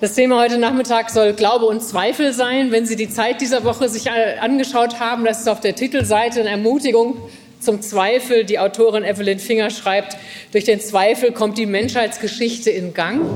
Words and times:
Das 0.00 0.14
Thema 0.14 0.40
heute 0.40 0.56
Nachmittag 0.56 1.10
soll 1.10 1.34
Glaube 1.34 1.66
und 1.66 1.82
Zweifel 1.82 2.32
sein. 2.32 2.72
Wenn 2.72 2.86
Sie 2.86 2.96
die 2.96 3.10
Zeit 3.10 3.42
dieser 3.42 3.64
Woche 3.64 3.90
sich 3.90 4.10
angeschaut 4.10 4.98
haben, 4.98 5.26
das 5.26 5.40
ist 5.40 5.48
auf 5.48 5.60
der 5.60 5.74
Titelseite 5.74 6.40
eine 6.40 6.48
Ermutigung 6.48 7.18
zum 7.60 7.82
Zweifel. 7.82 8.44
Die 8.44 8.58
Autorin 8.58 9.04
Evelyn 9.04 9.38
Finger 9.38 9.68
schreibt, 9.68 10.16
durch 10.52 10.64
den 10.64 10.80
Zweifel 10.80 11.32
kommt 11.32 11.58
die 11.58 11.66
Menschheitsgeschichte 11.66 12.70
in 12.70 12.94
Gang. 12.94 13.26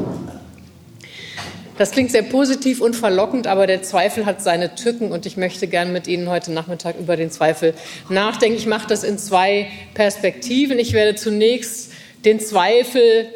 Das 1.77 1.91
klingt 1.91 2.13
sehr 2.13 2.23
positiv 2.23 2.81
und 2.81 2.97
verlockend, 2.97 3.47
aber 3.47 3.67
der 3.67 3.83
Zweifel 3.83 4.25
hat 4.25 4.41
seine 4.43 4.75
Tücken 4.75 5.13
und 5.13 5.27
ich 5.27 5.37
möchte 5.37 5.67
gern 5.67 5.93
mit 5.93 6.07
Ihnen 6.07 6.31
heute 6.31 6.51
Nachmittag 6.51 6.99
über 6.99 7.19
den 7.19 7.31
Zweifel 7.31 7.75
nachdenken. 8.09 8.57
Ich 8.57 8.65
mache 8.65 8.89
das 8.89 9.05
in 9.05 9.19
zwei 9.19 9.69
Perspektiven. 9.93 10.79
Ich 10.79 10.95
werde 10.95 11.15
zunächst 11.15 11.93
den 12.25 12.41
Zweifel 12.41 13.27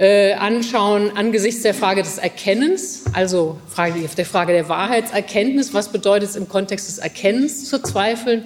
äh, 0.00 0.32
anschauen 0.32 1.14
angesichts 1.14 1.60
der 1.60 1.74
Frage 1.74 2.02
des 2.02 2.16
Erkennens, 2.16 3.04
also 3.12 3.58
der 4.16 4.24
Frage 4.24 4.52
der 4.54 4.66
Wahrheitserkenntnis. 4.66 5.74
Was 5.74 5.92
bedeutet 5.92 6.30
es 6.30 6.36
im 6.36 6.48
Kontext 6.48 6.88
des 6.88 6.96
Erkennens 6.96 7.68
zu 7.68 7.82
zweifeln? 7.82 8.44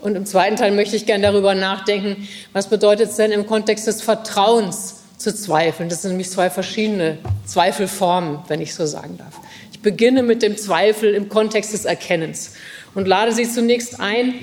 Und 0.00 0.16
im 0.16 0.26
zweiten 0.26 0.56
Teil 0.56 0.72
möchte 0.72 0.96
ich 0.96 1.06
gerne 1.06 1.22
darüber 1.22 1.54
nachdenken, 1.54 2.28
was 2.52 2.68
bedeutet 2.68 3.10
es 3.10 3.16
denn 3.16 3.30
im 3.30 3.46
Kontext 3.46 3.86
des 3.86 4.02
Vertrauens 4.02 4.96
zu 5.16 5.32
zweifeln? 5.32 5.88
Das 5.88 6.02
sind 6.02 6.10
nämlich 6.10 6.30
zwei 6.30 6.50
verschiedene 6.50 7.18
Zweifelformen, 7.46 8.40
wenn 8.48 8.60
ich 8.60 8.74
so 8.74 8.84
sagen 8.84 9.18
darf. 9.18 9.34
Ich 9.72 9.80
beginne 9.80 10.24
mit 10.24 10.42
dem 10.42 10.56
Zweifel 10.56 11.14
im 11.14 11.28
Kontext 11.28 11.74
des 11.74 11.84
Erkennens 11.84 12.54
und 12.96 13.06
lade 13.06 13.30
Sie 13.32 13.48
zunächst 13.48 14.00
ein, 14.00 14.34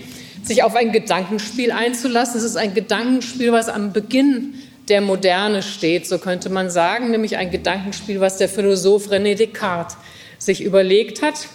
sich 0.41 0.63
auf 0.63 0.75
ein 0.75 0.93
Gedankenspiel 0.93 1.71
einzulassen. 1.71 2.37
Es 2.37 2.43
ist 2.43 2.55
ein 2.55 2.73
Gedankenspiel, 2.73 3.51
was 3.51 3.67
am 3.67 3.91
Beginn 3.91 4.53
der 4.87 5.01
Moderne 5.01 5.63
steht, 5.63 6.07
so 6.07 6.19
könnte 6.19 6.49
man 6.49 6.69
sagen, 6.69 7.11
nämlich 7.11 7.37
ein 7.37 7.51
Gedankenspiel, 7.51 8.19
was 8.19 8.37
der 8.37 8.49
Philosoph 8.49 9.09
René 9.09 9.35
Descartes 9.35 9.97
sich 10.37 10.61
überlegt 10.61 11.21
hat. 11.21 11.47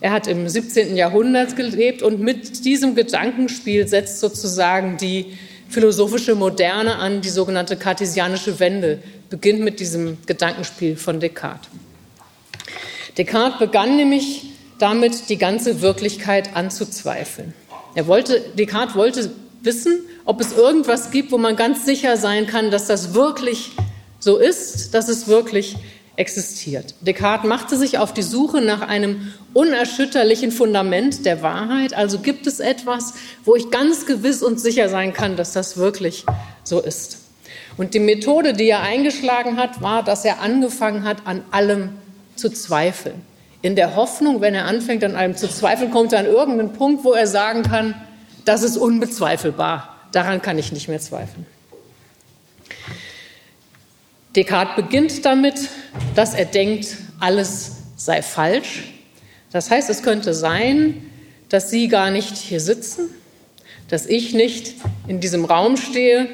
Er 0.00 0.12
hat 0.12 0.26
im 0.26 0.48
17. 0.48 0.96
Jahrhundert 0.96 1.56
gelebt 1.56 2.02
und 2.02 2.20
mit 2.20 2.64
diesem 2.64 2.94
Gedankenspiel 2.94 3.86
setzt 3.86 4.20
sozusagen 4.20 4.96
die 4.96 5.38
philosophische 5.68 6.34
Moderne 6.34 6.96
an, 6.96 7.20
die 7.20 7.30
sogenannte 7.30 7.76
kartesianische 7.76 8.60
Wende, 8.60 8.98
beginnt 9.30 9.60
mit 9.60 9.80
diesem 9.80 10.18
Gedankenspiel 10.26 10.96
von 10.96 11.20
Descartes. 11.20 11.70
Descartes 13.16 13.58
begann 13.58 13.96
nämlich 13.96 14.42
damit, 14.78 15.28
die 15.28 15.38
ganze 15.38 15.80
Wirklichkeit 15.80 16.56
anzuzweifeln. 16.56 17.54
Er 17.94 18.06
wollte, 18.08 18.40
Descartes 18.58 18.96
wollte 18.96 19.30
wissen, 19.62 20.00
ob 20.24 20.40
es 20.40 20.52
irgendwas 20.52 21.10
gibt, 21.10 21.32
wo 21.32 21.38
man 21.38 21.56
ganz 21.56 21.84
sicher 21.84 22.16
sein 22.16 22.46
kann, 22.46 22.70
dass 22.70 22.86
das 22.86 23.14
wirklich 23.14 23.72
so 24.18 24.38
ist, 24.38 24.94
dass 24.94 25.08
es 25.08 25.28
wirklich 25.28 25.76
existiert. 26.16 26.94
Descartes 27.00 27.48
machte 27.48 27.76
sich 27.76 27.98
auf 27.98 28.14
die 28.14 28.22
Suche 28.22 28.60
nach 28.60 28.82
einem 28.82 29.32
unerschütterlichen 29.52 30.52
Fundament 30.52 31.26
der 31.26 31.42
Wahrheit. 31.42 31.94
Also 31.94 32.20
gibt 32.20 32.46
es 32.46 32.60
etwas, 32.60 33.14
wo 33.44 33.56
ich 33.56 33.70
ganz 33.70 34.06
gewiss 34.06 34.42
und 34.42 34.60
sicher 34.60 34.88
sein 34.88 35.12
kann, 35.12 35.36
dass 35.36 35.52
das 35.52 35.76
wirklich 35.76 36.24
so 36.62 36.80
ist. 36.80 37.18
Und 37.76 37.94
die 37.94 38.00
Methode, 38.00 38.52
die 38.52 38.68
er 38.68 38.82
eingeschlagen 38.82 39.56
hat, 39.56 39.82
war, 39.82 40.04
dass 40.04 40.24
er 40.24 40.40
angefangen 40.40 41.04
hat, 41.04 41.18
an 41.26 41.42
allem 41.50 41.90
zu 42.36 42.48
zweifeln. 42.50 43.20
In 43.62 43.74
der 43.74 43.96
Hoffnung, 43.96 44.40
wenn 44.40 44.54
er 44.54 44.66
anfängt, 44.66 45.02
an 45.02 45.16
allem 45.16 45.36
zu 45.36 45.48
zweifeln, 45.48 45.90
kommt 45.90 46.12
er 46.12 46.20
an 46.20 46.26
irgendeinen 46.26 46.72
Punkt, 46.72 47.04
wo 47.04 47.12
er 47.12 47.26
sagen 47.26 47.62
kann, 47.62 47.94
das 48.44 48.62
ist 48.62 48.76
unbezweifelbar. 48.76 49.93
Daran 50.14 50.40
kann 50.40 50.58
ich 50.58 50.70
nicht 50.70 50.86
mehr 50.86 51.00
zweifeln. 51.00 51.44
Descartes 54.36 54.76
beginnt 54.76 55.24
damit, 55.24 55.54
dass 56.14 56.34
er 56.34 56.44
denkt, 56.44 56.96
alles 57.18 57.72
sei 57.96 58.22
falsch. 58.22 58.92
Das 59.50 59.70
heißt, 59.70 59.90
es 59.90 60.04
könnte 60.04 60.32
sein, 60.32 61.10
dass 61.48 61.70
Sie 61.70 61.88
gar 61.88 62.12
nicht 62.12 62.36
hier 62.36 62.60
sitzen, 62.60 63.10
dass 63.88 64.06
ich 64.06 64.34
nicht 64.34 64.74
in 65.08 65.18
diesem 65.18 65.44
Raum 65.44 65.76
stehe, 65.76 66.28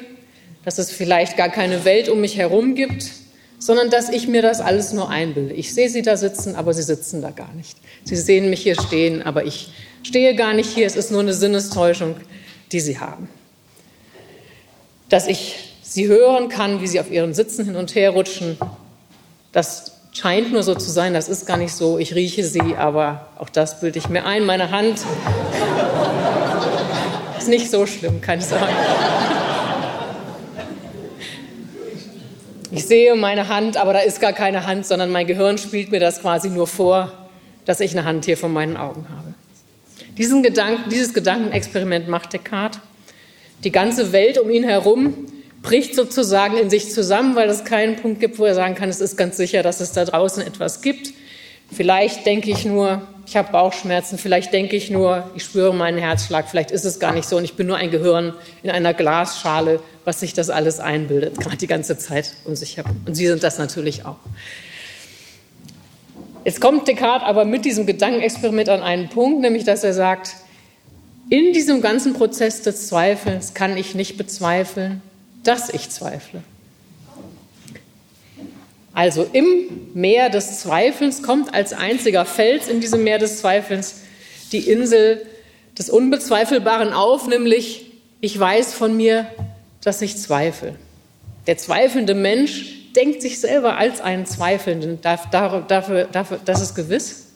dass 0.63 0.77
es 0.77 0.91
vielleicht 0.91 1.35
gar 1.35 1.49
keine 1.49 1.83
Welt 1.83 2.07
um 2.07 2.21
mich 2.21 2.37
herum 2.37 2.75
gibt, 2.75 3.09
sondern 3.57 3.89
dass 3.89 4.09
ich 4.09 4.27
mir 4.27 4.43
das 4.43 4.61
alles 4.61 4.93
nur 4.93 5.09
einbilde. 5.09 5.55
Ich 5.55 5.73
sehe 5.73 5.89
Sie 5.89 6.03
da 6.03 6.17
sitzen, 6.17 6.55
aber 6.55 6.75
Sie 6.75 6.83
sitzen 6.83 7.23
da 7.23 7.31
gar 7.31 7.53
nicht. 7.53 7.77
Sie 8.03 8.15
sehen 8.15 8.51
mich 8.51 8.61
hier 8.61 8.79
stehen, 8.79 9.23
aber 9.23 9.43
ich 9.43 9.71
stehe 10.03 10.35
gar 10.35 10.53
nicht 10.53 10.69
hier. 10.69 10.85
Es 10.85 10.95
ist 10.95 11.09
nur 11.09 11.21
eine 11.21 11.33
Sinnestäuschung, 11.33 12.15
die 12.71 12.79
Sie 12.79 12.99
haben. 12.99 13.27
Dass 15.11 15.27
ich 15.27 15.75
sie 15.83 16.07
hören 16.07 16.49
kann, 16.49 16.81
wie 16.81 16.87
sie 16.87 16.99
auf 16.99 17.11
ihren 17.11 17.33
Sitzen 17.33 17.65
hin 17.65 17.75
und 17.75 17.93
her 17.93 18.11
rutschen. 18.11 18.57
Das 19.51 19.91
scheint 20.13 20.53
nur 20.53 20.63
so 20.63 20.73
zu 20.73 20.89
sein, 20.89 21.13
das 21.13 21.27
ist 21.27 21.45
gar 21.45 21.57
nicht 21.57 21.73
so. 21.73 21.99
Ich 21.99 22.15
rieche 22.15 22.43
sie, 22.43 22.75
aber 22.77 23.27
auch 23.37 23.49
das 23.49 23.81
bilde 23.81 23.99
ich 23.99 24.07
mir 24.07 24.25
ein. 24.25 24.45
Meine 24.45 24.71
Hand 24.71 24.99
ist 27.37 27.49
nicht 27.49 27.69
so 27.69 27.85
schlimm, 27.85 28.21
kann 28.21 28.39
ich 28.39 28.45
sagen. 28.45 28.73
Ich 32.71 32.85
sehe 32.85 33.13
meine 33.15 33.49
Hand, 33.49 33.75
aber 33.75 33.91
da 33.91 33.99
ist 33.99 34.21
gar 34.21 34.31
keine 34.31 34.65
Hand, 34.65 34.85
sondern 34.85 35.11
mein 35.11 35.27
Gehirn 35.27 35.57
spielt 35.57 35.91
mir 35.91 35.99
das 35.99 36.21
quasi 36.21 36.49
nur 36.49 36.67
vor, 36.67 37.11
dass 37.65 37.81
ich 37.81 37.91
eine 37.91 38.05
Hand 38.05 38.23
hier 38.23 38.37
vor 38.37 38.47
meinen 38.47 38.77
Augen 38.77 39.05
habe. 39.09 39.33
Gedanken, 40.41 40.89
dieses 40.89 41.13
Gedankenexperiment 41.13 42.07
macht 42.07 42.31
Descartes. 42.31 42.79
Die 43.63 43.71
ganze 43.71 44.11
Welt 44.11 44.37
um 44.37 44.49
ihn 44.49 44.63
herum 44.63 45.27
bricht 45.61 45.95
sozusagen 45.95 46.57
in 46.57 46.69
sich 46.69 46.91
zusammen, 46.91 47.35
weil 47.35 47.49
es 47.49 47.63
keinen 47.63 47.95
Punkt 47.95 48.19
gibt, 48.19 48.39
wo 48.39 48.45
er 48.45 48.55
sagen 48.55 48.75
kann, 48.75 48.89
es 48.89 48.99
ist 48.99 49.17
ganz 49.17 49.37
sicher, 49.37 49.61
dass 49.61 49.79
es 49.79 49.91
da 49.91 50.05
draußen 50.05 50.45
etwas 50.45 50.81
gibt. 50.81 51.13
Vielleicht 51.71 52.25
denke 52.25 52.49
ich 52.49 52.65
nur, 52.65 53.01
ich 53.25 53.37
habe 53.37 53.51
Bauchschmerzen, 53.51 54.17
vielleicht 54.17 54.51
denke 54.51 54.75
ich 54.75 54.89
nur, 54.89 55.29
ich 55.35 55.43
spüre 55.43 55.73
meinen 55.73 55.99
Herzschlag, 55.99 56.49
vielleicht 56.49 56.71
ist 56.71 56.83
es 56.83 56.99
gar 56.99 57.13
nicht 57.13 57.29
so 57.29 57.37
und 57.37 57.45
ich 57.45 57.53
bin 57.53 57.67
nur 57.67 57.77
ein 57.77 57.91
Gehirn 57.91 58.33
in 58.63 58.71
einer 58.71 58.93
Glasschale, 58.93 59.79
was 60.03 60.19
sich 60.19 60.33
das 60.33 60.49
alles 60.49 60.79
einbildet, 60.79 61.39
gerade 61.39 61.55
die 61.55 61.67
ganze 61.67 61.97
Zeit 61.97 62.33
um 62.43 62.55
sich 62.55 62.77
herum. 62.77 62.99
Und 63.05 63.15
Sie 63.15 63.27
sind 63.27 63.43
das 63.43 63.57
natürlich 63.57 64.05
auch. 64.05 64.17
Jetzt 66.43 66.59
kommt 66.59 66.87
Descartes 66.87 67.27
aber 67.27 67.45
mit 67.45 67.63
diesem 67.65 67.85
Gedankenexperiment 67.85 68.67
an 68.67 68.81
einen 68.81 69.09
Punkt, 69.09 69.41
nämlich 69.41 69.63
dass 69.63 69.83
er 69.83 69.93
sagt, 69.93 70.35
in 71.31 71.53
diesem 71.53 71.79
ganzen 71.81 72.11
Prozess 72.11 72.61
des 72.61 72.87
Zweifelns 72.87 73.53
kann 73.53 73.77
ich 73.77 73.95
nicht 73.95 74.17
bezweifeln, 74.17 75.01
dass 75.45 75.69
ich 75.69 75.89
zweifle. 75.89 76.43
Also 78.93 79.25
im 79.31 79.45
Meer 79.93 80.29
des 80.29 80.59
Zweifelns 80.59 81.23
kommt 81.23 81.53
als 81.53 81.71
einziger 81.71 82.25
Fels 82.25 82.67
in 82.67 82.81
diesem 82.81 83.05
Meer 83.05 83.17
des 83.17 83.37
Zweifelns 83.37 84.01
die 84.51 84.69
Insel 84.69 85.25
des 85.79 85.89
Unbezweifelbaren 85.89 86.91
auf, 86.91 87.29
nämlich 87.29 87.85
ich 88.19 88.37
weiß 88.37 88.73
von 88.73 88.97
mir, 88.97 89.25
dass 89.81 90.01
ich 90.01 90.17
zweifle. 90.17 90.75
Der 91.47 91.57
zweifelnde 91.57 92.13
Mensch 92.13 92.91
denkt 92.93 93.21
sich 93.21 93.39
selber 93.39 93.77
als 93.77 94.01
einen 94.01 94.25
Zweifelnden. 94.25 94.99
Dafür, 95.01 95.63
dafür, 95.65 96.09
dafür, 96.11 96.41
das 96.43 96.61
ist 96.61 96.75
gewiss. 96.75 97.27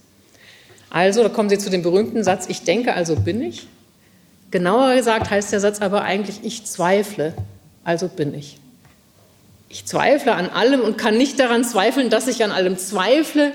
Also, 0.90 1.24
da 1.24 1.30
kommen 1.30 1.48
Sie 1.48 1.58
zu 1.58 1.70
dem 1.70 1.82
berühmten 1.82 2.26
Satz, 2.26 2.48
ich 2.50 2.64
denke, 2.64 2.94
also 2.94 3.16
bin 3.16 3.42
ich. 3.42 3.68
Genauer 4.56 4.96
gesagt 4.96 5.32
heißt 5.32 5.52
der 5.52 5.60
Satz 5.60 5.82
aber 5.82 6.04
eigentlich, 6.04 6.40
ich 6.44 6.64
zweifle, 6.64 7.34
also 7.84 8.08
bin 8.08 8.34
ich. 8.34 8.58
Ich 9.68 9.86
zweifle 9.86 10.34
an 10.34 10.50
allem 10.50 10.80
und 10.80 10.98
kann 10.98 11.18
nicht 11.18 11.42
daran 11.42 11.66
zweifeln, 11.66 12.10
dass 12.10 12.30
ich 12.30 12.42
an 12.42 12.52
allem 12.52 12.78
zweifle. 12.78 13.52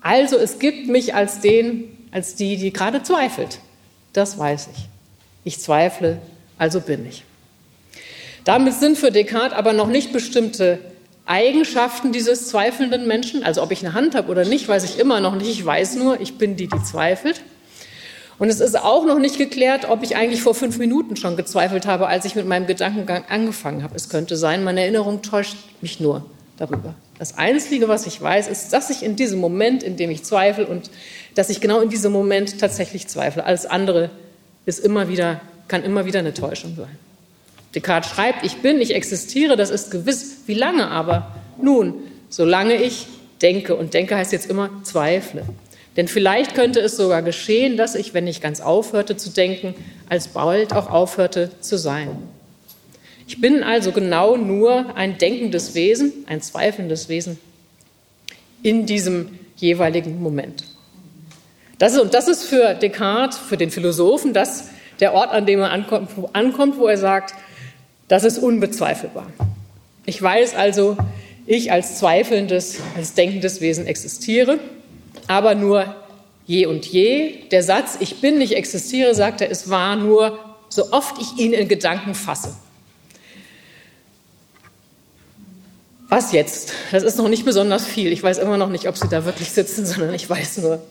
Also 0.00 0.36
es 0.36 0.58
gibt 0.58 0.88
mich 0.88 1.14
als 1.14 1.38
den, 1.38 1.84
als 2.10 2.34
die, 2.34 2.56
die 2.56 2.72
gerade 2.72 3.04
zweifelt. 3.04 3.60
Das 4.12 4.36
weiß 4.36 4.70
ich. 4.74 4.88
Ich 5.44 5.60
zweifle, 5.60 6.18
also 6.58 6.80
bin 6.80 7.06
ich. 7.06 7.22
Damit 8.42 8.74
sind 8.74 8.98
für 8.98 9.12
Descartes 9.12 9.56
aber 9.56 9.72
noch 9.72 9.86
nicht 9.86 10.12
bestimmte 10.12 10.80
Eigenschaften 11.26 12.10
dieses 12.10 12.48
zweifelnden 12.48 13.06
Menschen, 13.06 13.44
also 13.44 13.62
ob 13.62 13.70
ich 13.70 13.86
eine 13.86 13.94
Hand 13.94 14.16
habe 14.16 14.32
oder 14.32 14.44
nicht, 14.44 14.66
weiß 14.66 14.82
ich 14.82 14.98
immer 14.98 15.20
noch 15.20 15.36
nicht. 15.36 15.48
Ich 15.48 15.64
weiß 15.64 15.94
nur, 15.94 16.20
ich 16.20 16.38
bin 16.38 16.56
die, 16.56 16.66
die 16.66 16.82
zweifelt. 16.82 17.40
Und 18.38 18.48
es 18.48 18.60
ist 18.60 18.78
auch 18.78 19.04
noch 19.04 19.18
nicht 19.18 19.36
geklärt, 19.36 19.88
ob 19.88 20.02
ich 20.02 20.16
eigentlich 20.16 20.42
vor 20.42 20.54
fünf 20.54 20.78
Minuten 20.78 21.16
schon 21.16 21.36
gezweifelt 21.36 21.86
habe, 21.86 22.06
als 22.06 22.24
ich 22.24 22.36
mit 22.36 22.46
meinem 22.46 22.66
Gedankengang 22.66 23.24
angefangen 23.28 23.82
habe. 23.82 23.96
Es 23.96 24.08
könnte 24.08 24.36
sein, 24.36 24.62
meine 24.62 24.82
Erinnerung 24.82 25.22
täuscht 25.22 25.56
mich 25.80 25.98
nur 25.98 26.24
darüber. 26.56 26.94
Das 27.18 27.36
Einzige, 27.36 27.88
was 27.88 28.06
ich 28.06 28.20
weiß, 28.20 28.46
ist, 28.46 28.72
dass 28.72 28.90
ich 28.90 29.02
in 29.02 29.16
diesem 29.16 29.40
Moment, 29.40 29.82
in 29.82 29.96
dem 29.96 30.10
ich 30.10 30.22
zweifle 30.22 30.66
und 30.66 30.90
dass 31.34 31.50
ich 31.50 31.60
genau 31.60 31.80
in 31.80 31.88
diesem 31.88 32.12
Moment 32.12 32.60
tatsächlich 32.60 33.08
zweifle. 33.08 33.44
Alles 33.44 33.66
andere 33.66 34.10
ist 34.66 34.78
immer 34.78 35.08
wieder, 35.08 35.40
kann 35.66 35.82
immer 35.82 36.04
wieder 36.04 36.20
eine 36.20 36.32
Täuschung 36.32 36.76
sein. 36.76 36.96
Descartes 37.74 38.10
schreibt, 38.10 38.46
ich 38.46 38.58
bin, 38.58 38.80
ich 38.80 38.94
existiere, 38.94 39.56
das 39.56 39.70
ist 39.70 39.90
gewiss. 39.90 40.42
Wie 40.46 40.54
lange 40.54 40.88
aber? 40.88 41.34
Nun, 41.60 41.94
solange 42.28 42.76
ich 42.76 43.06
denke. 43.42 43.74
Und 43.74 43.94
denke 43.94 44.16
heißt 44.16 44.32
jetzt 44.32 44.48
immer 44.48 44.70
zweifle. 44.84 45.42
Denn 45.98 46.06
vielleicht 46.06 46.54
könnte 46.54 46.78
es 46.78 46.96
sogar 46.96 47.22
geschehen, 47.22 47.76
dass 47.76 47.96
ich, 47.96 48.14
wenn 48.14 48.28
ich 48.28 48.40
ganz 48.40 48.60
aufhörte 48.60 49.16
zu 49.16 49.30
denken, 49.30 49.74
alsbald 50.08 50.72
auch 50.72 50.88
aufhörte 50.88 51.50
zu 51.60 51.76
sein. 51.76 52.10
Ich 53.26 53.40
bin 53.40 53.64
also 53.64 53.90
genau 53.90 54.36
nur 54.36 54.96
ein 54.96 55.18
denkendes 55.18 55.74
Wesen, 55.74 56.12
ein 56.28 56.40
zweifelndes 56.40 57.08
Wesen. 57.08 57.38
in 58.62 58.86
diesem 58.86 59.38
jeweiligen 59.56 60.22
Moment. 60.22 60.64
Das 61.78 61.94
ist, 61.94 62.00
und 62.00 62.14
das 62.14 62.28
ist 62.28 62.44
für 62.44 62.74
Descartes, 62.74 63.38
für 63.38 63.56
den 63.56 63.70
Philosophen, 63.70 64.32
das 64.32 64.68
der 65.00 65.14
Ort, 65.14 65.30
an 65.30 65.46
dem 65.46 65.60
er 65.60 65.70
ankommt, 65.70 66.10
ankommt, 66.32 66.78
wo 66.78 66.86
er 66.86 66.98
sagt, 66.98 67.34
das 68.08 68.24
ist 68.24 68.38
unbezweifelbar. 68.38 69.26
Ich 70.06 70.20
weiß 70.20 70.54
also, 70.54 70.96
ich 71.46 71.70
als 71.70 71.98
zweifelndes, 71.98 72.78
als 72.96 73.14
denkendes 73.14 73.60
Wesen 73.60 73.86
existiere, 73.86 74.58
aber 75.26 75.54
nur 75.54 75.94
je 76.46 76.66
und 76.66 76.86
je. 76.86 77.44
Der 77.50 77.62
Satz, 77.62 77.96
ich 78.00 78.20
bin, 78.20 78.38
nicht 78.38 78.54
existiere, 78.54 79.14
sagt 79.14 79.40
er, 79.40 79.50
es 79.50 79.70
war 79.70 79.96
nur, 79.96 80.38
so 80.68 80.92
oft 80.92 81.16
ich 81.20 81.38
ihn 81.38 81.52
in 81.52 81.68
Gedanken 81.68 82.14
fasse. 82.14 82.54
Was 86.08 86.32
jetzt? 86.32 86.72
Das 86.90 87.02
ist 87.02 87.18
noch 87.18 87.28
nicht 87.28 87.44
besonders 87.44 87.84
viel. 87.84 88.12
Ich 88.12 88.22
weiß 88.22 88.38
immer 88.38 88.56
noch 88.56 88.70
nicht, 88.70 88.88
ob 88.88 88.96
Sie 88.96 89.08
da 89.08 89.26
wirklich 89.26 89.50
sitzen, 89.50 89.84
sondern 89.84 90.14
ich 90.14 90.28
weiß 90.28 90.58
nur, 90.58 90.82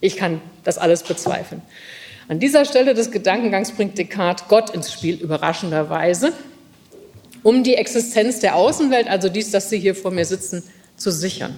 ich 0.00 0.16
kann 0.16 0.42
das 0.62 0.76
alles 0.76 1.02
bezweifeln. 1.02 1.62
An 2.28 2.38
dieser 2.38 2.66
Stelle 2.66 2.92
des 2.92 3.10
Gedankengangs 3.10 3.72
bringt 3.72 3.96
Descartes 3.96 4.46
Gott 4.48 4.68
ins 4.70 4.92
Spiel, 4.92 5.14
überraschenderweise, 5.14 6.34
um 7.42 7.64
die 7.64 7.76
Existenz 7.76 8.40
der 8.40 8.56
Außenwelt, 8.56 9.08
also 9.08 9.30
dies, 9.30 9.50
dass 9.50 9.70
Sie 9.70 9.78
hier 9.78 9.94
vor 9.94 10.10
mir 10.10 10.26
sitzen, 10.26 10.62
zu 10.98 11.10
sichern. 11.10 11.56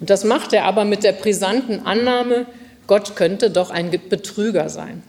Und 0.00 0.10
das 0.10 0.24
macht 0.24 0.52
er 0.52 0.64
aber 0.64 0.84
mit 0.84 1.04
der 1.04 1.12
brisanten 1.12 1.86
Annahme, 1.86 2.46
Gott 2.86 3.14
könnte 3.14 3.50
doch 3.50 3.70
ein 3.70 3.90
Betrüger 3.90 4.68
sein. 4.68 5.02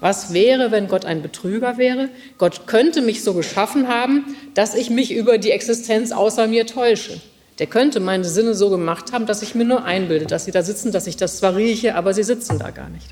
Was 0.00 0.34
wäre, 0.34 0.70
wenn 0.70 0.88
Gott 0.88 1.06
ein 1.06 1.22
Betrüger 1.22 1.78
wäre? 1.78 2.10
Gott 2.36 2.66
könnte 2.66 3.00
mich 3.00 3.24
so 3.24 3.32
geschaffen 3.32 3.88
haben, 3.88 4.36
dass 4.52 4.74
ich 4.74 4.90
mich 4.90 5.12
über 5.14 5.38
die 5.38 5.50
Existenz 5.50 6.12
außer 6.12 6.46
mir 6.46 6.66
täusche. 6.66 7.20
Der 7.58 7.66
könnte 7.66 8.00
meine 8.00 8.24
Sinne 8.24 8.54
so 8.54 8.68
gemacht 8.68 9.12
haben, 9.12 9.26
dass 9.26 9.42
ich 9.42 9.54
mir 9.54 9.64
nur 9.64 9.84
einbilde, 9.84 10.26
dass 10.26 10.44
sie 10.44 10.50
da 10.50 10.62
sitzen, 10.62 10.92
dass 10.92 11.06
ich 11.06 11.16
das 11.16 11.38
zwar 11.38 11.56
rieche, 11.56 11.94
aber 11.94 12.12
sie 12.12 12.24
sitzen 12.24 12.58
da 12.58 12.70
gar 12.70 12.90
nicht. 12.90 13.06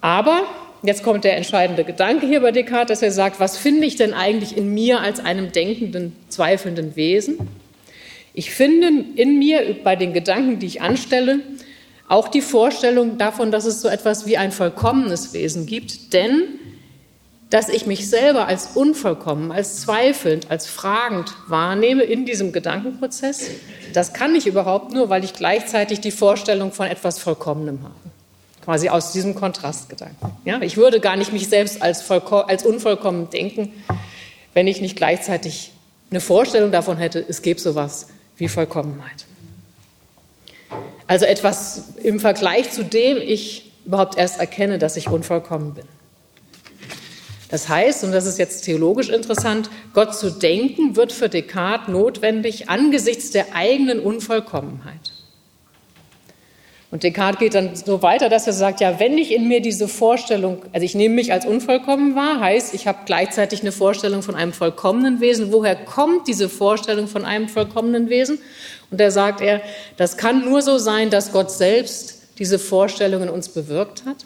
Aber 0.00 0.42
jetzt 0.82 1.02
kommt 1.02 1.24
der 1.24 1.36
entscheidende 1.36 1.84
Gedanke 1.84 2.26
hier 2.26 2.40
bei 2.40 2.50
Descartes, 2.50 2.98
dass 2.98 3.02
er 3.02 3.12
sagt, 3.12 3.38
was 3.38 3.56
finde 3.56 3.86
ich 3.86 3.96
denn 3.96 4.14
eigentlich 4.14 4.56
in 4.56 4.72
mir 4.72 5.00
als 5.00 5.20
einem 5.20 5.52
denkenden, 5.52 6.16
zweifelnden 6.28 6.96
Wesen? 6.96 7.38
Ich 8.36 8.50
finde 8.50 8.88
in 9.14 9.38
mir 9.38 9.76
bei 9.84 9.94
den 9.94 10.12
Gedanken, 10.12 10.58
die 10.58 10.66
ich 10.66 10.82
anstelle, 10.82 11.38
auch 12.08 12.26
die 12.26 12.42
Vorstellung 12.42 13.16
davon, 13.16 13.52
dass 13.52 13.64
es 13.64 13.80
so 13.80 13.88
etwas 13.88 14.26
wie 14.26 14.36
ein 14.36 14.50
vollkommenes 14.50 15.32
Wesen 15.32 15.66
gibt, 15.66 16.12
denn 16.12 16.42
dass 17.48 17.68
ich 17.68 17.86
mich 17.86 18.10
selber 18.10 18.48
als 18.48 18.70
unvollkommen, 18.74 19.52
als 19.52 19.82
zweifelnd, 19.82 20.50
als 20.50 20.66
fragend 20.66 21.32
wahrnehme 21.46 22.02
in 22.02 22.26
diesem 22.26 22.50
Gedankenprozess, 22.50 23.50
das 23.92 24.12
kann 24.12 24.34
ich 24.34 24.48
überhaupt 24.48 24.92
nur, 24.92 25.08
weil 25.08 25.22
ich 25.22 25.34
gleichzeitig 25.34 26.00
die 26.00 26.10
Vorstellung 26.10 26.72
von 26.72 26.88
etwas 26.88 27.20
Vollkommenem 27.20 27.84
habe. 27.84 27.94
Quasi 28.64 28.88
aus 28.88 29.12
diesem 29.12 29.36
Kontrastgedanken. 29.36 30.30
Ja, 30.44 30.60
ich 30.60 30.76
würde 30.76 30.98
gar 30.98 31.16
nicht 31.16 31.32
mich 31.32 31.48
selbst 31.48 31.80
als, 31.82 32.10
als 32.10 32.64
unvollkommen 32.64 33.30
denken, 33.30 33.72
wenn 34.54 34.66
ich 34.66 34.80
nicht 34.80 34.96
gleichzeitig 34.96 35.70
eine 36.10 36.20
Vorstellung 36.20 36.72
davon 36.72 36.96
hätte, 36.96 37.24
es 37.28 37.42
gäbe 37.42 37.60
sowas 37.60 38.08
wie 38.36 38.48
Vollkommenheit. 38.48 39.26
Also 41.06 41.26
etwas 41.26 41.94
im 42.02 42.20
Vergleich 42.20 42.70
zu 42.70 42.84
dem 42.84 43.18
ich 43.18 43.72
überhaupt 43.84 44.16
erst 44.16 44.40
erkenne, 44.40 44.78
dass 44.78 44.96
ich 44.96 45.08
unvollkommen 45.08 45.74
bin. 45.74 45.84
Das 47.50 47.68
heißt, 47.68 48.04
und 48.04 48.12
das 48.12 48.26
ist 48.26 48.38
jetzt 48.38 48.62
theologisch 48.62 49.10
interessant, 49.10 49.70
Gott 49.92 50.16
zu 50.16 50.30
denken 50.30 50.96
wird 50.96 51.12
für 51.12 51.28
Descartes 51.28 51.88
notwendig 51.88 52.68
angesichts 52.68 53.30
der 53.30 53.54
eigenen 53.54 54.00
Unvollkommenheit. 54.00 55.03
Und 56.94 57.02
Descartes 57.02 57.40
geht 57.40 57.56
dann 57.56 57.74
so 57.74 58.02
weiter, 58.02 58.28
dass 58.28 58.46
er 58.46 58.52
sagt, 58.52 58.80
ja, 58.80 59.00
wenn 59.00 59.18
ich 59.18 59.32
in 59.32 59.48
mir 59.48 59.60
diese 59.60 59.88
Vorstellung, 59.88 60.62
also 60.72 60.84
ich 60.84 60.94
nehme 60.94 61.16
mich 61.16 61.32
als 61.32 61.44
unvollkommen 61.44 62.14
wahr, 62.14 62.38
heißt, 62.38 62.72
ich 62.72 62.86
habe 62.86 63.00
gleichzeitig 63.04 63.62
eine 63.62 63.72
Vorstellung 63.72 64.22
von 64.22 64.36
einem 64.36 64.52
vollkommenen 64.52 65.20
Wesen. 65.20 65.52
Woher 65.52 65.74
kommt 65.74 66.28
diese 66.28 66.48
Vorstellung 66.48 67.08
von 67.08 67.24
einem 67.24 67.48
vollkommenen 67.48 68.10
Wesen? 68.10 68.38
Und 68.92 69.00
da 69.00 69.10
sagt 69.10 69.40
er, 69.40 69.60
das 69.96 70.16
kann 70.16 70.44
nur 70.44 70.62
so 70.62 70.78
sein, 70.78 71.10
dass 71.10 71.32
Gott 71.32 71.50
selbst 71.50 72.28
diese 72.38 72.60
Vorstellung 72.60 73.24
in 73.24 73.28
uns 73.28 73.48
bewirkt 73.48 74.04
hat, 74.06 74.24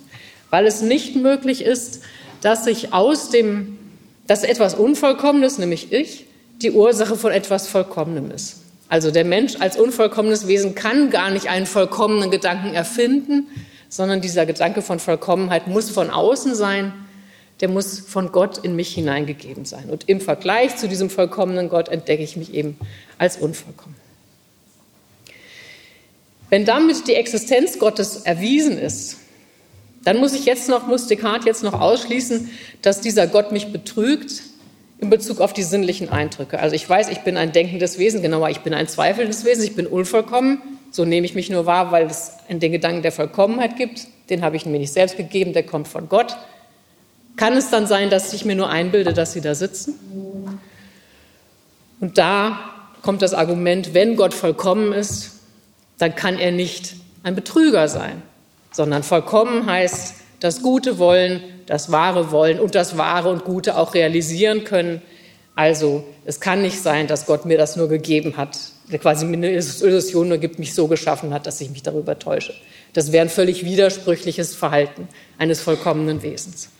weil 0.50 0.66
es 0.66 0.82
nicht 0.82 1.16
möglich 1.16 1.62
ist, 1.62 2.02
dass 2.42 2.64
sich 2.64 2.92
aus 2.92 3.30
dem, 3.30 3.78
dass 4.26 4.44
etwas 4.44 4.74
Unvollkommenes, 4.74 5.56
nämlich 5.56 5.90
ich, 5.90 6.26
die 6.60 6.72
Ursache 6.72 7.16
von 7.16 7.32
etwas 7.32 7.66
Vollkommenem 7.66 8.30
ist. 8.30 8.57
Also 8.88 9.10
der 9.10 9.24
Mensch 9.24 9.56
als 9.60 9.76
unvollkommenes 9.76 10.46
Wesen 10.46 10.74
kann 10.74 11.10
gar 11.10 11.30
nicht 11.30 11.48
einen 11.48 11.66
vollkommenen 11.66 12.30
Gedanken 12.30 12.74
erfinden, 12.74 13.48
sondern 13.88 14.20
dieser 14.20 14.46
Gedanke 14.46 14.82
von 14.82 14.98
Vollkommenheit 14.98 15.66
muss 15.66 15.90
von 15.90 16.10
außen 16.10 16.54
sein, 16.54 16.92
der 17.60 17.68
muss 17.68 17.98
von 17.98 18.32
Gott 18.32 18.58
in 18.58 18.76
mich 18.76 18.94
hineingegeben 18.94 19.64
sein. 19.64 19.90
Und 19.90 20.08
im 20.08 20.20
Vergleich 20.20 20.76
zu 20.76 20.88
diesem 20.88 21.10
vollkommenen 21.10 21.68
Gott 21.68 21.88
entdecke 21.88 22.22
ich 22.22 22.36
mich 22.36 22.54
eben 22.54 22.78
als 23.18 23.36
unvollkommen. 23.36 23.96
Wenn 26.50 26.64
damit 26.64 27.08
die 27.08 27.14
Existenz 27.14 27.78
Gottes 27.78 28.16
erwiesen 28.18 28.78
ist, 28.78 29.18
dann 30.04 30.18
muss 30.18 30.32
ich 30.32 30.46
jetzt 30.46 30.68
noch, 30.68 30.86
muss 30.86 31.06
Descartes 31.06 31.44
jetzt 31.44 31.62
noch 31.62 31.78
ausschließen, 31.78 32.50
dass 32.80 33.00
dieser 33.00 33.26
Gott 33.26 33.52
mich 33.52 33.72
betrügt, 33.72 34.42
in 34.98 35.10
Bezug 35.10 35.40
auf 35.40 35.52
die 35.52 35.62
sinnlichen 35.62 36.08
Eindrücke. 36.08 36.58
Also 36.58 36.74
ich 36.74 36.88
weiß, 36.88 37.08
ich 37.08 37.20
bin 37.20 37.36
ein 37.36 37.52
denkendes 37.52 37.98
Wesen, 37.98 38.20
genauer, 38.20 38.50
ich 38.50 38.60
bin 38.60 38.74
ein 38.74 38.88
zweifelndes 38.88 39.44
Wesen, 39.44 39.64
ich 39.64 39.76
bin 39.76 39.86
unvollkommen. 39.86 40.60
So 40.90 41.04
nehme 41.04 41.26
ich 41.26 41.34
mich 41.34 41.50
nur 41.50 41.66
wahr, 41.66 41.92
weil 41.92 42.06
es 42.06 42.32
den 42.48 42.72
Gedanken 42.72 43.02
der 43.02 43.12
Vollkommenheit 43.12 43.76
gibt. 43.76 44.06
Den 44.30 44.42
habe 44.42 44.56
ich 44.56 44.66
mir 44.66 44.78
nicht 44.78 44.92
selbst 44.92 45.16
gegeben, 45.16 45.52
der 45.52 45.62
kommt 45.62 45.86
von 45.86 46.08
Gott. 46.08 46.36
Kann 47.36 47.56
es 47.56 47.70
dann 47.70 47.86
sein, 47.86 48.10
dass 48.10 48.32
ich 48.32 48.44
mir 48.44 48.56
nur 48.56 48.68
einbilde, 48.68 49.12
dass 49.12 49.32
sie 49.32 49.40
da 49.40 49.54
sitzen? 49.54 49.94
Und 52.00 52.18
da 52.18 52.58
kommt 53.02 53.22
das 53.22 53.34
Argument, 53.34 53.94
wenn 53.94 54.16
Gott 54.16 54.34
vollkommen 54.34 54.92
ist, 54.92 55.40
dann 55.98 56.14
kann 56.14 56.38
er 56.38 56.50
nicht 56.50 56.96
ein 57.22 57.34
Betrüger 57.34 57.88
sein, 57.88 58.22
sondern 58.72 59.02
vollkommen 59.02 59.66
heißt 59.66 60.14
das 60.40 60.62
Gute 60.62 60.98
wollen, 60.98 61.42
das 61.66 61.90
Wahre 61.90 62.30
wollen 62.30 62.60
und 62.60 62.74
das 62.74 62.96
Wahre 62.96 63.28
und 63.28 63.44
Gute 63.44 63.76
auch 63.76 63.94
realisieren 63.94 64.64
können. 64.64 65.02
Also 65.54 66.04
es 66.24 66.40
kann 66.40 66.62
nicht 66.62 66.80
sein, 66.80 67.06
dass 67.06 67.26
Gott 67.26 67.44
mir 67.44 67.58
das 67.58 67.76
nur 67.76 67.88
gegeben 67.88 68.36
hat, 68.36 68.58
quasi 69.00 69.26
mir 69.26 69.36
eine 69.36 69.50
Illusion 69.50 70.28
nur 70.28 70.38
gibt, 70.38 70.58
mich 70.58 70.74
so 70.74 70.86
geschaffen 70.86 71.34
hat, 71.34 71.46
dass 71.46 71.60
ich 71.60 71.70
mich 71.70 71.82
darüber 71.82 72.18
täusche. 72.18 72.54
Das 72.92 73.12
wäre 73.12 73.24
ein 73.24 73.30
völlig 73.30 73.64
widersprüchliches 73.64 74.54
Verhalten 74.54 75.08
eines 75.36 75.60
vollkommenen 75.60 76.22
Wesens. 76.22 76.70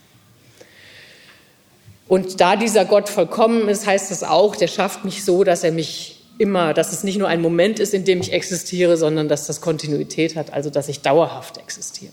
Und 2.07 2.41
da 2.41 2.57
dieser 2.57 2.87
Gott 2.87 3.11
vollkommen 3.11 3.69
ist, 3.69 3.87
heißt 3.87 4.11
es 4.11 4.23
auch, 4.23 4.57
der 4.57 4.69
schafft 4.69 5.05
mich 5.05 5.25
so, 5.25 5.45
dass 5.45 5.63
er 5.63 5.73
mich 5.73 6.25
immer, 6.39 6.73
dass 6.73 6.93
es 6.93 7.05
nicht 7.05 7.19
nur 7.19 7.29
ein 7.29 7.43
Moment 7.43 7.81
ist, 7.81 7.93
in 7.93 8.05
dem 8.05 8.21
ich 8.21 8.33
existiere, 8.33 8.97
sondern 8.97 9.29
dass 9.29 9.47
das 9.47 9.61
Kontinuität 9.61 10.37
hat, 10.37 10.53
also 10.53 10.71
dass 10.71 10.89
ich 10.89 11.03
dauerhaft 11.03 11.59
existiere. 11.59 12.13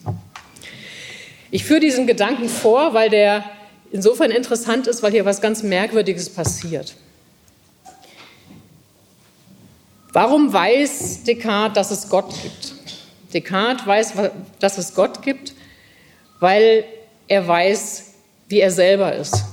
Ich 1.52 1.64
führe 1.64 1.80
diesen 1.80 2.08
Gedanken 2.08 2.50
vor, 2.50 2.94
weil 2.94 3.10
der 3.10 3.44
insofern 3.92 4.32
interessant 4.32 4.88
ist, 4.88 5.04
weil 5.04 5.12
hier 5.12 5.26
was 5.26 5.42
ganz 5.42 5.64
Merkwürdiges 5.64 6.30
passiert. 6.30 6.96
Warum 10.12 10.52
weiß 10.52 11.24
Descartes, 11.24 11.76
dass 11.76 11.92
es 11.92 12.10
Gott 12.10 12.34
gibt? 12.42 12.74
Descartes 13.34 13.86
weiß, 13.86 14.14
dass 14.60 14.78
es 14.78 14.96
Gott 14.96 15.22
gibt, 15.22 15.54
weil 16.40 16.86
er 17.28 17.48
weiß, 17.48 18.14
wie 18.48 18.60
er 18.60 18.72
selber 18.72 19.14
ist. 19.14 19.44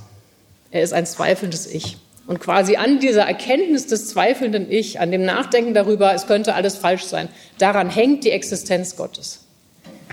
Er 0.71 0.83
ist 0.83 0.93
ein 0.93 1.07
zweifelndes 1.07 1.67
Ich. 1.67 1.97
Und 2.27 2.39
quasi 2.39 2.77
an 2.77 3.01
dieser 3.01 3.23
Erkenntnis 3.23 3.89
des 3.89 4.09
zweifelnden 4.09 4.71
Ich, 4.71 5.01
an 5.01 5.11
dem 5.11 5.25
Nachdenken 5.25 5.75
darüber, 5.75 6.15
es 6.15 6.27
könnte 6.27 6.55
alles 6.55 6.77
falsch 6.77 7.05
sein, 7.05 7.29
daran 7.59 7.91
hängt 7.91 8.25
die 8.25 8.31
Existenz 8.31 8.97
Gottes. 8.97 9.41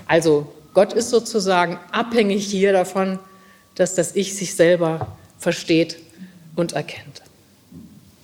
Also 0.07 0.51
Gott 0.73 0.93
ist 0.93 1.09
sozusagen 1.09 1.79
abhängig 1.91 2.45
hier 2.45 2.73
davon, 2.73 3.19
dass 3.75 3.95
das 3.95 4.15
Ich 4.15 4.35
sich 4.35 4.55
selber 4.55 5.17
versteht 5.37 5.97
und 6.55 6.73
erkennt. 6.73 7.21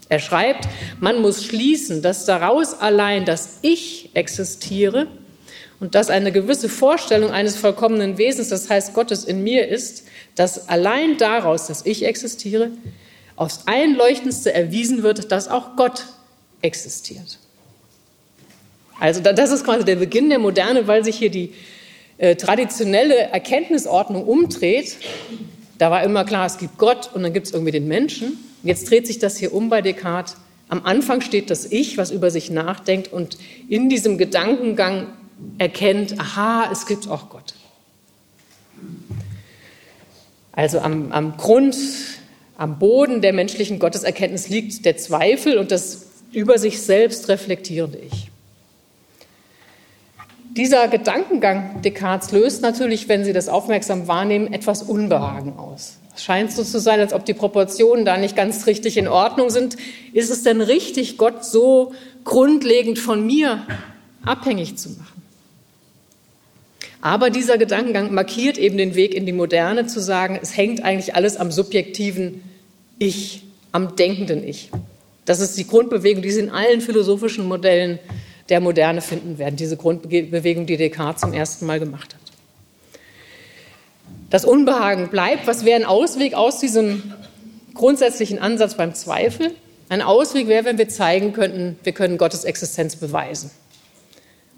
Er 0.10 0.20
schreibt, 0.20 0.68
man 1.00 1.22
muss 1.22 1.44
schließen, 1.44 2.02
dass 2.02 2.26
daraus 2.26 2.80
allein 2.80 3.26
das 3.26 3.60
Ich 3.62 4.12
existiere 4.14 5.08
und 5.80 5.96
dass 5.96 6.10
eine 6.10 6.32
gewisse 6.32 6.70
Vorstellung 6.70 7.32
eines 7.32 7.56
vollkommenen 7.56 8.18
Wesens, 8.18 8.50
das 8.50 8.70
heißt 8.70 8.94
Gottes 8.94 9.24
in 9.24 9.44
mir 9.44 9.68
ist, 9.68 10.04
dass 10.36 10.70
allein 10.70 11.18
daraus, 11.18 11.68
dass 11.68 11.86
ich 11.86 12.06
existiere, 12.06 12.72
aufs 13.36 13.62
Einleuchtendste 13.66 14.54
erwiesen 14.54 15.04
wird, 15.04 15.32
dass 15.32 15.48
auch 15.48 15.76
Gott 15.76 16.06
existiert. 16.62 17.40
Also 19.00 19.22
das 19.22 19.52
ist 19.52 19.66
quasi 19.66 19.84
der 19.84 19.98
Beginn 19.98 20.30
der 20.30 20.40
Moderne, 20.40 20.88
weil 20.88 21.04
sich 21.04 21.18
hier 21.18 21.30
die 21.30 21.54
äh, 22.18 22.36
traditionelle 22.36 23.16
Erkenntnisordnung 23.16 24.26
umdreht, 24.26 24.98
da 25.78 25.92
war 25.92 26.04
immer 26.04 26.24
klar, 26.24 26.46
es 26.46 26.58
gibt 26.58 26.78
Gott 26.78 27.12
und 27.14 27.24
dann 27.24 27.34
gibt 27.34 27.48
es 27.48 27.54
irgendwie 27.54 27.72
den 27.72 27.88
Menschen. 27.88 28.38
Jetzt 28.64 28.90
dreht 28.90 29.06
sich 29.08 29.20
das 29.20 29.38
hier 29.38 29.54
um 29.54 29.70
bei 29.70 29.82
Descartes. 29.82 30.38
Am 30.70 30.86
Anfang 30.86 31.22
steht 31.22 31.50
das 31.50 31.72
Ich, 31.72 31.98
was 31.98 32.12
über 32.12 32.32
sich 32.32 32.50
nachdenkt 32.50 33.12
und 33.12 33.38
in 33.70 33.90
diesem 33.90 34.18
Gedankengang 34.18 35.08
erkennt, 35.58 36.20
aha, 36.20 36.70
es 36.72 36.86
gibt 36.86 37.08
auch 37.08 37.30
Gott. 37.30 37.54
Also 40.54 40.80
am, 40.80 41.12
am 41.12 41.38
Grund, 41.38 41.76
am 42.58 42.80
Boden 42.80 43.22
der 43.22 43.34
menschlichen 43.34 43.78
Gotteserkenntnis 43.78 44.48
liegt 44.48 44.86
der 44.86 44.98
Zweifel 44.98 45.58
und 45.58 45.72
das 45.72 46.08
über 46.32 46.58
sich 46.58 46.82
selbst 46.82 47.28
reflektierende 47.28 48.00
Ich. 48.00 48.25
Dieser 50.58 50.88
Gedankengang 50.88 51.82
Descartes 51.82 52.32
löst 52.32 52.62
natürlich, 52.62 53.10
wenn 53.10 53.26
Sie 53.26 53.34
das 53.34 53.50
aufmerksam 53.50 54.08
wahrnehmen, 54.08 54.54
etwas 54.54 54.84
Unbehagen 54.84 55.58
aus. 55.58 55.98
Es 56.16 56.24
scheint 56.24 56.54
so 56.54 56.64
zu 56.64 56.80
sein, 56.80 57.02
als 57.02 57.12
ob 57.12 57.26
die 57.26 57.34
Proportionen 57.34 58.06
da 58.06 58.16
nicht 58.16 58.38
ganz 58.38 58.66
richtig 58.66 58.96
in 58.96 59.10
Ordnung 59.10 59.50
sind. 59.50 59.76
Ist 60.14 60.32
es 60.32 60.44
denn 60.44 60.62
richtig, 60.62 61.18
Gott 61.18 61.44
so 61.44 61.92
grundlegend 62.24 63.00
von 63.00 63.26
mir 63.26 63.68
abhängig 64.24 64.78
zu 64.78 64.92
machen? 64.92 65.22
Aber 67.02 67.30
dieser 67.30 67.58
Gedankengang 67.58 68.14
markiert 68.14 68.58
eben 68.58 68.78
den 68.78 68.96
Weg 68.96 69.14
in 69.14 69.26
die 69.26 69.34
Moderne, 69.34 69.88
zu 69.88 70.00
sagen, 70.00 70.40
es 70.42 70.56
hängt 70.56 70.86
eigentlich 70.86 71.16
alles 71.16 71.36
am 71.36 71.52
subjektiven 71.52 72.42
Ich, 72.98 73.44
am 73.74 73.98
denkenden 73.98 74.48
Ich. 74.48 74.72
Das 75.26 75.42
ist 75.42 75.58
die 75.58 75.68
Grundbewegung, 75.68 76.24
die 76.24 76.32
Sie 76.32 76.40
in 76.40 76.50
allen 76.50 76.80
philosophischen 76.80 77.46
Modellen 77.46 78.00
der 78.50 78.60
Moderne 78.60 79.02
finden 79.02 79.38
werden, 79.38 79.56
diese 79.56 79.78
Grundbewegung, 79.78 80.66
die 80.66 80.78
Descartes 80.78 81.22
zum 81.22 81.34
ersten 81.34 81.66
Mal 81.66 81.80
gemacht 81.80 82.14
hat. 82.14 82.22
Das 84.30 84.46
Unbehagen 84.46 85.10
bleibt. 85.10 85.48
Was 85.48 85.66
wäre 85.66 85.80
ein 85.80 85.86
Ausweg 85.86 86.34
aus 86.34 86.60
diesem 86.60 87.14
grundsätzlichen 87.74 88.40
Ansatz 88.40 88.76
beim 88.76 88.94
Zweifel? 88.94 89.52
Ein 89.90 90.02
Ausweg 90.02 90.48
wäre, 90.48 90.66
wenn 90.66 90.78
wir 90.78 90.90
zeigen 90.90 91.34
könnten, 91.34 91.78
wir 91.84 91.94
können 91.94 92.18
Gottes 92.18 92.44
Existenz 92.44 92.96
beweisen. 92.96 93.52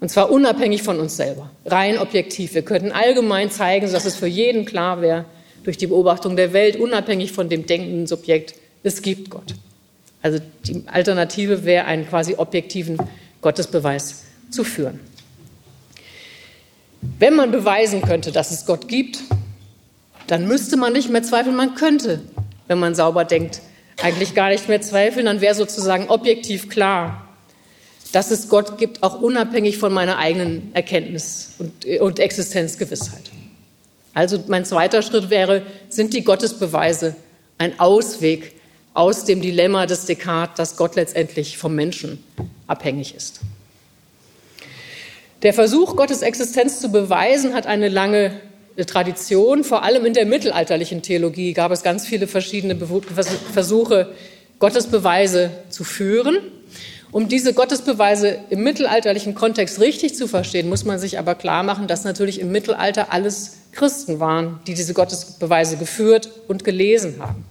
Und 0.00 0.10
zwar 0.10 0.30
unabhängig 0.30 0.82
von 0.82 1.00
uns 1.00 1.16
selber, 1.16 1.50
rein 1.66 1.98
objektiv. 1.98 2.54
Wir 2.54 2.62
könnten 2.62 2.92
allgemein 2.92 3.50
zeigen, 3.50 3.90
dass 3.90 4.04
es 4.04 4.14
für 4.14 4.28
jeden 4.28 4.64
klar 4.64 5.00
wäre, 5.00 5.24
durch 5.64 5.76
die 5.76 5.88
Beobachtung 5.88 6.36
der 6.36 6.52
Welt, 6.52 6.76
unabhängig 6.76 7.32
von 7.32 7.48
dem 7.48 7.66
denkenden 7.66 8.06
Subjekt, 8.06 8.54
es 8.84 9.02
gibt 9.02 9.28
Gott. 9.28 9.54
Also 10.22 10.38
die 10.64 10.84
Alternative 10.86 11.64
wäre, 11.64 11.84
einen 11.84 12.08
quasi 12.08 12.36
objektiven 12.36 12.96
Gottesbeweis 13.40 14.24
zu 14.50 14.64
führen. 14.64 15.00
Wenn 17.18 17.36
man 17.36 17.50
beweisen 17.50 18.02
könnte, 18.02 18.32
dass 18.32 18.50
es 18.50 18.66
Gott 18.66 18.88
gibt, 18.88 19.20
dann 20.26 20.46
müsste 20.46 20.76
man 20.76 20.92
nicht 20.92 21.10
mehr 21.10 21.22
zweifeln, 21.22 21.56
man 21.56 21.74
könnte, 21.74 22.20
wenn 22.66 22.78
man 22.78 22.94
sauber 22.94 23.24
denkt, 23.24 23.60
eigentlich 24.02 24.34
gar 24.34 24.50
nicht 24.50 24.68
mehr 24.68 24.80
zweifeln, 24.80 25.26
dann 25.26 25.40
wäre 25.40 25.54
sozusagen 25.54 26.08
objektiv 26.08 26.68
klar, 26.68 27.28
dass 28.12 28.30
es 28.30 28.48
Gott 28.48 28.78
gibt, 28.78 29.02
auch 29.02 29.20
unabhängig 29.20 29.78
von 29.78 29.92
meiner 29.92 30.18
eigenen 30.18 30.74
Erkenntnis 30.74 31.54
und, 31.58 31.84
und 32.00 32.18
Existenzgewissheit. 32.18 33.30
Also 34.14 34.42
mein 34.48 34.64
zweiter 34.64 35.02
Schritt 35.02 35.30
wäre, 35.30 35.62
sind 35.88 36.14
die 36.14 36.24
Gottesbeweise 36.24 37.14
ein 37.58 37.78
Ausweg 37.78 38.54
aus 38.94 39.24
dem 39.24 39.40
Dilemma 39.40 39.86
des 39.86 40.06
Descartes, 40.06 40.56
dass 40.56 40.76
Gott 40.76 40.96
letztendlich 40.96 41.58
vom 41.58 41.74
Menschen 41.74 42.22
abhängig 42.68 43.14
ist. 43.16 43.40
Der 45.42 45.52
Versuch, 45.52 45.96
Gottes 45.96 46.22
Existenz 46.22 46.80
zu 46.80 46.90
beweisen, 46.90 47.54
hat 47.54 47.66
eine 47.66 47.88
lange 47.88 48.32
Tradition. 48.86 49.64
Vor 49.64 49.82
allem 49.82 50.04
in 50.06 50.14
der 50.14 50.26
mittelalterlichen 50.26 51.02
Theologie 51.02 51.52
gab 51.52 51.72
es 51.72 51.82
ganz 51.82 52.06
viele 52.06 52.26
verschiedene 52.26 52.76
Versuche, 53.52 54.14
Gottesbeweise 54.58 55.50
zu 55.68 55.84
führen. 55.84 56.38
Um 57.10 57.28
diese 57.28 57.54
Gottesbeweise 57.54 58.38
im 58.50 58.62
mittelalterlichen 58.62 59.34
Kontext 59.34 59.80
richtig 59.80 60.14
zu 60.14 60.28
verstehen, 60.28 60.68
muss 60.68 60.84
man 60.84 60.98
sich 60.98 61.18
aber 61.18 61.34
klar 61.34 61.62
machen, 61.62 61.86
dass 61.86 62.04
natürlich 62.04 62.40
im 62.40 62.52
Mittelalter 62.52 63.12
alles 63.12 63.58
Christen 63.72 64.20
waren, 64.20 64.60
die 64.66 64.74
diese 64.74 64.92
Gottesbeweise 64.92 65.76
geführt 65.76 66.30
und 66.48 66.64
gelesen 66.64 67.16
haben. 67.20 67.44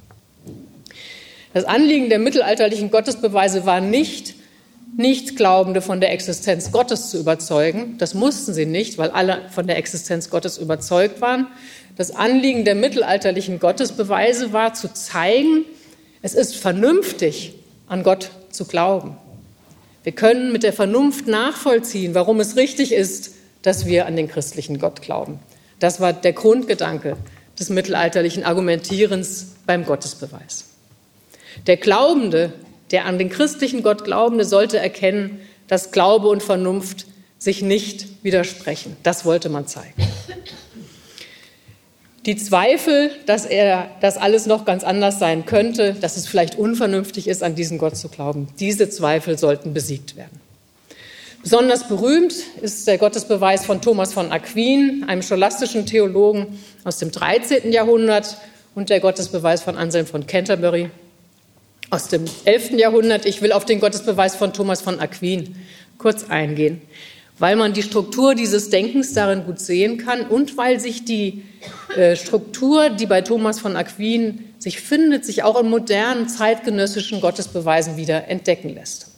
Das 1.54 1.64
Anliegen 1.64 2.10
der 2.10 2.20
mittelalterlichen 2.20 2.92
Gottesbeweise 2.92 3.66
war 3.66 3.82
nicht, 3.82 4.36
Nichtglaubende 4.98 5.82
von 5.82 6.02
der 6.02 6.12
Existenz 6.12 6.72
Gottes 6.72 7.12
zu 7.12 7.20
überzeugen. 7.20 7.98
Das 8.00 8.16
mussten 8.16 8.54
sie 8.54 8.66
nicht, 8.66 8.98
weil 8.98 9.12
alle 9.12 9.44
von 9.52 9.68
der 9.68 9.78
Existenz 9.78 10.32
Gottes 10.32 10.58
überzeugt 10.58 11.22
waren. 11.22 11.48
Das 11.96 12.12
Anliegen 12.12 12.66
der 12.66 12.74
mittelalterlichen 12.74 13.60
Gottesbeweise 13.60 14.54
war 14.54 14.74
zu 14.74 14.92
zeigen, 14.92 15.66
es 16.24 16.34
ist 16.34 16.56
vernünftig, 16.56 17.54
an 17.88 18.02
Gott 18.02 18.32
zu 18.50 18.66
glauben. 18.66 19.16
Wir 20.04 20.14
können 20.14 20.52
mit 20.52 20.64
der 20.64 20.74
Vernunft 20.74 21.28
nachvollziehen, 21.28 22.16
warum 22.16 22.40
es 22.40 22.56
richtig 22.56 22.92
ist, 22.92 23.32
dass 23.62 23.86
wir 23.86 24.08
an 24.08 24.16
den 24.16 24.28
christlichen 24.28 24.80
Gott 24.80 25.02
glauben. 25.02 25.40
Das 25.80 26.00
war 26.00 26.12
der 26.12 26.34
Grundgedanke 26.34 27.18
des 27.60 27.70
mittelalterlichen 27.70 28.44
Argumentierens 28.44 29.54
beim 29.68 29.86
Gottesbeweis. 29.86 30.66
Der 31.68 31.78
Glaubende 31.78 32.54
der 32.92 33.06
an 33.06 33.18
den 33.18 33.30
christlichen 33.30 33.84
Gott 33.84 34.04
Glaubende 34.04 34.46
sollte 34.46 34.78
erkennen, 34.80 35.40
dass 35.68 35.92
Glaube 35.92 36.28
und 36.30 36.44
Vernunft 36.44 37.06
sich 37.38 37.62
nicht 37.62 38.24
widersprechen. 38.24 38.96
Das 39.04 39.26
wollte 39.26 39.50
man 39.50 39.68
zeigen. 39.68 39.94
Die 42.26 42.36
Zweifel, 42.36 43.12
dass 43.26 43.46
er, 43.46 43.90
dass 44.02 44.18
alles 44.18 44.48
noch 44.48 44.66
ganz 44.66 44.84
anders 44.84 45.18
sein 45.18 45.46
könnte, 45.46 45.94
dass 45.94 46.18
es 46.18 46.28
vielleicht 46.28 46.58
unvernünftig 46.58 47.28
ist, 47.28 47.42
an 47.42 47.56
diesen 47.56 47.78
Gott 47.78 47.96
zu 47.96 48.10
glauben, 48.10 48.50
diese 48.60 48.90
Zweifel 48.90 49.38
sollten 49.38 49.74
besiegt 49.74 50.18
werden. 50.18 50.42
Besonders 51.42 51.88
berühmt 51.88 52.34
ist 52.62 52.86
der 52.88 52.98
Gottesbeweis 52.98 53.66
von 53.66 53.82
Thomas 53.82 54.12
von 54.12 54.32
Aquin, 54.34 55.06
einem 55.08 55.22
scholastischen 55.22 55.86
Theologen 55.86 56.60
aus 56.84 56.98
dem 56.98 57.12
13. 57.12 57.72
Jahrhundert, 57.72 58.38
und 58.78 58.92
der 58.92 59.00
Gottesbeweis 59.00 59.64
von 59.64 59.76
Anselm 59.76 60.06
von 60.06 60.28
Canterbury 60.28 60.92
aus 61.90 62.08
dem 62.08 62.26
11. 62.46 62.72
Jahrhundert. 62.72 63.26
Ich 63.26 63.42
will 63.42 63.52
auf 63.52 63.66
den 63.66 63.80
Gottesbeweis 63.80 64.36
von 64.36 64.54
Thomas 64.54 64.82
von 64.82 65.00
Aquin 65.00 65.56
kurz 65.98 66.30
eingehen, 66.30 66.82
weil 67.40 67.56
man 67.56 67.74
die 67.74 67.84
Struktur 67.84 68.36
dieses 68.36 68.70
Denkens 68.70 69.14
darin 69.14 69.46
gut 69.46 69.60
sehen 69.60 69.98
kann 69.98 70.22
und 70.22 70.58
weil 70.58 70.80
sich 70.80 71.06
die 71.06 71.44
äh, 71.96 72.16
Struktur, 72.16 72.90
die 72.90 73.06
bei 73.06 73.22
Thomas 73.22 73.60
von 73.60 73.76
Aquin 73.76 74.44
sich 74.60 74.82
findet, 74.82 75.26
sich 75.26 75.44
auch 75.44 75.60
in 75.60 75.70
modernen 75.70 76.28
zeitgenössischen 76.28 77.22
Gottesbeweisen 77.22 77.98
wieder 77.98 78.28
entdecken 78.28 78.74
lässt. 78.74 79.12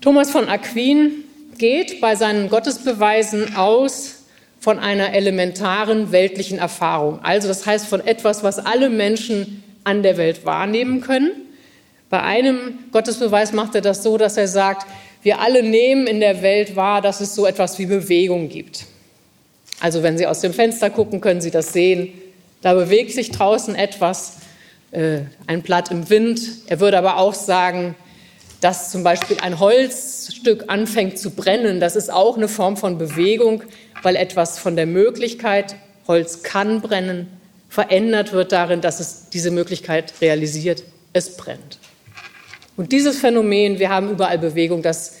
Thomas 0.00 0.30
von 0.30 0.48
Aquin 0.48 1.24
geht 1.58 2.00
bei 2.00 2.16
seinen 2.16 2.48
Gottesbeweisen 2.48 3.56
aus 3.56 4.16
von 4.58 4.78
einer 4.78 5.12
elementaren 5.12 6.12
weltlichen 6.12 6.58
Erfahrung. 6.58 7.20
Also 7.22 7.48
das 7.48 7.66
heißt 7.66 7.86
von 7.86 8.06
etwas, 8.06 8.42
was 8.42 8.58
alle 8.58 8.88
Menschen 8.88 9.62
an 9.84 10.02
der 10.02 10.16
Welt 10.16 10.44
wahrnehmen 10.44 11.00
können. 11.00 11.30
Bei 12.08 12.22
einem 12.22 12.78
Gottesbeweis 12.92 13.52
macht 13.52 13.74
er 13.74 13.80
das 13.80 14.02
so, 14.02 14.18
dass 14.18 14.36
er 14.36 14.48
sagt, 14.48 14.86
wir 15.22 15.40
alle 15.40 15.62
nehmen 15.62 16.06
in 16.06 16.20
der 16.20 16.42
Welt 16.42 16.76
wahr, 16.76 17.02
dass 17.02 17.20
es 17.20 17.34
so 17.34 17.46
etwas 17.46 17.78
wie 17.78 17.86
Bewegung 17.86 18.48
gibt. 18.48 18.86
Also 19.80 20.02
wenn 20.02 20.18
Sie 20.18 20.26
aus 20.26 20.40
dem 20.40 20.52
Fenster 20.52 20.90
gucken, 20.90 21.20
können 21.20 21.40
Sie 21.40 21.50
das 21.50 21.72
sehen. 21.72 22.12
Da 22.62 22.74
bewegt 22.74 23.12
sich 23.12 23.30
draußen 23.30 23.74
etwas, 23.74 24.38
äh, 24.92 25.20
ein 25.46 25.62
Blatt 25.62 25.90
im 25.90 26.10
Wind. 26.10 26.40
Er 26.66 26.80
würde 26.80 26.98
aber 26.98 27.16
auch 27.16 27.34
sagen, 27.34 27.94
dass 28.60 28.90
zum 28.90 29.02
Beispiel 29.02 29.38
ein 29.40 29.58
Holzstück 29.58 30.64
anfängt 30.68 31.18
zu 31.18 31.30
brennen. 31.30 31.80
Das 31.80 31.96
ist 31.96 32.12
auch 32.12 32.36
eine 32.36 32.48
Form 32.48 32.76
von 32.76 32.98
Bewegung, 32.98 33.62
weil 34.02 34.16
etwas 34.16 34.58
von 34.58 34.76
der 34.76 34.86
Möglichkeit, 34.86 35.76
Holz 36.06 36.42
kann 36.42 36.80
brennen, 36.80 37.28
verändert 37.70 38.32
wird 38.32 38.52
darin, 38.52 38.82
dass 38.82 39.00
es 39.00 39.30
diese 39.30 39.50
Möglichkeit 39.50 40.12
realisiert, 40.20 40.82
es 41.14 41.36
brennt. 41.36 41.78
Und 42.76 42.92
dieses 42.92 43.18
Phänomen, 43.18 43.78
wir 43.78 43.88
haben 43.88 44.10
überall 44.10 44.38
Bewegung, 44.38 44.82
das 44.82 45.18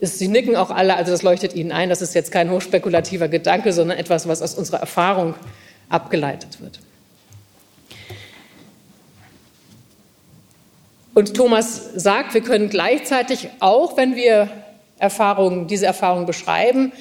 ist, 0.00 0.18
Sie 0.18 0.26
nicken 0.28 0.56
auch 0.56 0.70
alle, 0.70 0.96
also 0.96 1.12
das 1.12 1.22
leuchtet 1.22 1.54
Ihnen 1.54 1.70
ein, 1.70 1.88
das 1.88 2.02
ist 2.02 2.14
jetzt 2.14 2.32
kein 2.32 2.50
hochspekulativer 2.50 3.28
Gedanke, 3.28 3.72
sondern 3.72 3.98
etwas, 3.98 4.26
was 4.26 4.42
aus 4.42 4.54
unserer 4.56 4.80
Erfahrung 4.80 5.34
abgeleitet 5.88 6.60
wird. 6.60 6.80
Und 11.14 11.34
Thomas 11.34 11.90
sagt, 11.94 12.34
wir 12.34 12.40
können 12.40 12.68
gleichzeitig, 12.68 13.48
auch 13.60 13.96
wenn 13.96 14.16
wir 14.16 14.48
Erfahrungen, 14.98 15.68
diese 15.68 15.86
Erfahrungen 15.86 16.26
beschreiben, 16.26 16.92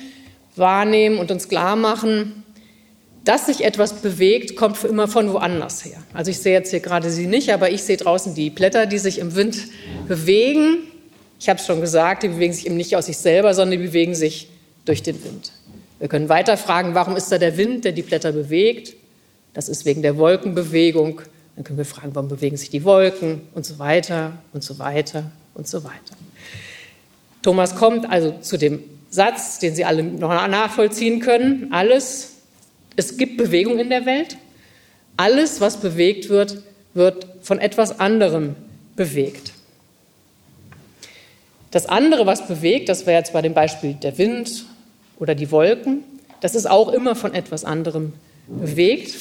wahrnehmen 0.56 1.18
und 1.18 1.32
uns 1.32 1.50
klar 1.50 1.76
machen, 1.76 2.44
dass 3.24 3.46
sich 3.46 3.64
etwas 3.64 4.02
bewegt, 4.02 4.56
kommt 4.56 4.84
immer 4.84 5.08
von 5.08 5.32
woanders 5.32 5.86
her. 5.86 5.98
Also 6.14 6.32
ich 6.32 6.40
sehe 6.40 6.54
jetzt 6.54 6.72
hier 6.72 6.80
gerade 6.80 7.10
Sie 7.12 7.28
nicht, 7.28 7.54
aber 7.54 7.70
ich 7.72 7.84
sehe 7.84 7.98
draußen 7.98 8.34
die 8.34 8.50
Blätter, 8.50 8.86
die 8.86 8.98
sich 8.98 9.20
im 9.20 9.36
Wind 9.36 9.68
bewegen. 10.08 10.78
Ich 11.40 11.50
habe 11.50 11.60
es 11.60 11.66
schon 11.66 11.82
gesagt, 11.82 12.24
die 12.24 12.30
bewegen 12.30 12.54
sich 12.54 12.66
eben 12.66 12.78
nicht 12.78 12.96
aus 12.96 13.06
sich 13.06 13.18
selber, 13.18 13.54
sondern 13.54 13.80
die 13.80 13.86
bewegen 13.86 14.16
sich 14.16 14.50
durch 14.86 15.04
den 15.04 15.24
Wind. 15.24 15.52
Wir 16.00 16.08
können 16.08 16.30
weiter 16.30 16.58
fragen, 16.58 16.96
warum 16.96 17.16
ist 17.16 17.32
da 17.32 17.38
der 17.38 17.58
Wind, 17.58 17.86
der 17.86 17.92
die 17.92 18.02
Blätter 18.02 18.32
bewegt? 18.32 18.96
Das 19.54 19.70
ist 19.70 19.86
wegen 19.86 20.02
der 20.02 20.18
Wolkenbewegung 20.18 21.22
Dann 21.56 21.64
können 21.64 21.78
wir 21.78 21.86
fragen, 21.86 22.16
warum 22.16 22.30
bewegen 22.30 22.58
sich 22.58 22.70
die 22.70 22.84
Wolken 22.84 23.42
und 23.54 23.66
so 23.66 23.78
weiter 23.78 24.34
und 24.54 24.64
so 24.64 24.80
weiter 24.80 25.32
und 25.54 25.68
so 25.68 25.84
weiter. 25.84 26.16
Thomas 27.44 27.76
kommt 27.76 28.10
also 28.10 28.32
zu 28.42 28.58
dem 28.58 28.84
Satz, 29.10 29.60
den 29.60 29.76
Sie 29.76 29.84
alle 29.84 30.04
noch 30.04 30.30
nachvollziehen 30.30 31.20
können. 31.20 31.68
Alles, 31.72 32.31
es 32.96 33.18
gibt 33.18 33.38
Bewegung 33.38 33.80
in 33.80 33.90
der 33.90 34.06
Welt. 34.06 34.38
Alles, 35.18 35.62
was 35.62 35.78
bewegt 35.78 36.30
wird, 36.30 36.62
wird 36.94 37.28
von 37.42 37.60
etwas 37.60 38.00
anderem 38.00 38.56
bewegt. 38.96 39.54
Das 41.72 41.86
andere, 41.86 42.26
was 42.26 42.48
bewegt, 42.48 42.90
das 42.90 43.06
wäre 43.06 43.20
jetzt 43.20 43.34
bei 43.34 43.42
dem 43.42 43.54
Beispiel 43.54 43.94
der 43.94 44.18
Wind 44.18 44.66
oder 45.20 45.36
die 45.36 45.52
Wolken, 45.52 46.04
das 46.42 46.56
ist 46.56 46.70
auch 46.70 46.90
immer 46.90 47.16
von 47.16 47.34
etwas 47.34 47.64
anderem 47.64 48.14
bewegt. 48.48 49.16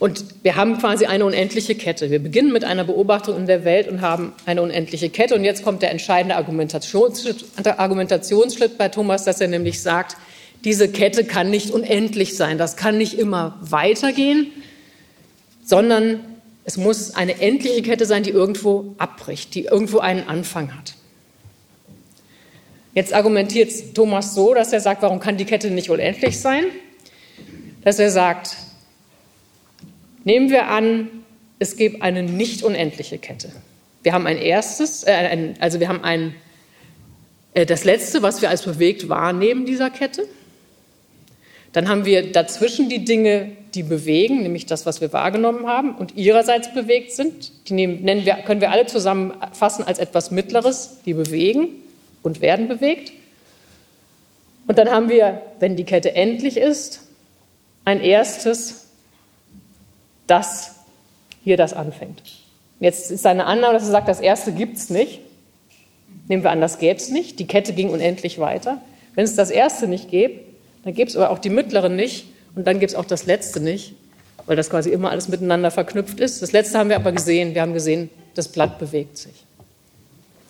Und 0.00 0.24
wir 0.42 0.56
haben 0.56 0.78
quasi 0.78 1.04
eine 1.04 1.26
unendliche 1.26 1.74
Kette. 1.74 2.10
Wir 2.10 2.20
beginnen 2.20 2.52
mit 2.52 2.64
einer 2.64 2.84
Beobachtung 2.84 3.36
in 3.36 3.46
der 3.46 3.64
Welt 3.64 3.86
und 3.86 4.00
haben 4.00 4.32
eine 4.46 4.62
unendliche 4.62 5.10
Kette. 5.10 5.34
Und 5.34 5.44
jetzt 5.44 5.62
kommt 5.62 5.82
der 5.82 5.90
entscheidende 5.90 6.36
Argumentationsschritt, 6.36 8.78
bei 8.78 8.88
Thomas, 8.88 9.24
dass 9.24 9.42
er 9.42 9.48
nämlich 9.48 9.82
sagt, 9.82 10.16
diese 10.64 10.88
Kette 10.88 11.24
kann 11.24 11.50
nicht 11.50 11.70
unendlich 11.70 12.36
sein. 12.36 12.58
Das 12.58 12.76
kann 12.76 12.98
nicht 12.98 13.18
immer 13.18 13.58
weitergehen, 13.60 14.52
sondern 15.64 16.20
es 16.64 16.76
muss 16.76 17.14
eine 17.14 17.40
endliche 17.40 17.82
Kette 17.82 18.06
sein, 18.06 18.22
die 18.22 18.30
irgendwo 18.30 18.94
abbricht, 18.98 19.54
die 19.54 19.64
irgendwo 19.64 19.98
einen 19.98 20.28
Anfang 20.28 20.76
hat. 20.76 20.94
Jetzt 22.94 23.14
argumentiert 23.14 23.94
Thomas 23.94 24.34
so, 24.34 24.52
dass 24.52 24.72
er 24.72 24.80
sagt, 24.80 25.02
warum 25.02 25.20
kann 25.20 25.36
die 25.36 25.44
Kette 25.44 25.70
nicht 25.70 25.90
unendlich 25.90 26.40
sein? 26.40 26.64
Dass 27.82 27.98
er 27.98 28.10
sagt, 28.10 28.56
Nehmen 30.24 30.50
wir 30.50 30.68
an, 30.68 31.08
es 31.58 31.76
gibt 31.76 32.02
eine 32.02 32.22
nicht 32.22 32.62
unendliche 32.62 33.18
Kette. 33.18 33.50
Wir 34.02 34.12
haben 34.12 34.26
ein 34.26 34.36
erstes, 34.36 35.04
äh, 35.04 35.12
ein, 35.12 35.54
also 35.60 35.80
wir 35.80 35.88
haben 35.88 36.02
ein, 36.04 36.34
äh, 37.54 37.66
das 37.66 37.84
letzte, 37.84 38.22
was 38.22 38.42
wir 38.42 38.50
als 38.50 38.62
bewegt 38.62 39.08
wahrnehmen 39.08 39.66
dieser 39.66 39.90
Kette. 39.90 40.26
Dann 41.72 41.88
haben 41.88 42.04
wir 42.04 42.32
dazwischen 42.32 42.88
die 42.88 43.04
Dinge, 43.04 43.52
die 43.74 43.84
bewegen, 43.84 44.42
nämlich 44.42 44.66
das, 44.66 44.86
was 44.86 45.00
wir 45.00 45.12
wahrgenommen 45.12 45.66
haben 45.66 45.94
und 45.94 46.16
ihrerseits 46.16 46.74
bewegt 46.74 47.12
sind. 47.12 47.68
Die 47.68 47.74
nehmen, 47.74 48.04
wir, 48.24 48.34
können 48.44 48.60
wir 48.60 48.72
alle 48.72 48.86
zusammenfassen 48.86 49.84
als 49.84 50.00
etwas 50.00 50.30
Mittleres, 50.32 50.98
die 51.06 51.14
bewegen 51.14 51.68
und 52.22 52.40
werden 52.40 52.66
bewegt. 52.66 53.12
Und 54.66 54.78
dann 54.78 54.90
haben 54.90 55.08
wir, 55.08 55.42
wenn 55.60 55.76
die 55.76 55.84
Kette 55.84 56.14
endlich 56.14 56.56
ist, 56.56 57.02
ein 57.84 58.00
erstes, 58.00 58.86
dass 60.26 60.76
hier 61.42 61.56
das 61.56 61.72
anfängt. 61.72 62.22
Jetzt 62.80 63.10
ist 63.10 63.22
seine 63.22 63.46
Annahme, 63.46 63.74
dass 63.74 63.84
er 63.84 63.92
sagt, 63.92 64.08
das 64.08 64.20
erste 64.20 64.52
gibt 64.52 64.76
es 64.76 64.90
nicht. 64.90 65.20
Nehmen 66.28 66.42
wir 66.42 66.50
an, 66.50 66.60
das 66.60 66.78
gäbe 66.78 66.98
es 66.98 67.10
nicht. 67.10 67.38
Die 67.38 67.46
Kette 67.46 67.72
ging 67.72 67.90
unendlich 67.90 68.38
weiter. 68.38 68.80
Wenn 69.14 69.24
es 69.24 69.36
das 69.36 69.50
erste 69.50 69.86
nicht 69.86 70.10
gäbe, 70.10 70.40
dann 70.84 70.94
gäbe 70.94 71.08
es 71.08 71.16
aber 71.16 71.30
auch 71.30 71.38
die 71.38 71.50
mittleren 71.50 71.96
nicht 71.96 72.26
und 72.54 72.66
dann 72.66 72.80
gibt 72.80 72.92
es 72.92 72.96
auch 72.96 73.04
das 73.04 73.26
letzte 73.26 73.60
nicht, 73.60 73.94
weil 74.46 74.56
das 74.56 74.70
quasi 74.70 74.90
immer 74.90 75.10
alles 75.10 75.28
miteinander 75.28 75.70
verknüpft 75.70 76.20
ist. 76.20 76.42
Das 76.42 76.52
letzte 76.52 76.78
haben 76.78 76.88
wir 76.88 76.96
aber 76.96 77.12
gesehen. 77.12 77.54
Wir 77.54 77.62
haben 77.62 77.74
gesehen, 77.74 78.10
das 78.34 78.48
Blatt 78.48 78.78
bewegt 78.78 79.18
sich. 79.18 79.44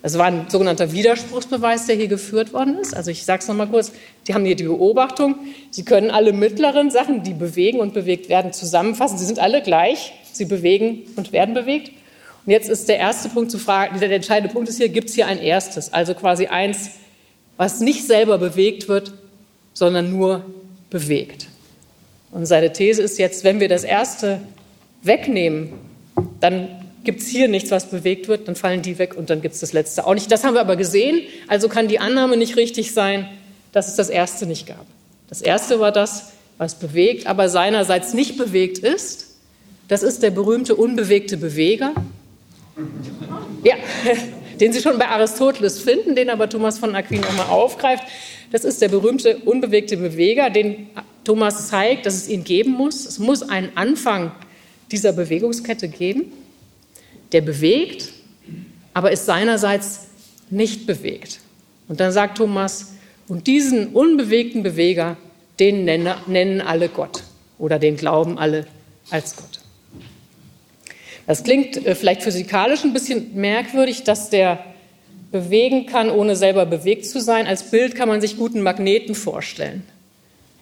Das 0.02 0.16
war 0.16 0.26
ein 0.26 0.46
sogenannter 0.48 0.92
Widerspruchsbeweis, 0.92 1.86
der 1.86 1.96
hier 1.96 2.08
geführt 2.08 2.54
worden 2.54 2.78
ist. 2.78 2.96
Also 2.96 3.10
ich 3.10 3.24
sage 3.24 3.42
es 3.42 3.48
nochmal 3.48 3.66
kurz. 3.66 3.92
Die 4.26 4.32
haben 4.32 4.46
hier 4.46 4.56
die 4.56 4.64
Beobachtung. 4.64 5.36
Sie 5.70 5.84
können 5.84 6.10
alle 6.10 6.32
mittleren 6.32 6.90
Sachen, 6.90 7.22
die 7.22 7.34
bewegen 7.34 7.80
und 7.80 7.92
bewegt 7.92 8.30
werden, 8.30 8.54
zusammenfassen. 8.54 9.18
Sie 9.18 9.26
sind 9.26 9.38
alle 9.38 9.62
gleich. 9.62 10.14
Sie 10.32 10.46
bewegen 10.46 11.02
und 11.16 11.32
werden 11.32 11.52
bewegt. 11.52 11.90
Und 12.46 12.52
jetzt 12.52 12.70
ist 12.70 12.88
der 12.88 12.98
erste 12.98 13.28
Punkt 13.28 13.50
zu 13.50 13.58
fragen, 13.58 14.00
der 14.00 14.10
entscheidende 14.10 14.50
Punkt 14.50 14.70
ist 14.70 14.78
hier, 14.78 14.88
gibt 14.88 15.10
es 15.10 15.14
hier 15.14 15.26
ein 15.26 15.38
erstes? 15.38 15.92
Also 15.92 16.14
quasi 16.14 16.46
eins, 16.46 16.92
was 17.58 17.80
nicht 17.80 18.06
selber 18.06 18.38
bewegt 18.38 18.88
wird, 18.88 19.12
sondern 19.72 20.10
nur 20.10 20.44
bewegt. 20.90 21.48
Und 22.32 22.46
seine 22.46 22.72
These 22.72 23.02
ist 23.02 23.18
jetzt, 23.18 23.44
wenn 23.44 23.60
wir 23.60 23.68
das 23.68 23.84
erste 23.84 24.40
wegnehmen, 25.02 25.72
dann 26.40 26.68
gibt 27.04 27.20
es 27.20 27.28
hier 27.28 27.48
nichts, 27.48 27.70
was 27.70 27.90
bewegt 27.90 28.28
wird, 28.28 28.46
dann 28.46 28.56
fallen 28.56 28.82
die 28.82 28.98
weg 28.98 29.16
und 29.16 29.30
dann 29.30 29.40
gibt 29.40 29.54
es 29.54 29.60
das 29.60 29.72
letzte 29.72 30.06
auch 30.06 30.14
nicht. 30.14 30.30
Das 30.30 30.44
haben 30.44 30.54
wir 30.54 30.60
aber 30.60 30.76
gesehen, 30.76 31.22
also 31.48 31.68
kann 31.68 31.88
die 31.88 31.98
Annahme 31.98 32.36
nicht 32.36 32.56
richtig 32.56 32.92
sein, 32.92 33.26
dass 33.72 33.88
es 33.88 33.96
das 33.96 34.10
erste 34.10 34.46
nicht 34.46 34.66
gab. 34.66 34.84
Das 35.28 35.40
erste 35.40 35.80
war 35.80 35.92
das, 35.92 36.32
was 36.58 36.74
bewegt, 36.74 37.26
aber 37.26 37.48
seinerseits 37.48 38.12
nicht 38.12 38.36
bewegt 38.36 38.78
ist. 38.78 39.28
Das 39.88 40.02
ist 40.02 40.22
der 40.22 40.30
berühmte 40.30 40.74
unbewegte 40.74 41.36
Beweger. 41.36 41.94
Ja, 43.64 43.74
den 44.60 44.72
Sie 44.72 44.80
schon 44.80 44.98
bei 44.98 45.08
Aristoteles 45.08 45.80
finden, 45.80 46.14
den 46.14 46.30
aber 46.30 46.48
Thomas 46.48 46.78
von 46.78 46.94
Aquin 46.94 47.20
nochmal 47.20 47.46
aufgreift. 47.46 48.04
Das 48.52 48.64
ist 48.64 48.82
der 48.82 48.88
berühmte 48.88 49.38
unbewegte 49.38 49.96
Beweger, 49.96 50.50
den 50.50 50.88
Thomas 51.24 51.68
zeigt, 51.68 52.06
dass 52.06 52.14
es 52.14 52.28
ihn 52.28 52.44
geben 52.44 52.72
muss. 52.72 53.06
Es 53.06 53.18
muss 53.18 53.42
einen 53.42 53.76
Anfang 53.76 54.32
dieser 54.90 55.12
Bewegungskette 55.12 55.88
geben 55.88 56.32
der 57.32 57.40
bewegt, 57.40 58.12
aber 58.94 59.12
ist 59.12 59.26
seinerseits 59.26 60.08
nicht 60.50 60.86
bewegt. 60.86 61.40
Und 61.88 62.00
dann 62.00 62.12
sagt 62.12 62.38
Thomas, 62.38 62.94
und 63.28 63.46
diesen 63.46 63.88
unbewegten 63.88 64.62
Beweger, 64.62 65.16
den 65.60 65.84
nennen 65.84 66.60
alle 66.60 66.88
Gott 66.88 67.22
oder 67.58 67.78
den 67.78 67.96
glauben 67.96 68.38
alle 68.38 68.66
als 69.10 69.36
Gott. 69.36 69.59
Das 71.30 71.44
klingt 71.44 71.86
äh, 71.86 71.94
vielleicht 71.94 72.24
physikalisch 72.24 72.82
ein 72.82 72.92
bisschen 72.92 73.36
merkwürdig, 73.36 74.02
dass 74.02 74.30
der 74.30 74.64
bewegen 75.30 75.86
kann, 75.86 76.10
ohne 76.10 76.34
selber 76.34 76.66
bewegt 76.66 77.06
zu 77.06 77.20
sein. 77.20 77.46
Als 77.46 77.70
Bild 77.70 77.94
kann 77.94 78.08
man 78.08 78.20
sich 78.20 78.36
guten 78.36 78.62
Magneten 78.62 79.14
vorstellen. 79.14 79.84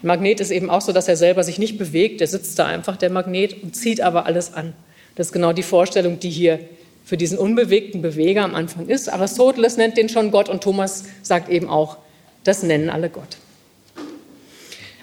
Ein 0.02 0.08
Magnet 0.08 0.40
ist 0.40 0.50
eben 0.50 0.68
auch 0.68 0.82
so, 0.82 0.92
dass 0.92 1.08
er 1.08 1.16
selber 1.16 1.42
sich 1.42 1.58
nicht 1.58 1.78
bewegt, 1.78 2.20
der 2.20 2.26
sitzt 2.26 2.58
da 2.58 2.66
einfach, 2.66 2.98
der 2.98 3.08
Magnet, 3.08 3.62
und 3.62 3.76
zieht 3.76 4.02
aber 4.02 4.26
alles 4.26 4.52
an. 4.52 4.74
Das 5.14 5.28
ist 5.28 5.32
genau 5.32 5.54
die 5.54 5.62
Vorstellung, 5.62 6.20
die 6.20 6.28
hier 6.28 6.60
für 7.02 7.16
diesen 7.16 7.38
unbewegten 7.38 8.02
Beweger 8.02 8.44
am 8.44 8.54
Anfang 8.54 8.88
ist. 8.88 9.10
Aristoteles 9.10 9.78
nennt 9.78 9.96
den 9.96 10.10
schon 10.10 10.30
Gott 10.30 10.50
und 10.50 10.62
Thomas 10.62 11.04
sagt 11.22 11.48
eben 11.48 11.70
auch, 11.70 11.96
das 12.44 12.62
nennen 12.62 12.90
alle 12.90 13.08
Gott. 13.08 13.38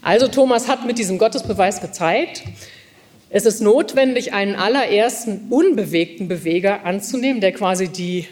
Also 0.03 0.27
Thomas 0.27 0.67
hat 0.67 0.85
mit 0.85 0.99
diesem 0.99 1.17
Gottesbeweis 1.17 1.81
gezeigt, 1.81 2.43
es 3.29 3.45
ist 3.45 3.61
notwendig, 3.61 4.33
einen 4.33 4.55
allerersten 4.55 5.47
unbewegten 5.49 6.27
Beweger 6.27 6.85
anzunehmen, 6.85 7.41
der 7.41 7.51
quasi 7.51 7.87
die 7.87 8.27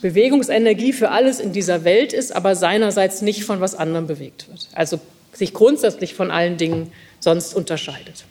Bewegungsenergie 0.00 0.92
für 0.92 1.10
alles 1.10 1.38
in 1.40 1.52
dieser 1.52 1.84
Welt 1.84 2.12
ist, 2.12 2.34
aber 2.34 2.56
seinerseits 2.56 3.22
nicht 3.22 3.44
von 3.44 3.60
was 3.60 3.74
anderem 3.74 4.06
bewegt 4.06 4.48
wird. 4.48 4.68
Also 4.74 4.98
sich 5.32 5.54
grundsätzlich 5.54 6.14
von 6.14 6.30
allen 6.30 6.56
Dingen 6.56 6.92
sonst 7.20 7.54
unterscheidet. 7.54 8.24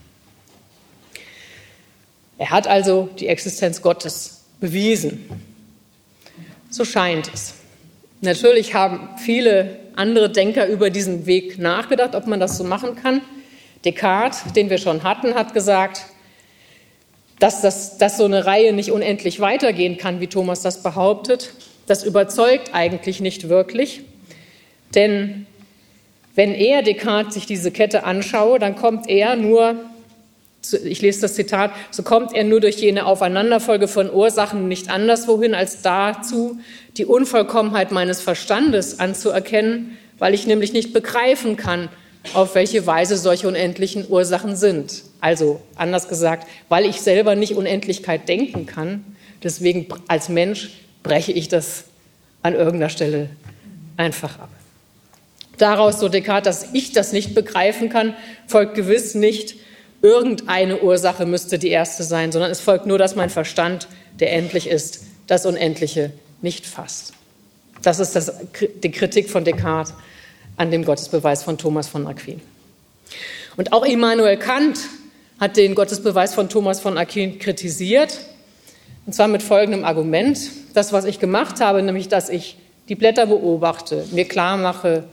Er 2.38 2.50
hat 2.50 2.68
also 2.68 3.10
die 3.20 3.28
Existenz 3.28 3.82
Gottes 3.82 4.42
bewiesen. 4.60 5.30
So 6.70 6.86
scheint 6.86 7.32
es. 7.34 7.54
Natürlich 8.22 8.74
haben 8.74 9.10
viele 9.18 9.80
andere 9.96 10.30
Denker 10.30 10.68
über 10.68 10.90
diesen 10.90 11.26
Weg 11.26 11.58
nachgedacht, 11.58 12.16
ob 12.16 12.28
man 12.28 12.40
das 12.40 12.58
so 12.58 12.64
machen 12.64 12.96
kann. 12.96 13.22
Descartes, 13.86 14.54
den 14.54 14.70
wir 14.70 14.78
schon 14.78 15.04
hatten, 15.04 15.34
hat 15.34 15.54
gesagt, 15.54 16.06
dass, 17.40 17.62
das, 17.62 17.98
dass 17.98 18.18
so 18.18 18.26
eine 18.26 18.46
Reihe 18.46 18.74
nicht 18.74 18.92
unendlich 18.92 19.40
weitergehen 19.40 19.98
kann, 19.98 20.20
wie 20.20 20.28
Thomas 20.28 20.62
das 20.62 20.84
behauptet. 20.84 21.54
Das 21.88 22.04
überzeugt 22.04 22.74
eigentlich 22.74 23.20
nicht 23.20 23.50
wirklich. 23.50 24.02
Denn 24.94 25.48
wenn 26.36 26.54
er 26.54 26.84
Descartes 26.84 27.34
sich 27.34 27.46
diese 27.46 27.72
Kette 27.72 28.04
anschaue, 28.04 28.60
dann 28.60 28.76
kommt 28.76 29.10
er 29.10 29.36
nur 29.36 29.76
ich 30.84 31.02
lese 31.02 31.22
das 31.22 31.34
Zitat, 31.34 31.72
so 31.90 32.04
kommt 32.04 32.34
er 32.34 32.44
nur 32.44 32.60
durch 32.60 32.76
jene 32.78 33.06
Aufeinanderfolge 33.06 33.88
von 33.88 34.12
Ursachen 34.12 34.68
nicht 34.68 34.90
anderswohin 34.90 35.56
als 35.56 35.82
dazu, 35.82 36.60
die 36.98 37.06
Unvollkommenheit 37.06 37.92
meines 37.92 38.22
Verstandes 38.22 39.00
anzuerkennen, 39.00 39.98
weil 40.20 40.34
ich 40.34 40.46
nämlich 40.46 40.72
nicht 40.72 40.94
begreifen 40.94 41.58
kann, 41.58 41.90
auf 42.34 42.56
welche 42.56 42.86
Weise 42.86 43.18
solche 43.18 43.48
unendlichen 43.48 44.06
Ursachen 44.10 44.56
sind. 44.56 45.04
Also 45.20 45.62
anders 45.76 46.08
gesagt, 46.08 46.48
weil 46.70 46.86
ich 46.86 47.02
selber 47.02 47.36
nicht 47.36 47.56
Unendlichkeit 47.56 48.28
denken 48.30 48.66
kann, 48.66 49.04
deswegen 49.44 49.88
als 50.08 50.30
Mensch 50.30 50.70
breche 51.04 51.32
ich 51.32 51.48
das 51.48 51.86
an 52.44 52.54
irgendeiner 52.54 52.90
Stelle 52.90 53.30
einfach 53.98 54.40
ab. 54.40 54.50
Daraus, 55.58 56.00
so 56.00 56.10
Descartes, 56.10 56.62
dass 56.62 56.74
ich 56.74 56.92
das 56.92 57.14
nicht 57.14 57.36
begreifen 57.36 57.90
kann, 57.90 58.16
folgt 58.48 58.74
gewiss 58.74 59.14
nicht, 59.14 59.56
irgendeine 60.02 60.82
Ursache 60.82 61.26
müsste 61.26 61.60
die 61.60 61.70
erste 61.70 62.04
sein, 62.04 62.32
sondern 62.32 62.50
es 62.50 62.60
folgt 62.60 62.88
nur, 62.88 62.98
dass 62.98 63.16
mein 63.16 63.30
Verstand, 63.30 63.88
der 64.20 64.34
endlich 64.34 64.68
ist, 64.68 65.04
das 65.28 65.46
Unendliche 65.46 66.12
nicht 66.42 66.66
fasst. 66.66 67.14
Das 67.84 68.00
ist 68.00 68.16
das, 68.16 68.34
die 68.84 68.92
Kritik 68.92 69.30
von 69.30 69.44
Descartes 69.44 69.94
an 70.62 70.70
dem 70.70 70.86
Gottesbeweis 70.86 71.42
von 71.42 71.58
Thomas 71.58 71.88
von 71.88 72.06
Aquin. 72.06 72.40
Und 73.58 73.74
auch 73.74 73.84
Immanuel 73.84 74.38
Kant 74.38 74.78
hat 75.40 75.58
den 75.58 75.74
Gottesbeweis 75.74 76.36
von 76.36 76.50
Thomas 76.50 76.80
von 76.80 77.00
Aquin 77.00 77.40
kritisiert. 77.40 78.20
Und 79.08 79.14
zwar 79.14 79.28
mit 79.28 79.42
folgendem 79.42 79.84
Argument. 79.84 80.40
Das, 80.76 80.94
was 80.94 81.06
ich 81.06 81.20
gemacht 81.20 81.62
habe, 81.62 81.82
nämlich, 81.82 82.10
dass 82.10 82.30
ich 82.30 82.58
die 82.90 82.96
Blätter 82.96 83.26
beobachte, 83.26 84.06
mir 84.12 84.26
klar 84.26 84.56
mache 84.56 85.06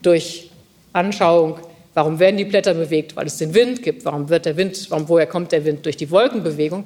durch 0.00 0.50
Anschauung, 0.94 1.58
warum 1.92 2.18
werden 2.18 2.38
die 2.38 2.46
Blätter 2.46 2.72
bewegt, 2.72 3.14
weil 3.14 3.26
es 3.26 3.36
den 3.36 3.52
Wind 3.52 3.82
gibt, 3.82 4.06
warum 4.06 4.30
wird 4.30 4.46
der 4.46 4.56
Wind, 4.56 4.90
warum, 4.90 5.06
woher 5.10 5.26
kommt 5.26 5.52
der 5.52 5.66
Wind 5.66 5.84
durch 5.84 5.98
die 5.98 6.10
Wolkenbewegung. 6.10 6.84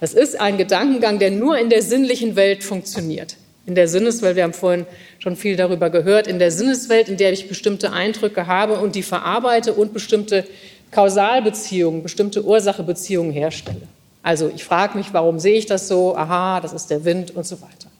Das 0.00 0.12
ist 0.12 0.40
ein 0.40 0.58
Gedankengang, 0.58 1.20
der 1.20 1.30
nur 1.30 1.56
in 1.56 1.70
der 1.70 1.82
sinnlichen 1.82 2.34
Welt 2.34 2.64
funktioniert. 2.64 3.36
In 3.66 3.76
der 3.76 3.88
Sinneswelt, 3.88 4.34
wir 4.36 4.42
haben 4.42 4.52
vorhin 4.52 4.86
schon 5.24 5.36
viel 5.36 5.56
darüber 5.56 5.88
gehört, 5.88 6.26
in 6.26 6.38
der 6.38 6.50
Sinneswelt, 6.50 7.08
in 7.08 7.16
der 7.16 7.32
ich 7.32 7.48
bestimmte 7.48 7.94
Eindrücke 7.94 8.46
habe 8.46 8.78
und 8.78 8.94
die 8.94 9.02
verarbeite 9.02 9.72
und 9.72 9.94
bestimmte 9.94 10.44
Kausalbeziehungen, 10.90 12.02
bestimmte 12.02 12.44
Ursachebeziehungen 12.44 13.32
herstelle. 13.32 13.88
Also 14.22 14.52
ich 14.54 14.64
frage 14.64 14.98
mich, 14.98 15.14
warum 15.14 15.38
sehe 15.38 15.56
ich 15.56 15.64
das 15.64 15.88
so? 15.88 16.14
Aha, 16.14 16.60
das 16.60 16.74
ist 16.74 16.90
der 16.90 17.06
Wind 17.06 17.34
und 17.34 17.46
so 17.46 17.62
weiter. 17.62 17.90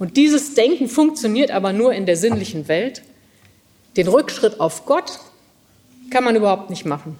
Und 0.00 0.16
dieses 0.16 0.54
Denken 0.54 0.88
funktioniert 0.88 1.52
aber 1.52 1.72
nur 1.72 1.92
in 1.92 2.06
der 2.06 2.16
sinnlichen 2.16 2.66
Welt. 2.66 3.02
Den 3.96 4.08
Rückschritt 4.08 4.58
auf 4.58 4.84
Gott 4.84 5.20
kann 6.10 6.24
man 6.24 6.34
überhaupt 6.34 6.70
nicht 6.70 6.84
machen, 6.84 7.16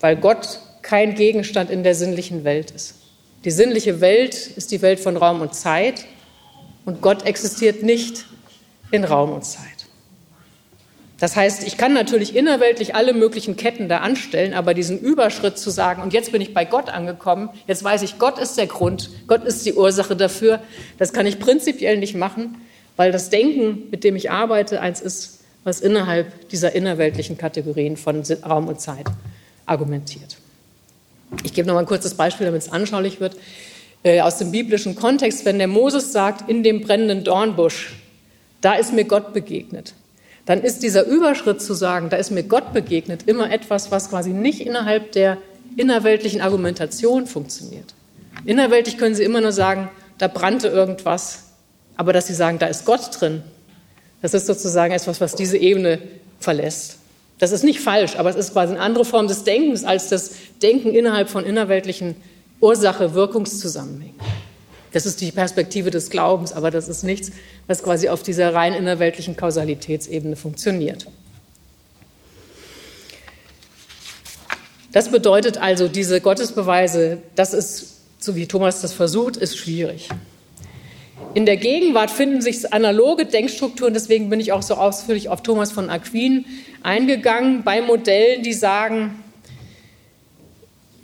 weil 0.00 0.16
Gott 0.16 0.60
kein 0.82 1.14
Gegenstand 1.14 1.70
in 1.70 1.84
der 1.84 1.94
sinnlichen 1.94 2.44
Welt 2.44 2.70
ist. 2.70 2.96
Die 3.46 3.50
sinnliche 3.50 4.02
Welt 4.02 4.34
ist 4.34 4.72
die 4.72 4.82
Welt 4.82 5.00
von 5.00 5.16
Raum 5.16 5.40
und 5.40 5.54
Zeit 5.54 6.04
und 6.84 7.00
Gott 7.00 7.24
existiert 7.24 7.82
nicht 7.82 8.26
in 8.92 9.02
Raum 9.02 9.32
und 9.32 9.44
Zeit. 9.44 9.66
Das 11.18 11.36
heißt, 11.36 11.64
ich 11.64 11.76
kann 11.76 11.92
natürlich 11.92 12.34
innerweltlich 12.34 12.96
alle 12.96 13.14
möglichen 13.14 13.56
Ketten 13.56 13.88
da 13.88 13.98
anstellen, 13.98 14.54
aber 14.54 14.74
diesen 14.74 14.98
Überschritt 14.98 15.56
zu 15.56 15.70
sagen, 15.70 16.02
und 16.02 16.12
jetzt 16.12 16.32
bin 16.32 16.42
ich 16.42 16.52
bei 16.52 16.64
Gott 16.64 16.88
angekommen, 16.88 17.48
jetzt 17.68 17.84
weiß 17.84 18.02
ich, 18.02 18.18
Gott 18.18 18.40
ist 18.40 18.58
der 18.58 18.66
Grund, 18.66 19.08
Gott 19.28 19.44
ist 19.44 19.64
die 19.64 19.74
Ursache 19.74 20.16
dafür, 20.16 20.60
das 20.98 21.12
kann 21.12 21.24
ich 21.26 21.38
prinzipiell 21.38 21.96
nicht 21.98 22.16
machen, 22.16 22.56
weil 22.96 23.12
das 23.12 23.30
Denken, 23.30 23.84
mit 23.92 24.02
dem 24.02 24.16
ich 24.16 24.32
arbeite, 24.32 24.80
eins 24.80 25.00
ist, 25.00 25.44
was 25.62 25.80
innerhalb 25.80 26.48
dieser 26.48 26.74
innerweltlichen 26.74 27.38
Kategorien 27.38 27.96
von 27.96 28.24
Raum 28.44 28.66
und 28.66 28.80
Zeit 28.80 29.06
argumentiert. 29.64 30.38
Ich 31.44 31.54
gebe 31.54 31.68
noch 31.68 31.74
mal 31.74 31.80
ein 31.80 31.86
kurzes 31.86 32.14
Beispiel, 32.14 32.46
damit 32.46 32.62
es 32.62 32.72
anschaulich 32.72 33.20
wird. 33.20 33.36
Äh, 34.02 34.22
aus 34.22 34.38
dem 34.38 34.50
biblischen 34.50 34.96
Kontext, 34.96 35.44
wenn 35.44 35.58
der 35.58 35.68
Moses 35.68 36.10
sagt, 36.10 36.50
in 36.50 36.64
dem 36.64 36.80
brennenden 36.80 37.22
Dornbusch, 37.22 37.94
da 38.62 38.72
ist 38.74 38.94
mir 38.94 39.04
Gott 39.04 39.34
begegnet 39.34 39.94
dann 40.44 40.62
ist 40.62 40.82
dieser 40.82 41.06
Überschritt 41.06 41.62
zu 41.62 41.74
sagen, 41.74 42.08
da 42.10 42.16
ist 42.16 42.30
mir 42.30 42.42
Gott 42.42 42.72
begegnet, 42.72 43.24
immer 43.26 43.50
etwas, 43.50 43.90
was 43.90 44.10
quasi 44.10 44.30
nicht 44.30 44.60
innerhalb 44.60 45.12
der 45.12 45.38
innerweltlichen 45.76 46.40
Argumentation 46.40 47.26
funktioniert. 47.26 47.94
Innerweltlich 48.44 48.98
können 48.98 49.14
Sie 49.14 49.22
immer 49.22 49.40
nur 49.40 49.52
sagen, 49.52 49.88
da 50.18 50.26
brannte 50.26 50.68
irgendwas, 50.68 51.44
aber 51.96 52.12
dass 52.12 52.26
Sie 52.26 52.34
sagen, 52.34 52.58
da 52.58 52.66
ist 52.66 52.84
Gott 52.84 53.20
drin, 53.20 53.42
das 54.20 54.34
ist 54.34 54.46
sozusagen 54.46 54.92
etwas, 54.92 55.20
was 55.20 55.34
diese 55.34 55.56
Ebene 55.56 56.00
verlässt. 56.40 56.98
Das 57.38 57.52
ist 57.52 57.64
nicht 57.64 57.80
falsch, 57.80 58.16
aber 58.16 58.30
es 58.30 58.36
ist 58.36 58.52
quasi 58.52 58.74
eine 58.74 58.82
andere 58.82 59.04
Form 59.04 59.28
des 59.28 59.44
Denkens 59.44 59.84
als 59.84 60.08
das 60.08 60.32
Denken 60.60 60.92
innerhalb 60.92 61.28
von 61.28 61.44
innerweltlichen 61.44 62.16
Ursache-Wirkungszusammenhängen. 62.60 64.14
Das 64.92 65.06
ist 65.06 65.20
die 65.20 65.32
Perspektive 65.32 65.90
des 65.90 66.10
Glaubens, 66.10 66.52
aber 66.52 66.70
das 66.70 66.88
ist 66.88 67.02
nichts, 67.02 67.32
was 67.66 67.82
quasi 67.82 68.08
auf 68.08 68.22
dieser 68.22 68.54
rein 68.54 68.74
innerweltlichen 68.74 69.36
Kausalitätsebene 69.36 70.36
funktioniert. 70.36 71.06
Das 74.92 75.10
bedeutet 75.10 75.56
also, 75.56 75.88
diese 75.88 76.20
Gottesbeweise, 76.20 77.18
das 77.34 77.54
ist, 77.54 78.00
so 78.18 78.36
wie 78.36 78.46
Thomas 78.46 78.82
das 78.82 78.92
versucht, 78.92 79.38
ist 79.38 79.56
schwierig. 79.56 80.10
In 81.34 81.46
der 81.46 81.56
Gegenwart 81.56 82.10
finden 82.10 82.42
sich 82.42 82.74
analoge 82.74 83.24
Denkstrukturen, 83.24 83.94
deswegen 83.94 84.28
bin 84.28 84.38
ich 84.38 84.52
auch 84.52 84.60
so 84.60 84.74
ausführlich 84.74 85.30
auf 85.30 85.42
Thomas 85.42 85.72
von 85.72 85.88
Aquin 85.88 86.44
eingegangen, 86.82 87.64
bei 87.64 87.80
Modellen, 87.80 88.42
die 88.42 88.52
sagen, 88.52 89.22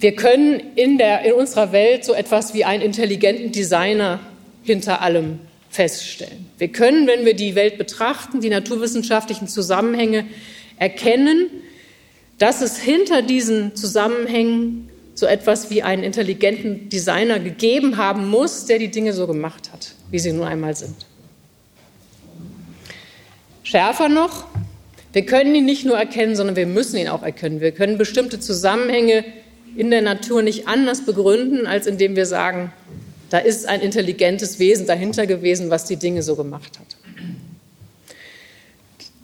wir 0.01 0.15
können 0.15 0.61
in, 0.77 0.97
der, 0.99 1.25
in 1.25 1.33
unserer 1.33 1.73
Welt 1.73 2.05
so 2.05 2.15
etwas 2.15 2.55
wie 2.55 2.65
einen 2.65 2.83
intelligenten 2.83 3.51
Designer 3.51 4.21
hinter 4.63 5.03
allem 5.03 5.41
feststellen. 5.71 6.47
Wir 6.57 6.69
können, 6.69 7.07
wenn 7.07 7.25
wir 7.25 7.35
die 7.35 7.55
Welt 7.55 7.79
betrachten, 7.79 8.41
die 8.41 8.49
naturwissenschaftlichen 8.49 9.49
Zusammenhänge 9.49 10.25
erkennen, 10.79 11.51
dass 12.39 12.63
es 12.63 12.79
hinter 12.79 13.23
diesen 13.23 13.75
Zusammenhängen 13.75 14.89
so 15.15 15.27
etwas 15.27 15.69
wie 15.71 15.83
einen 15.83 16.05
intelligenten 16.05 16.89
Designer 16.89 17.41
gegeben 17.41 17.97
haben 17.97 18.29
muss, 18.29 18.67
der 18.67 18.79
die 18.79 18.89
Dinge 18.89 19.13
so 19.13 19.27
gemacht 19.27 19.73
hat, 19.73 19.95
wie 20.13 20.21
sie 20.21 20.33
nun 20.33 20.47
einmal 20.47 20.77
sind. 20.77 20.95
Schärfer 23.65 24.09
noch, 24.09 24.47
wir 25.13 25.27
können 25.27 25.55
ihn 25.55 25.65
nicht 25.65 25.85
nur 25.85 25.99
erkennen, 25.99 26.37
sondern 26.37 26.55
wir 26.55 26.67
müssen 26.67 26.97
ihn 26.97 27.09
auch 27.09 27.23
erkennen. 27.23 27.61
Wir 27.61 27.73
können 27.73 27.99
bestimmte 27.99 28.39
Zusammenhänge 28.39 29.25
in 29.77 29.91
der 29.91 30.03
Natur 30.03 30.43
nicht 30.43 30.67
anders 30.69 31.05
begründen, 31.05 31.67
als 31.67 31.87
indem 31.87 32.17
wir 32.17 32.27
sagen, 32.27 32.73
da 33.31 33.39
ist 33.39 33.67
ein 33.67 33.81
intelligentes 33.81 34.59
Wesen 34.59 34.87
dahinter 34.87 35.27
gewesen, 35.27 35.71
was 35.71 35.85
die 35.85 35.97
Dinge 35.97 36.23
so 36.23 36.35
gemacht 36.35 36.79
hat. 36.79 36.87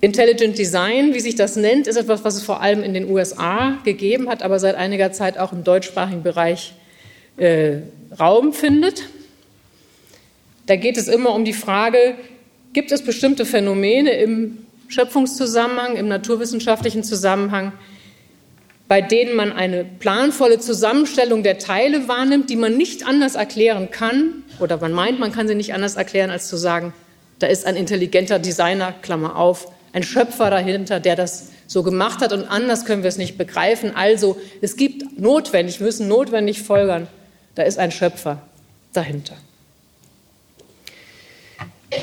Intelligent 0.01 0.59
Design, 0.59 1.15
wie 1.15 1.21
sich 1.21 1.35
das 1.35 1.57
nennt, 1.57 1.87
ist 1.87 1.97
etwas, 1.97 2.25
was 2.25 2.35
es 2.35 2.43
vor 2.43 2.61
allem 2.61 2.83
in 2.83 2.93
den 2.93 3.11
USA 3.11 3.79
gegeben 3.85 4.29
hat, 4.29 4.43
aber 4.43 4.59
seit 4.59 4.75
einiger 4.75 5.13
Zeit 5.13 5.39
auch 5.39 5.53
im 5.53 5.65
deutschsprachigen 5.65 6.23
Bereich 6.23 6.75
äh, 7.39 7.79
Raum 8.21 8.53
findet. 8.53 9.05
Da 10.67 10.77
geht 10.77 10.99
es 10.99 11.09
immer 11.09 11.35
um 11.35 11.47
die 11.47 11.55
Frage, 11.55 12.17
gibt 12.75 12.93
es 12.93 13.03
bestimmte 13.03 13.47
Phänomene 13.47 14.11
im 14.11 14.59
Schöpfungszusammenhang, 14.89 15.97
im 15.97 16.09
naturwissenschaftlichen 16.09 17.03
Zusammenhang, 17.03 17.73
bei 18.87 19.01
denen 19.01 19.35
man 19.35 19.53
eine 19.53 19.85
planvolle 19.85 20.59
Zusammenstellung 20.59 21.43
der 21.43 21.59
Teile 21.59 22.07
wahrnimmt, 22.07 22.51
die 22.51 22.57
man 22.57 22.77
nicht 22.77 23.07
anders 23.07 23.35
erklären 23.35 23.91
kann, 23.91 24.45
oder 24.61 24.77
man 24.77 24.93
meint, 24.93 25.19
man 25.19 25.33
kann 25.33 25.49
sie 25.49 25.55
nicht 25.55 25.73
anders 25.73 25.97
erklären, 25.97 26.31
als 26.31 26.49
zu 26.49 26.57
sagen, 26.57 26.93
da 27.39 27.47
ist 27.47 27.67
ein 27.67 27.77
intelligenter 27.77 28.39
Designer, 28.39 28.95
Klammer 29.03 29.37
auf, 29.37 29.69
ein 29.93 30.03
Schöpfer 30.03 30.51
dahinter, 30.51 31.01
der 31.01 31.17
das 31.17 31.49
so 31.67 31.83
gemacht 31.83 32.21
hat 32.21 32.33
und 32.33 32.45
anders 32.45 32.85
können 32.85 33.03
wir 33.03 33.09
es 33.09 33.17
nicht 33.17 33.39
begreifen. 33.39 33.95
Also 33.95 34.37
es 34.61 34.77
gibt 34.77 35.19
notwendig, 35.19 35.81
wir 35.81 35.87
müssen 35.87 36.09
notwendig 36.09 36.63
folgern, 36.63 37.07
da 37.55 37.63
ist 37.63 37.79
ein 37.79 37.91
Schöpfer 37.91 38.43
dahinter. 38.93 39.35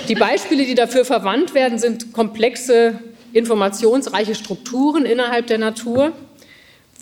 Die 0.07 0.15
Beispiele, 0.15 0.65
die 0.65 0.75
dafür 0.75 1.05
verwandt 1.05 1.53
werden, 1.53 1.77
sind 1.77 2.13
komplexe, 2.13 2.99
informationsreiche 3.33 4.35
Strukturen 4.35 5.05
innerhalb 5.05 5.47
der 5.47 5.57
Natur 5.57 6.13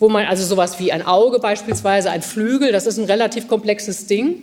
wo 0.00 0.08
man 0.08 0.24
also 0.24 0.44
sowas 0.44 0.80
wie 0.80 0.92
ein 0.92 1.06
Auge 1.06 1.38
beispielsweise, 1.38 2.10
ein 2.10 2.22
Flügel, 2.22 2.72
das 2.72 2.86
ist 2.86 2.98
ein 2.98 3.04
relativ 3.04 3.46
komplexes 3.46 4.06
Ding, 4.06 4.42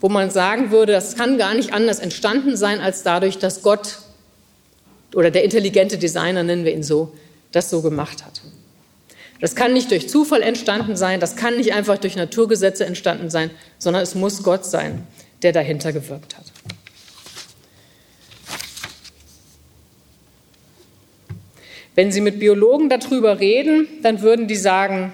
wo 0.00 0.08
man 0.08 0.30
sagen 0.30 0.70
würde, 0.70 0.92
das 0.92 1.16
kann 1.16 1.38
gar 1.38 1.54
nicht 1.54 1.72
anders 1.72 2.00
entstanden 2.00 2.56
sein 2.56 2.80
als 2.80 3.04
dadurch, 3.04 3.38
dass 3.38 3.62
Gott 3.62 4.00
oder 5.14 5.30
der 5.30 5.44
intelligente 5.44 5.98
Designer, 5.98 6.42
nennen 6.42 6.64
wir 6.64 6.74
ihn 6.74 6.82
so, 6.82 7.14
das 7.52 7.70
so 7.70 7.80
gemacht 7.80 8.26
hat. 8.26 8.42
Das 9.40 9.54
kann 9.54 9.72
nicht 9.72 9.90
durch 9.92 10.08
Zufall 10.08 10.42
entstanden 10.42 10.96
sein, 10.96 11.20
das 11.20 11.36
kann 11.36 11.56
nicht 11.56 11.72
einfach 11.72 11.98
durch 11.98 12.16
Naturgesetze 12.16 12.84
entstanden 12.84 13.30
sein, 13.30 13.50
sondern 13.78 14.02
es 14.02 14.16
muss 14.16 14.42
Gott 14.42 14.66
sein, 14.66 15.06
der 15.42 15.52
dahinter 15.52 15.92
gewirkt 15.92 16.36
hat. 16.36 16.44
Wenn 21.98 22.12
Sie 22.12 22.20
mit 22.20 22.38
Biologen 22.38 22.88
darüber 22.88 23.40
reden, 23.40 23.88
dann 24.04 24.22
würden 24.22 24.46
die 24.46 24.54
sagen, 24.54 25.12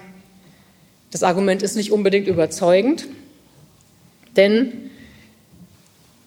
das 1.09 1.23
Argument 1.23 1.63
ist 1.63 1.75
nicht 1.75 1.91
unbedingt 1.91 2.27
überzeugend, 2.27 3.07
denn 4.37 4.91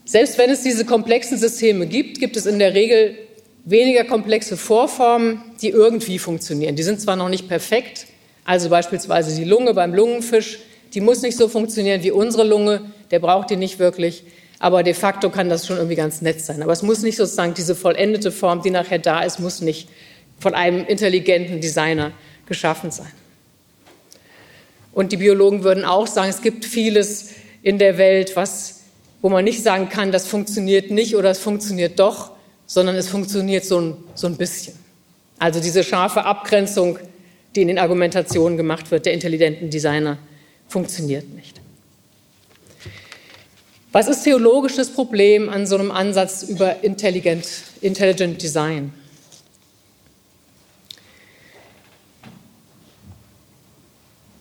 selbst 0.05 0.37
wenn 0.37 0.51
es 0.51 0.65
diese 0.65 0.85
komplexen 0.85 1.39
Systeme 1.39 1.87
gibt, 1.87 2.19
gibt 2.19 2.37
es 2.37 2.45
in 2.45 2.59
der 2.59 2.75
Regel 2.75 3.17
weniger 3.67 4.03
komplexe 4.03 4.57
Vorformen, 4.57 5.45
die 5.63 5.69
irgendwie 5.69 6.19
funktionieren. 6.19 6.75
Die 6.75 6.83
sind 6.83 7.01
zwar 7.01 7.15
noch 7.15 7.29
nicht 7.29 7.47
perfekt, 7.47 8.07
also 8.45 8.69
beispielsweise 8.69 9.37
die 9.37 9.49
Lunge 9.49 9.75
beim 9.75 9.95
Lungenfisch, 9.95 10.59
die 10.93 11.01
muss 11.01 11.23
nicht 11.23 11.37
so 11.37 11.47
funktionieren 11.47 12.03
wie 12.03 12.11
unsere 12.11 12.43
Lunge, 12.43 12.81
der 13.13 13.21
braucht 13.21 13.51
die 13.51 13.57
nicht 13.57 13.79
wirklich, 13.79 14.25
aber 14.59 14.83
de 14.83 14.95
facto 14.95 15.31
kann 15.31 15.49
das 15.49 15.69
schon 15.69 15.77
irgendwie 15.77 15.95
ganz 15.95 16.21
nett 16.21 16.41
sein. 16.41 16.65
Aber 16.65 16.73
es 16.73 16.83
muss 16.83 17.03
nicht 17.03 17.15
sozusagen 17.17 17.55
diese 17.55 17.77
vollendete 17.77 18.33
Form, 18.33 18.61
die 18.61 18.71
nachher 18.71 18.99
da 18.99 19.23
ist, 19.23 19.39
muss 19.39 19.61
nicht 19.61 19.89
von 20.39 20.55
einem 20.55 20.85
intelligenten 20.87 21.61
Designer 21.61 22.13
geschaffen 22.47 22.91
sein. 22.91 23.13
Und 24.93 25.13
die 25.13 25.17
Biologen 25.17 25.63
würden 25.63 25.85
auch 25.85 26.07
sagen, 26.07 26.31
es 26.31 26.43
gibt 26.43 26.65
vieles 26.65 27.31
in 27.63 27.79
der 27.79 27.99
Welt, 27.99 28.35
was, 28.37 28.81
wo 29.23 29.29
man 29.29 29.45
nicht 29.45 29.63
sagen 29.63 29.89
kann, 29.89 30.11
das 30.13 30.27
funktioniert 30.27 30.91
nicht 30.91 31.15
oder 31.15 31.31
es 31.31 31.39
funktioniert 31.39 31.99
doch, 31.99 32.33
sondern 32.67 32.97
es 32.97 33.09
funktioniert 33.09 33.65
so 33.65 33.81
ein, 33.81 33.97
so 34.15 34.27
ein 34.27 34.37
bisschen. 34.37 34.75
Also 35.39 35.61
diese 35.61 35.85
scharfe 35.85 36.25
Abgrenzung, 36.25 36.99
die 37.55 37.63
in 37.63 37.69
den 37.69 37.79
Argumentationen 37.79 38.57
gemacht 38.57 38.91
wird, 38.91 39.07
der 39.07 39.13
intelligenten 39.13 39.71
Designer, 39.71 40.19
funktioniert 40.69 41.29
nicht. 41.35 41.61
Was 43.93 44.09
ist 44.09 44.25
theologisch 44.25 44.77
das 44.77 44.91
Problem 44.91 45.49
an 45.49 45.67
so 45.67 45.77
einem 45.77 45.91
Ansatz 45.91 46.43
über 46.43 46.83
Intelligent, 46.85 47.47
Intelligent 47.81 48.43
Design? 48.43 48.93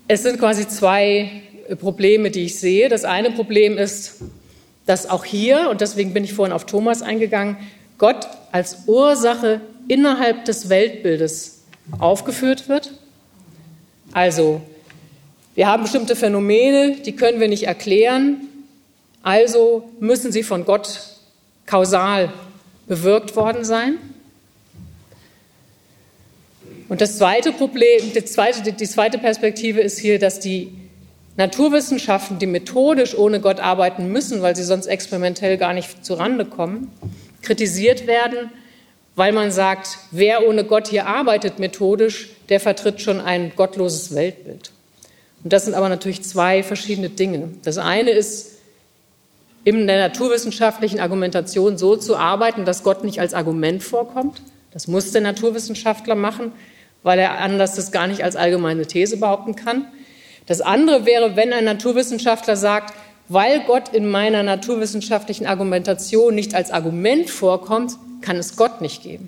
Es 0.09 0.23
sind 0.23 0.39
quasi 0.39 0.67
zwei 0.67 1.41
Probleme, 1.81 2.31
die 2.31 2.45
ich 2.45 2.59
sehe. 2.59 2.87
Das 2.87 3.03
eine 3.03 3.31
Problem 3.31 3.77
ist, 3.77 4.21
dass 4.85 5.09
auch 5.09 5.25
hier, 5.25 5.69
und 5.69 5.81
deswegen 5.81 6.13
bin 6.13 6.23
ich 6.23 6.33
vorhin 6.33 6.53
auf 6.53 6.65
Thomas 6.65 7.01
eingegangen, 7.01 7.57
Gott 7.97 8.27
als 8.53 8.83
Ursache 8.87 9.59
innerhalb 9.89 10.45
des 10.45 10.69
Weltbildes 10.69 11.63
aufgeführt 11.99 12.69
wird. 12.69 12.91
Also, 14.13 14.61
wir 15.55 15.67
haben 15.67 15.83
bestimmte 15.83 16.15
Phänomene, 16.15 16.97
die 17.05 17.15
können 17.15 17.41
wir 17.41 17.49
nicht 17.49 17.63
erklären, 17.63 18.47
also 19.23 19.89
müssen 19.99 20.31
sie 20.31 20.43
von 20.43 20.63
Gott 20.63 21.01
kausal 21.65 22.31
bewirkt 22.87 23.35
worden 23.35 23.65
sein. 23.65 23.97
Und 26.89 27.01
das 27.01 27.17
zweite 27.17 27.51
Problem, 27.51 28.13
die 28.13 28.23
zweite, 28.23 28.71
die 28.71 28.87
zweite 28.87 29.17
Perspektive 29.17 29.81
ist 29.81 29.99
hier, 29.99 30.19
dass 30.19 30.39
die 30.39 30.73
Naturwissenschaften, 31.35 32.39
die 32.39 32.47
methodisch 32.47 33.15
ohne 33.15 33.39
Gott 33.39 33.59
arbeiten 33.59 34.11
müssen, 34.11 34.41
weil 34.41 34.55
sie 34.55 34.63
sonst 34.63 34.87
experimentell 34.87 35.57
gar 35.57 35.73
nicht 35.73 36.03
zurande 36.03 36.45
kommen, 36.45 36.91
kritisiert 37.41 38.07
werden, 38.07 38.49
weil 39.15 39.33
man 39.33 39.51
sagt, 39.51 39.99
wer 40.11 40.47
ohne 40.47 40.63
Gott 40.63 40.87
hier 40.87 41.07
arbeitet 41.07 41.59
methodisch, 41.59 42.29
der 42.49 42.59
vertritt 42.59 43.01
schon 43.01 43.19
ein 43.19 43.51
gottloses 43.55 44.15
Weltbild. 44.15 44.71
Und 45.43 45.53
das 45.53 45.65
sind 45.65 45.75
aber 45.75 45.89
natürlich 45.89 46.23
zwei 46.23 46.63
verschiedene 46.63 47.09
Dinge. 47.09 47.49
Das 47.63 47.77
eine 47.77 48.11
ist, 48.11 48.53
in 49.63 49.85
der 49.85 50.07
naturwissenschaftlichen 50.07 50.99
Argumentation 50.99 51.77
so 51.77 51.97
zu 51.97 52.15
arbeiten, 52.15 52.63
dass 52.63 52.83
Gott 52.83 53.03
nicht 53.03 53.19
als 53.19 53.33
Argument 53.33 53.83
vorkommt. 53.83 54.41
Das 54.71 54.87
muss 54.87 55.11
der 55.11 55.21
Naturwissenschaftler 55.21 56.15
machen, 56.15 56.53
weil 57.03 57.19
er 57.19 57.39
anders 57.39 57.75
das 57.75 57.91
gar 57.91 58.07
nicht 58.07 58.23
als 58.23 58.35
allgemeine 58.35 58.85
These 58.85 59.17
behaupten 59.17 59.55
kann. 59.55 59.85
Das 60.45 60.61
andere 60.61 61.05
wäre, 61.05 61.35
wenn 61.35 61.53
ein 61.53 61.65
Naturwissenschaftler 61.65 62.55
sagt, 62.55 62.93
weil 63.29 63.61
Gott 63.61 63.89
in 63.89 64.09
meiner 64.09 64.43
naturwissenschaftlichen 64.43 65.45
Argumentation 65.45 66.33
nicht 66.33 66.55
als 66.55 66.71
Argument 66.71 67.29
vorkommt, 67.29 67.97
kann 68.21 68.37
es 68.37 68.55
Gott 68.55 68.81
nicht 68.81 69.03
geben. 69.03 69.27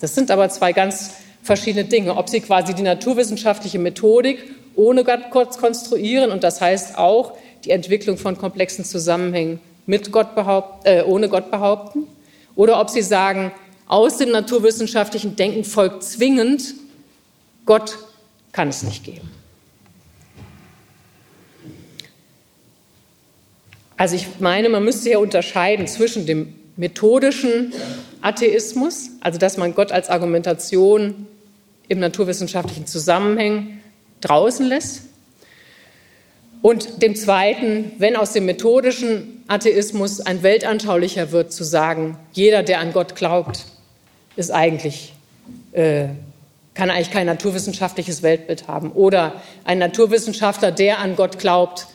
Das 0.00 0.14
sind 0.14 0.30
aber 0.30 0.48
zwei 0.48 0.72
ganz 0.72 1.12
verschiedene 1.42 1.84
Dinge. 1.84 2.16
Ob 2.16 2.28
Sie 2.28 2.40
quasi 2.40 2.74
die 2.74 2.82
naturwissenschaftliche 2.82 3.78
Methodik 3.78 4.42
ohne 4.74 5.04
Gott 5.04 5.58
konstruieren 5.58 6.30
und 6.30 6.44
das 6.44 6.60
heißt 6.60 6.98
auch 6.98 7.32
die 7.64 7.70
Entwicklung 7.70 8.18
von 8.18 8.36
komplexen 8.36 8.84
Zusammenhängen 8.84 9.60
mit 9.86 10.12
Gott 10.12 10.34
behaupt, 10.34 10.86
äh, 10.86 11.02
ohne 11.02 11.28
Gott 11.28 11.50
behaupten, 11.50 12.06
oder 12.54 12.80
ob 12.80 12.90
Sie 12.90 13.02
sagen, 13.02 13.52
aus 13.86 14.18
dem 14.18 14.30
naturwissenschaftlichen 14.30 15.36
Denken 15.36 15.64
folgt 15.64 16.02
zwingend, 16.02 16.74
Gott 17.66 17.98
kann 18.52 18.68
es 18.68 18.82
nicht 18.82 19.04
geben. 19.04 19.30
Also 23.96 24.16
ich 24.16 24.40
meine, 24.40 24.68
man 24.68 24.84
müsste 24.84 25.10
ja 25.10 25.18
unterscheiden 25.18 25.86
zwischen 25.86 26.26
dem 26.26 26.54
methodischen 26.76 27.72
Atheismus, 28.20 29.10
also 29.20 29.38
dass 29.38 29.56
man 29.56 29.74
Gott 29.74 29.92
als 29.92 30.08
Argumentation 30.08 31.26
im 31.88 31.98
naturwissenschaftlichen 31.98 32.86
Zusammenhang 32.86 33.80
draußen 34.20 34.66
lässt, 34.66 35.02
und 36.62 37.00
dem 37.02 37.14
Zweiten, 37.14 37.92
wenn 37.98 38.16
aus 38.16 38.32
dem 38.32 38.44
methodischen 38.44 39.44
Atheismus 39.46 40.20
ein 40.20 40.42
weltanschaulicher 40.42 41.30
wird, 41.30 41.52
zu 41.52 41.62
sagen, 41.62 42.18
jeder, 42.32 42.64
der 42.64 42.80
an 42.80 42.92
Gott 42.92 43.14
glaubt, 43.14 43.66
ist 44.34 44.50
eigentlich, 44.50 45.12
äh, 45.72 46.08
kann 46.76 46.90
eigentlich 46.90 47.10
kein 47.10 47.26
naturwissenschaftliches 47.26 48.22
Weltbild 48.22 48.68
haben. 48.68 48.92
Oder 48.92 49.40
ein 49.64 49.78
Naturwissenschaftler, 49.78 50.70
der 50.72 50.98
an 50.98 51.16
Gott 51.16 51.38
glaubt, 51.38 51.86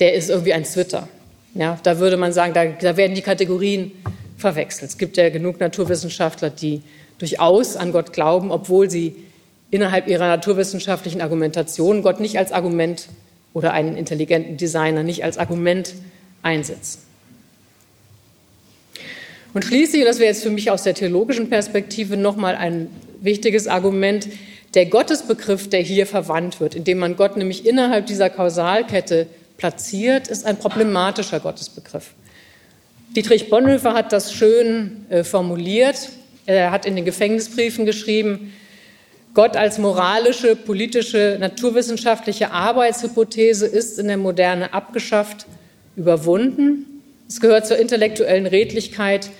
der 0.00 0.12
ist 0.12 0.28
irgendwie 0.28 0.52
ein 0.52 0.66
Zwitter. 0.66 1.08
Ja, 1.54 1.78
da 1.82 1.98
würde 1.98 2.18
man 2.18 2.34
sagen, 2.34 2.52
da, 2.52 2.66
da 2.66 2.98
werden 2.98 3.14
die 3.14 3.22
Kategorien 3.22 3.92
verwechselt. 4.36 4.90
Es 4.90 4.98
gibt 4.98 5.16
ja 5.16 5.30
genug 5.30 5.60
Naturwissenschaftler, 5.60 6.50
die 6.50 6.82
durchaus 7.16 7.76
an 7.76 7.90
Gott 7.90 8.12
glauben, 8.12 8.50
obwohl 8.50 8.90
sie 8.90 9.16
innerhalb 9.70 10.06
ihrer 10.06 10.28
naturwissenschaftlichen 10.28 11.22
Argumentation 11.22 12.02
Gott 12.02 12.20
nicht 12.20 12.38
als 12.38 12.52
Argument 12.52 13.08
oder 13.54 13.72
einen 13.72 13.96
intelligenten 13.96 14.58
Designer 14.58 15.02
nicht 15.02 15.24
als 15.24 15.38
Argument 15.38 15.94
einsetzen. 16.42 17.00
Und 19.54 19.64
schließlich, 19.64 20.02
und 20.02 20.06
das 20.06 20.18
wäre 20.18 20.28
jetzt 20.28 20.42
für 20.42 20.50
mich 20.50 20.70
aus 20.70 20.82
der 20.82 20.94
theologischen 20.94 21.48
Perspektive 21.48 22.18
nochmal 22.18 22.54
ein 22.54 22.90
wichtiges 23.20 23.66
Argument, 23.66 24.28
der 24.74 24.86
Gottesbegriff, 24.86 25.68
der 25.68 25.80
hier 25.80 26.06
verwandt 26.06 26.60
wird, 26.60 26.74
indem 26.74 26.98
man 26.98 27.16
Gott 27.16 27.36
nämlich 27.36 27.66
innerhalb 27.66 28.06
dieser 28.06 28.30
Kausalkette 28.30 29.26
platziert, 29.56 30.28
ist 30.28 30.44
ein 30.44 30.58
problematischer 30.58 31.40
Gottesbegriff. 31.40 32.10
Dietrich 33.16 33.48
Bonhoeffer 33.48 33.94
hat 33.94 34.12
das 34.12 34.32
schön 34.32 35.06
äh, 35.08 35.24
formuliert. 35.24 36.10
Er 36.46 36.70
hat 36.70 36.86
in 36.86 36.96
den 36.96 37.04
Gefängnisbriefen 37.04 37.86
geschrieben, 37.86 38.52
Gott 39.34 39.56
als 39.56 39.78
moralische, 39.78 40.56
politische, 40.56 41.36
naturwissenschaftliche 41.38 42.50
Arbeitshypothese 42.50 43.66
ist 43.66 43.98
in 43.98 44.08
der 44.08 44.16
Moderne 44.16 44.72
abgeschafft, 44.74 45.46
überwunden. 45.96 47.02
Es 47.28 47.40
gehört 47.40 47.66
zur 47.66 47.78
intellektuellen 47.78 48.46
Redlichkeit, 48.46 49.30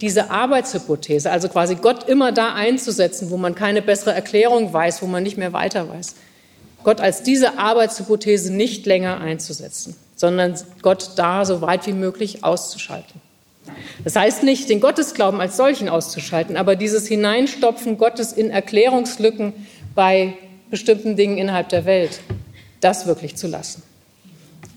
diese 0.00 0.30
Arbeitshypothese, 0.30 1.30
also 1.30 1.48
quasi 1.48 1.76
Gott 1.76 2.08
immer 2.08 2.32
da 2.32 2.54
einzusetzen, 2.54 3.30
wo 3.30 3.36
man 3.36 3.54
keine 3.54 3.82
bessere 3.82 4.14
Erklärung 4.14 4.72
weiß, 4.72 5.02
wo 5.02 5.06
man 5.06 5.22
nicht 5.22 5.38
mehr 5.38 5.52
weiter 5.52 5.88
weiß. 5.88 6.14
Gott 6.84 7.00
als 7.00 7.22
diese 7.22 7.58
Arbeitshypothese 7.58 8.52
nicht 8.52 8.86
länger 8.86 9.20
einzusetzen, 9.20 9.96
sondern 10.14 10.54
Gott 10.82 11.10
da 11.16 11.44
so 11.44 11.60
weit 11.60 11.86
wie 11.86 11.92
möglich 11.92 12.44
auszuschalten. 12.44 13.20
Das 14.04 14.14
heißt 14.14 14.42
nicht, 14.42 14.68
den 14.68 14.80
Gottesglauben 14.80 15.40
als 15.40 15.56
solchen 15.56 15.88
auszuschalten, 15.88 16.56
aber 16.56 16.76
dieses 16.76 17.08
Hineinstopfen 17.08 17.98
Gottes 17.98 18.32
in 18.32 18.50
Erklärungslücken 18.50 19.52
bei 19.94 20.34
bestimmten 20.70 21.16
Dingen 21.16 21.38
innerhalb 21.38 21.70
der 21.70 21.84
Welt, 21.84 22.20
das 22.80 23.06
wirklich 23.06 23.36
zu 23.36 23.48
lassen. 23.48 23.82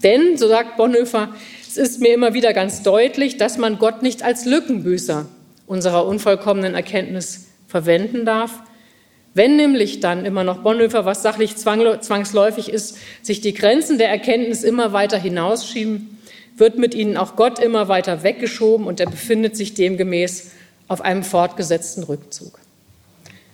Denn, 0.03 0.37
so 0.37 0.47
sagt 0.47 0.77
Bonhoeffer, 0.77 1.29
es 1.69 1.77
ist 1.77 2.01
mir 2.01 2.15
immer 2.15 2.33
wieder 2.33 2.51
ganz 2.53 2.81
deutlich, 2.81 3.37
dass 3.37 3.59
man 3.59 3.77
Gott 3.77 4.01
nicht 4.01 4.23
als 4.23 4.45
Lückenbüßer 4.45 5.27
unserer 5.67 6.07
unvollkommenen 6.07 6.73
Erkenntnis 6.73 7.45
verwenden 7.67 8.25
darf. 8.25 8.63
Wenn 9.35 9.55
nämlich 9.55 9.99
dann 9.99 10.25
immer 10.25 10.43
noch 10.43 10.63
Bonhoeffer, 10.63 11.05
was 11.05 11.21
sachlich 11.21 11.55
zwangsläufig 11.57 12.69
ist, 12.69 12.97
sich 13.21 13.41
die 13.41 13.53
Grenzen 13.53 13.99
der 13.99 14.09
Erkenntnis 14.09 14.63
immer 14.63 14.93
weiter 14.93 15.19
hinausschieben, 15.19 16.17
wird 16.57 16.79
mit 16.79 16.95
ihnen 16.95 17.17
auch 17.17 17.35
Gott 17.35 17.59
immer 17.59 17.87
weiter 17.87 18.23
weggeschoben 18.23 18.87
und 18.87 18.99
er 18.99 19.05
befindet 19.05 19.55
sich 19.55 19.75
demgemäß 19.75 20.49
auf 20.87 21.01
einem 21.01 21.23
fortgesetzten 21.23 22.03
Rückzug. 22.03 22.57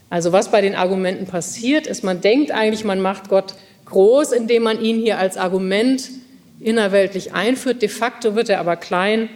Also 0.10 0.32
was 0.32 0.52
bei 0.52 0.62
den 0.62 0.76
Argumenten 0.76 1.26
passiert, 1.26 1.86
ist, 1.86 2.06
man 2.06 2.22
denkt 2.22 2.52
eigentlich, 2.52 2.86
man 2.86 3.02
macht 3.02 3.28
Gott 3.28 3.56
groß, 3.84 4.32
indem 4.32 4.64
man 4.64 4.82
ihn 4.82 5.02
hier 5.02 5.20
als 5.20 5.36
Argument 5.36 6.10
innerweltlich 6.66 7.34
einführt. 7.34 7.82
De 7.82 7.90
facto 7.90 8.36
wird 8.36 8.50
er 8.50 8.60
aber 8.60 8.76
klein 8.76 9.30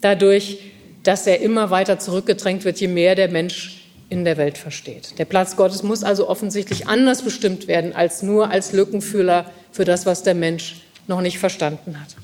dadurch, 0.00 0.58
dass 1.04 1.26
er 1.26 1.40
immer 1.40 1.70
weiter 1.70 2.00
zurückgedrängt 2.00 2.64
wird, 2.64 2.80
je 2.80 2.88
mehr 2.88 3.14
der 3.14 3.28
Mensch 3.28 3.84
in 4.08 4.24
der 4.24 4.36
Welt 4.36 4.58
versteht. 4.58 5.18
Der 5.18 5.24
Platz 5.24 5.56
Gottes 5.56 5.84
muss 5.84 6.02
also 6.02 6.28
offensichtlich 6.28 6.88
anders 6.88 7.22
bestimmt 7.22 7.68
werden 7.68 7.94
als 7.94 8.22
nur 8.22 8.50
als 8.50 8.72
Lückenfüller 8.72 9.50
für 9.70 9.84
das, 9.84 10.06
was 10.06 10.24
der 10.24 10.34
Mensch 10.34 10.82
noch 11.06 11.20
nicht 11.20 11.38
verstanden 11.38 12.00
hat. 12.00 12.16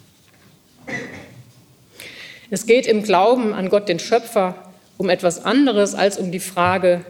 Es 2.50 2.66
geht 2.66 2.86
im 2.86 3.04
Glauben 3.04 3.54
an 3.54 3.68
Gott, 3.68 3.88
den 3.88 4.00
Schöpfer, 4.00 4.56
um 4.98 5.08
etwas 5.08 5.44
anderes 5.44 5.94
als 5.94 6.18
um 6.18 6.32
die 6.32 6.40
Frage, 6.40 7.04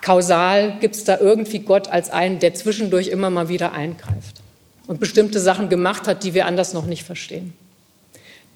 kausal 0.00 0.78
gibt 0.80 0.96
es 0.96 1.04
da 1.04 1.18
irgendwie 1.18 1.60
Gott 1.60 1.88
als 1.88 2.10
einen, 2.10 2.40
der 2.40 2.54
zwischendurch 2.54 3.08
immer 3.08 3.30
mal 3.30 3.48
wieder 3.48 3.72
eingreift 3.72 4.39
und 4.90 4.98
bestimmte 4.98 5.38
Sachen 5.38 5.68
gemacht 5.68 6.08
hat, 6.08 6.24
die 6.24 6.34
wir 6.34 6.46
anders 6.46 6.74
noch 6.74 6.84
nicht 6.84 7.04
verstehen. 7.04 7.52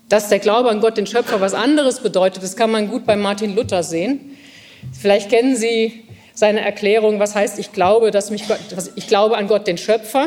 Dass 0.09 0.31
der 0.31 0.41
Glaube 0.41 0.69
an 0.69 0.81
Gott, 0.81 0.97
den 0.97 1.07
Schöpfer, 1.07 1.41
was 1.41 1.55
anderes 1.55 2.01
bedeutet, 2.01 2.43
das 2.43 2.57
kann 2.57 2.73
man 2.73 2.89
gut 2.89 3.07
bei 3.07 3.15
Martin 3.15 3.55
Luther 3.55 3.85
sehen. 3.85 4.37
Vielleicht 5.01 5.31
kennen 5.31 5.55
Sie 5.55 6.03
seine 6.35 6.63
Erklärung, 6.63 7.21
was 7.21 7.37
heißt, 7.37 7.61
ich 7.61 7.71
glaube, 7.71 8.11
dass 8.11 8.31
mich 8.31 8.49
Gott, 8.49 8.59
ich 8.97 9.07
glaube 9.07 9.37
an 9.37 9.47
Gott, 9.47 9.69
den 9.69 9.79
Schöpfer. 9.79 10.27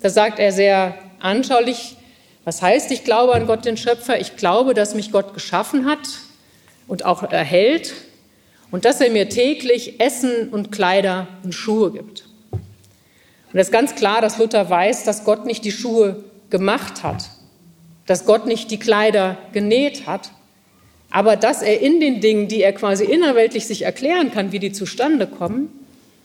Da 0.00 0.10
sagt 0.10 0.38
er 0.38 0.52
sehr 0.52 0.94
anschaulich, 1.18 1.96
was 2.44 2.62
heißt, 2.62 2.92
ich 2.92 3.02
glaube 3.02 3.34
an 3.34 3.48
Gott, 3.48 3.64
den 3.64 3.76
Schöpfer? 3.76 4.20
Ich 4.20 4.36
glaube, 4.36 4.74
dass 4.74 4.94
mich 4.94 5.10
Gott 5.10 5.34
geschaffen 5.34 5.86
hat 5.86 6.06
und 6.86 7.04
auch 7.04 7.24
erhält 7.24 7.94
und 8.70 8.84
dass 8.84 9.00
er 9.00 9.10
mir 9.10 9.28
täglich 9.28 9.98
Essen 9.98 10.50
und 10.50 10.70
Kleider 10.70 11.26
und 11.42 11.52
Schuhe 11.52 11.90
gibt. 11.90 12.28
Und 13.52 13.58
es 13.58 13.68
ist 13.68 13.72
ganz 13.72 13.94
klar, 13.94 14.20
dass 14.20 14.38
Luther 14.38 14.68
weiß, 14.68 15.04
dass 15.04 15.24
Gott 15.24 15.44
nicht 15.44 15.64
die 15.64 15.72
Schuhe 15.72 16.24
gemacht 16.50 17.02
hat, 17.02 17.30
dass 18.06 18.24
Gott 18.24 18.46
nicht 18.46 18.70
die 18.70 18.78
Kleider 18.78 19.36
genäht 19.52 20.06
hat, 20.06 20.30
aber 21.10 21.36
dass 21.36 21.60
er 21.60 21.80
in 21.80 22.00
den 22.00 22.20
Dingen, 22.20 22.48
die 22.48 22.62
er 22.62 22.72
quasi 22.72 23.04
innerweltlich 23.04 23.66
sich 23.66 23.82
erklären 23.82 24.32
kann, 24.32 24.52
wie 24.52 24.58
die 24.58 24.72
zustande 24.72 25.26
kommen, 25.26 25.68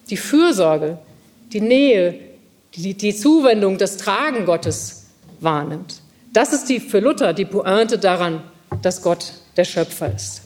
die 0.10 0.16
Fürsorge, 0.16 0.98
die 1.52 1.60
Nähe, 1.60 2.16
die, 2.76 2.94
die 2.94 3.16
Zuwendung, 3.16 3.78
das 3.78 3.98
Tragen 3.98 4.46
Gottes 4.46 5.08
wahrnimmt. 5.42 6.02
Das 6.32 6.54
ist 6.54 6.70
die, 6.70 6.80
für 6.80 7.00
Luther 7.00 7.34
die 7.34 7.46
Pointe 7.46 7.98
daran, 7.98 8.42
dass 8.82 9.02
Gott 9.02 9.34
der 9.58 9.66
Schöpfer 9.66 10.14
ist. 10.14 10.44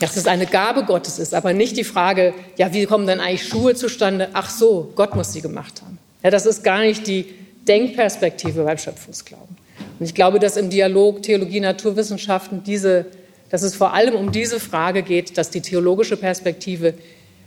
Dass 0.00 0.16
es 0.16 0.26
eine 0.26 0.46
Gabe 0.46 0.84
Gottes 0.84 1.18
ist, 1.20 1.34
aber 1.34 1.52
nicht 1.52 1.76
die 1.76 1.84
Frage, 1.84 2.34
ja, 2.56 2.72
wie 2.72 2.86
kommen 2.86 3.06
denn 3.06 3.20
eigentlich 3.20 3.46
Schuhe 3.46 3.76
zustande? 3.76 4.30
Ach 4.32 4.50
so, 4.50 4.90
Gott 4.96 5.14
muss 5.14 5.32
sie 5.32 5.40
gemacht 5.40 5.82
haben. 5.82 5.98
Ja, 6.24 6.30
das 6.30 6.46
ist 6.46 6.64
gar 6.64 6.80
nicht 6.80 7.06
die 7.06 7.26
Denkperspektive 7.68 8.64
beim 8.64 8.78
Schöpfungsglauben. 8.78 9.56
Und 9.98 10.06
ich 10.06 10.14
glaube, 10.14 10.38
dass 10.38 10.56
im 10.56 10.70
Dialog 10.70 11.22
Theologie, 11.22 11.60
Naturwissenschaften 11.60 12.64
diese, 12.64 13.06
dass 13.50 13.62
es 13.62 13.76
vor 13.76 13.92
allem 13.92 14.14
um 14.14 14.32
diese 14.32 14.58
Frage 14.58 15.02
geht, 15.02 15.38
dass 15.38 15.50
die 15.50 15.60
theologische 15.60 16.16
Perspektive 16.16 16.94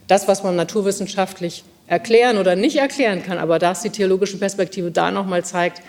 das, 0.08 0.28
was 0.28 0.44
man 0.44 0.56
naturwissenschaftlich 0.56 1.64
erklären 1.88 2.38
oder 2.38 2.56
nicht 2.56 2.78
erklären 2.78 3.24
kann, 3.24 3.38
aber 3.38 3.60
dass 3.60 3.82
die 3.82 3.90
theologische 3.90 4.38
Perspektive 4.38 4.92
da 4.92 5.12
nochmal 5.12 5.44
zeigt, 5.44 5.82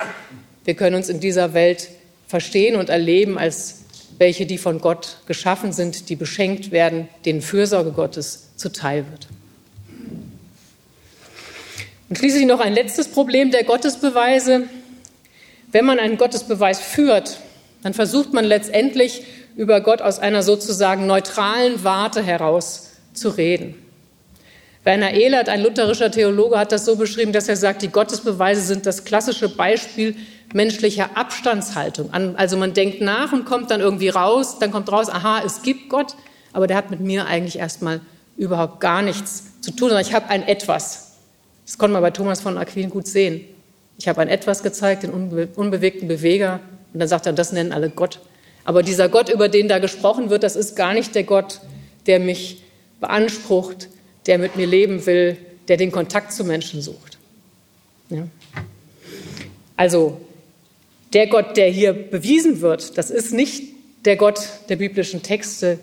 wir 0.64 0.74
können 0.74 0.96
uns 0.96 1.08
in 1.08 1.20
dieser 1.20 1.52
Welt 1.54 1.90
verstehen 2.26 2.76
und 2.76 2.88
erleben 2.88 3.38
als 3.38 3.83
welche, 4.18 4.46
die 4.46 4.58
von 4.58 4.80
Gott 4.80 5.18
geschaffen 5.26 5.72
sind, 5.72 6.08
die 6.08 6.16
beschenkt 6.16 6.70
werden, 6.70 7.08
denen 7.24 7.42
Fürsorge 7.42 7.92
Gottes 7.92 8.50
zuteil 8.56 9.04
wird. 9.10 9.26
Und 12.08 12.18
schließlich 12.18 12.46
noch 12.46 12.60
ein 12.60 12.74
letztes 12.74 13.08
Problem 13.08 13.50
der 13.50 13.64
Gottesbeweise. 13.64 14.68
Wenn 15.72 15.84
man 15.84 15.98
einen 15.98 16.16
Gottesbeweis 16.16 16.80
führt, 16.80 17.38
dann 17.82 17.94
versucht 17.94 18.32
man 18.32 18.44
letztendlich 18.44 19.24
über 19.56 19.80
Gott 19.80 20.02
aus 20.02 20.18
einer 20.18 20.42
sozusagen 20.42 21.06
neutralen 21.06 21.82
Warte 21.84 22.22
heraus 22.22 22.90
zu 23.12 23.30
reden. 23.30 23.83
Werner 24.84 25.14
Ehlert, 25.14 25.48
ein 25.48 25.62
lutherischer 25.62 26.10
Theologe, 26.10 26.58
hat 26.58 26.70
das 26.70 26.84
so 26.84 26.96
beschrieben, 26.96 27.32
dass 27.32 27.48
er 27.48 27.56
sagt, 27.56 27.80
die 27.80 27.88
Gottesbeweise 27.88 28.60
sind 28.60 28.84
das 28.84 29.04
klassische 29.04 29.48
Beispiel 29.48 30.14
menschlicher 30.52 31.16
Abstandshaltung. 31.16 32.12
Also 32.36 32.58
man 32.58 32.74
denkt 32.74 33.00
nach 33.00 33.32
und 33.32 33.46
kommt 33.46 33.70
dann 33.70 33.80
irgendwie 33.80 34.10
raus, 34.10 34.58
dann 34.58 34.70
kommt 34.70 34.92
raus, 34.92 35.08
aha, 35.08 35.42
es 35.44 35.62
gibt 35.62 35.88
Gott, 35.88 36.14
aber 36.52 36.66
der 36.66 36.76
hat 36.76 36.90
mit 36.90 37.00
mir 37.00 37.24
eigentlich 37.26 37.58
erstmal 37.58 38.02
überhaupt 38.36 38.80
gar 38.80 39.00
nichts 39.00 39.44
zu 39.62 39.70
tun, 39.70 39.88
sondern 39.88 40.06
ich 40.06 40.12
habe 40.12 40.28
ein 40.28 40.46
Etwas. 40.46 41.14
Das 41.64 41.78
konnte 41.78 41.94
man 41.94 42.02
bei 42.02 42.10
Thomas 42.10 42.42
von 42.42 42.58
Aquin 42.58 42.90
gut 42.90 43.06
sehen. 43.06 43.40
Ich 43.96 44.06
habe 44.06 44.20
ein 44.20 44.28
Etwas 44.28 44.62
gezeigt, 44.62 45.02
den 45.02 45.10
unbe 45.10 45.48
unbewegten 45.56 46.08
Beweger, 46.08 46.60
und 46.92 47.00
dann 47.00 47.08
sagt 47.08 47.24
er, 47.24 47.32
das 47.32 47.52
nennen 47.52 47.72
alle 47.72 47.88
Gott. 47.88 48.20
Aber 48.64 48.82
dieser 48.82 49.08
Gott, 49.08 49.30
über 49.30 49.48
den 49.48 49.66
da 49.66 49.78
gesprochen 49.78 50.28
wird, 50.28 50.42
das 50.42 50.56
ist 50.56 50.76
gar 50.76 50.92
nicht 50.92 51.14
der 51.14 51.24
Gott, 51.24 51.60
der 52.06 52.20
mich 52.20 52.62
beansprucht, 53.00 53.88
der 54.26 54.38
mit 54.38 54.56
mir 54.56 54.66
leben 54.66 55.04
will, 55.06 55.36
der 55.68 55.76
den 55.76 55.92
Kontakt 55.92 56.32
zu 56.32 56.44
Menschen 56.44 56.82
sucht. 56.82 57.18
Ja. 58.10 58.26
Also 59.76 60.20
der 61.12 61.26
Gott, 61.26 61.56
der 61.56 61.68
hier 61.68 61.92
bewiesen 61.92 62.60
wird, 62.60 62.98
das 62.98 63.10
ist 63.10 63.32
nicht 63.32 63.62
der 64.04 64.16
Gott 64.16 64.40
der 64.68 64.76
biblischen 64.76 65.22
Texte, 65.22 65.78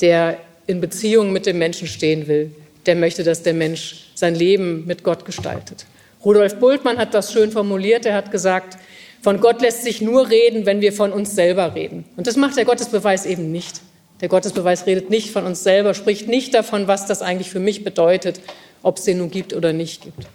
der 0.00 0.38
in 0.66 0.80
Beziehung 0.80 1.32
mit 1.32 1.46
dem 1.46 1.58
Menschen 1.58 1.86
stehen 1.86 2.26
will, 2.26 2.52
der 2.86 2.96
möchte, 2.96 3.24
dass 3.24 3.42
der 3.42 3.54
Mensch 3.54 4.10
sein 4.14 4.34
Leben 4.34 4.86
mit 4.86 5.04
Gott 5.04 5.24
gestaltet. 5.24 5.86
Rudolf 6.24 6.56
Bultmann 6.56 6.98
hat 6.98 7.14
das 7.14 7.32
schön 7.32 7.50
formuliert. 7.50 8.06
Er 8.06 8.14
hat 8.14 8.30
gesagt, 8.30 8.78
von 9.22 9.40
Gott 9.40 9.60
lässt 9.60 9.84
sich 9.84 10.00
nur 10.00 10.30
reden, 10.30 10.66
wenn 10.66 10.80
wir 10.80 10.92
von 10.92 11.12
uns 11.12 11.34
selber 11.34 11.74
reden. 11.74 12.04
Und 12.16 12.26
das 12.26 12.36
macht 12.36 12.56
der 12.56 12.64
Gottesbeweis 12.64 13.26
eben 13.26 13.52
nicht. 13.52 13.80
Der 14.20 14.28
Gottesbeweis 14.28 14.86
redet 14.86 15.08
nicht 15.08 15.30
von 15.30 15.46
uns 15.46 15.62
selber, 15.62 15.94
spricht 15.94 16.28
nicht 16.28 16.52
davon, 16.54 16.86
was 16.88 17.06
das 17.06 17.22
eigentlich 17.22 17.50
für 17.50 17.60
mich 17.60 17.84
bedeutet, 17.84 18.40
ob 18.82 18.98
es 18.98 19.04
den 19.04 19.18
nun 19.18 19.30
gibt 19.30 19.54
oder 19.54 19.72
nicht 19.72 20.02
gibt, 20.02 20.26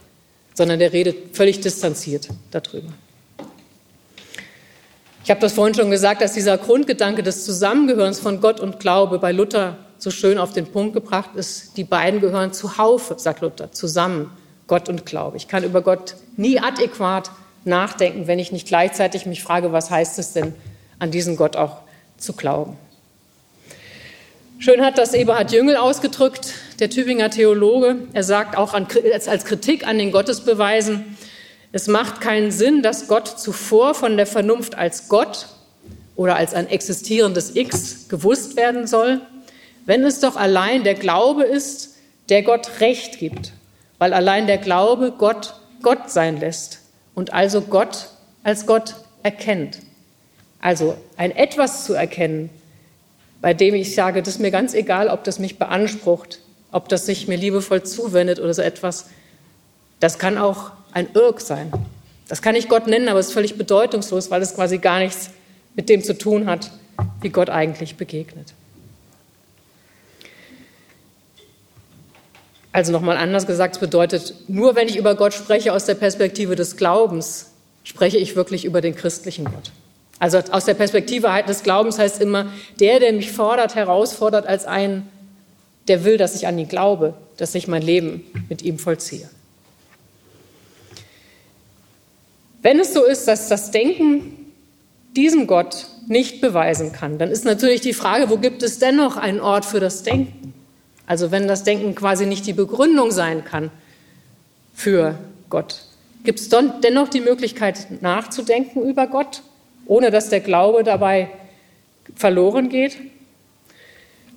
sondern 0.54 0.80
der 0.80 0.91
redet 0.91 1.36
völlig 1.36 1.62
distanziert 1.62 2.30
darüber. 2.52 2.89
Ich 5.24 5.32
habe 5.32 5.39
das 5.39 5.54
vorhin 5.54 5.74
schon 5.74 5.89
gesagt, 5.89 6.21
dass 6.21 6.34
dieser 6.34 6.58
Grundgedanke 6.58 7.24
des 7.24 7.45
Zusammengehörens 7.45 8.19
von 8.19 8.41
Gott 8.41 8.60
und 8.60 8.80
Glaube 8.80 9.17
bei 9.17 9.32
Luther 9.32 9.78
so 9.98 10.12
schön 10.12 10.38
auf 10.38 10.54
den 10.54 10.67
Punkt 10.67 10.93
gebracht 10.93 11.32
ist. 11.36 11.78
Die 11.78 11.84
beiden 11.84 12.21
gehören 12.21 12.54
zu 12.54 12.78
Haufe, 12.78 13.15
sagt 13.17 13.41
Luther, 13.41 13.71
zusammen, 13.71 14.30
Gott 14.67 14.89
und 14.89 15.06
Glaube. 15.06 15.38
Ich 15.38 15.48
kann 15.48 15.63
über 15.63 15.82
Gott 15.82 16.15
nie 16.38 16.60
adäquat 16.60 17.32
nachdenken, 17.63 18.28
wenn 18.28 18.38
ich 18.39 18.52
nicht 18.52 18.67
gleichzeitig 18.67 19.26
mich 19.26 19.41
frage, 19.41 19.71
was 19.71 19.89
heißt 19.89 20.19
es 20.19 20.34
denn, 20.34 20.54
an 21.00 21.12
diesen 21.12 21.36
Gott 21.36 21.56
auch 21.56 21.78
zu 22.17 22.34
glauben. 22.34 22.78
Schön 24.58 24.82
hat 24.82 24.98
das 24.98 25.13
Eberhard 25.13 25.52
Jüngel 25.52 25.76
ausgedrückt, 25.76 26.54
der 26.80 26.89
Tübinger 26.89 27.30
Theologe. 27.30 27.98
Er 28.13 28.24
sagt 28.24 28.58
auch 28.58 28.74
an, 28.74 28.88
als 29.28 29.44
Kritik 29.44 29.86
an 29.86 29.98
den 29.98 30.13
Gottesbeweisen, 30.13 31.18
es 31.74 31.88
macht 31.88 32.22
keinen 32.22 32.52
Sinn, 32.52 32.82
dass 32.82 33.10
Gott 33.10 33.28
zuvor 33.28 33.96
von 33.96 34.15
der 34.15 34.26
Vernunft 34.26 34.76
als 34.76 35.10
Gott 35.10 35.48
oder 36.15 36.38
als 36.38 36.54
ein 36.54 36.70
existierendes 36.70 37.54
X 37.54 38.08
gewusst 38.08 38.56
werden 38.56 38.88
soll, 38.88 39.20
wenn 39.86 40.06
es 40.06 40.22
doch 40.22 40.38
allein 40.38 40.86
der 40.86 40.96
Glaube 40.96 41.44
ist, 41.44 41.98
der 42.30 42.41
Gott 42.41 42.80
Recht 42.80 43.20
gibt, 43.20 43.52
weil 43.98 44.13
allein 44.13 44.48
der 44.48 44.58
Glaube 44.58 45.13
Gott 45.18 45.56
Gott 45.82 46.10
sein 46.10 46.39
lässt 46.39 46.80
und 47.13 47.34
also 47.34 47.60
Gott 47.60 48.08
als 48.44 48.65
Gott 48.65 48.96
erkennt. 49.22 49.80
Also 50.62 50.96
ein 51.18 51.36
etwas 51.36 51.84
zu 51.84 51.94
erkennen, 51.94 52.50
bei 53.45 53.53
dem 53.53 53.75
ich 53.75 53.93
sage, 53.93 54.23
das 54.23 54.34
ist 54.34 54.39
mir 54.39 54.49
ganz 54.49 54.73
egal, 54.73 55.08
ob 55.08 55.23
das 55.23 55.38
mich 55.38 55.60
beansprucht, 55.60 56.39
ob 56.71 56.89
das 56.89 57.05
sich 57.05 57.27
mir 57.27 57.38
liebevoll 57.38 57.84
zuwendet 57.84 58.39
oder 58.39 58.51
so 58.55 58.63
etwas. 58.63 59.05
Das 59.99 60.17
kann 60.17 60.39
auch 60.39 60.71
ein 60.93 61.10
Irk 61.13 61.41
sein. 61.41 61.71
Das 62.27 62.41
kann 62.41 62.55
ich 62.55 62.69
Gott 62.69 62.88
nennen, 62.88 63.08
aber 63.08 63.19
es 63.19 63.27
ist 63.27 63.34
völlig 63.34 63.55
bedeutungslos, 63.55 64.31
weil 64.31 64.41
es 64.41 64.55
quasi 64.55 64.79
gar 64.79 64.97
nichts 64.97 65.29
mit 65.75 65.89
dem 65.89 66.03
zu 66.03 66.17
tun 66.17 66.47
hat, 66.47 66.71
wie 67.21 67.29
Gott 67.29 67.51
eigentlich 67.51 67.97
begegnet. 67.97 68.55
Also 72.71 72.91
nochmal 72.91 73.17
anders 73.17 73.45
gesagt, 73.45 73.75
es 73.75 73.79
bedeutet, 73.79 74.34
nur 74.47 74.75
wenn 74.75 74.88
ich 74.88 74.97
über 74.97 75.13
Gott 75.13 75.36
spreche 75.36 75.71
aus 75.71 75.86
der 75.86 75.93
Perspektive 75.93 76.55
des 76.55 76.77
Glaubens, 76.77 77.51
spreche 77.84 78.17
ich 78.17 78.36
wirklich 78.36 78.65
über 78.65 78.81
den 78.81 78.95
christlichen 78.95 79.45
Gott. 79.45 79.71
Also 80.19 80.38
aus 80.38 80.65
der 80.65 80.75
Perspektive 80.75 81.30
des 81.47 81.63
Glaubens 81.63 81.99
heißt 81.99 82.21
immer, 82.21 82.51
der, 82.80 82.99
der 82.99 83.13
mich 83.13 83.32
fordert, 83.32 83.75
herausfordert 83.75 84.47
als 84.47 84.65
ein, 84.65 85.08
der 85.88 86.04
will, 86.04 86.17
dass 86.17 86.36
ich 86.36 86.47
an 86.47 86.58
ihn 86.58 86.67
glaube, 86.67 87.13
dass 87.38 87.54
ich 87.54 87.67
mein 87.67 87.82
Leben 87.82 88.23
mit 88.49 88.62
ihm 88.62 88.80
vollziehe. 88.80 89.30
Wenn 92.62 92.80
es 92.80 92.93
so 92.93 93.04
ist, 93.04 93.28
dass 93.28 93.49
das 93.49 93.71
Denken 93.71 94.51
diesen 95.15 95.47
Gott 95.47 95.86
nicht 96.08 96.41
beweisen 96.41 96.91
kann, 96.91 97.19
dann 97.19 97.30
ist 97.30 97.45
natürlich 97.45 97.82
die 97.82 97.93
Frage, 97.93 98.30
wo 98.30 98.38
gibt 98.38 98.63
es 98.63 98.80
dennoch 98.80 99.17
einen 99.17 99.39
Ort 99.39 99.65
für 99.65 99.80
das 99.80 100.04
Denken? 100.04 100.54
Also 101.06 101.30
wenn 101.30 101.47
das 101.47 101.63
Denken 101.63 101.93
quasi 101.93 102.25
nicht 102.25 102.47
die 102.47 102.54
Begründung 102.54 103.12
sein 103.12 103.45
kann 103.45 103.69
für 104.73 105.15
Gott, 105.49 105.84
gibt 106.23 106.39
es 106.39 106.49
dennoch 106.49 107.10
die 107.10 107.21
Möglichkeit 107.21 108.01
nachzudenken 108.01 108.82
über 108.82 109.06
Gott 109.08 109.43
ohne 109.86 110.12
dass 110.12 110.30
der 110.30 110.39
Glaube 110.39 110.84
dabei 110.84 111.30
verloren 112.15 112.69
geht? 112.69 112.98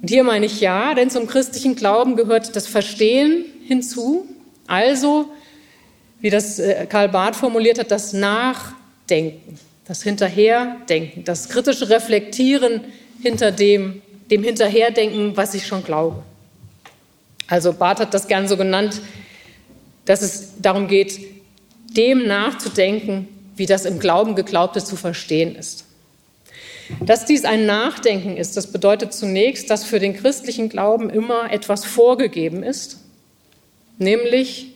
Und 0.00 0.08
hier 0.08 0.24
meine 0.24 0.46
ich 0.46 0.60
ja, 0.60 0.94
denn 0.94 1.10
zum 1.10 1.26
christlichen 1.26 1.74
Glauben 1.74 2.16
gehört 2.16 2.54
das 2.54 2.66
Verstehen 2.66 3.44
hinzu, 3.66 4.26
also, 4.66 5.30
wie 6.20 6.30
das 6.30 6.58
äh, 6.58 6.86
Karl 6.86 7.08
Barth 7.08 7.36
formuliert 7.36 7.78
hat, 7.78 7.90
das 7.90 8.12
Nachdenken, 8.12 9.58
das 9.86 10.02
Hinterherdenken, 10.02 11.24
das 11.24 11.48
kritische 11.48 11.88
Reflektieren 11.88 12.84
hinter 13.22 13.50
dem, 13.50 14.02
dem 14.30 14.44
Hinterherdenken, 14.44 15.36
was 15.36 15.54
ich 15.54 15.66
schon 15.66 15.82
glaube. 15.82 16.22
Also 17.48 17.72
Barth 17.72 18.00
hat 18.00 18.12
das 18.12 18.28
gern 18.28 18.46
so 18.46 18.56
genannt, 18.56 19.00
dass 20.04 20.22
es 20.22 20.60
darum 20.60 20.86
geht, 20.86 21.18
dem 21.96 22.26
nachzudenken, 22.26 23.28
wie 23.58 23.66
das 23.66 23.84
im 23.84 23.98
Glauben 23.98 24.34
Geglaubte 24.34 24.82
zu 24.82 24.96
verstehen 24.96 25.56
ist. 25.56 25.84
Dass 27.00 27.26
dies 27.26 27.44
ein 27.44 27.66
Nachdenken 27.66 28.36
ist, 28.36 28.56
das 28.56 28.72
bedeutet 28.72 29.12
zunächst, 29.12 29.68
dass 29.70 29.84
für 29.84 29.98
den 29.98 30.16
christlichen 30.16 30.68
Glauben 30.68 31.10
immer 31.10 31.52
etwas 31.52 31.84
vorgegeben 31.84 32.62
ist, 32.62 32.98
nämlich 33.98 34.72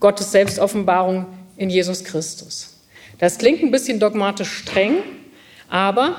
Gottes 0.00 0.32
Selbstoffenbarung 0.32 1.26
in 1.56 1.68
Jesus 1.68 2.04
Christus. 2.04 2.76
Das 3.18 3.38
klingt 3.38 3.62
ein 3.62 3.70
bisschen 3.70 4.00
dogmatisch 4.00 4.50
streng, 4.50 5.02
aber 5.68 6.16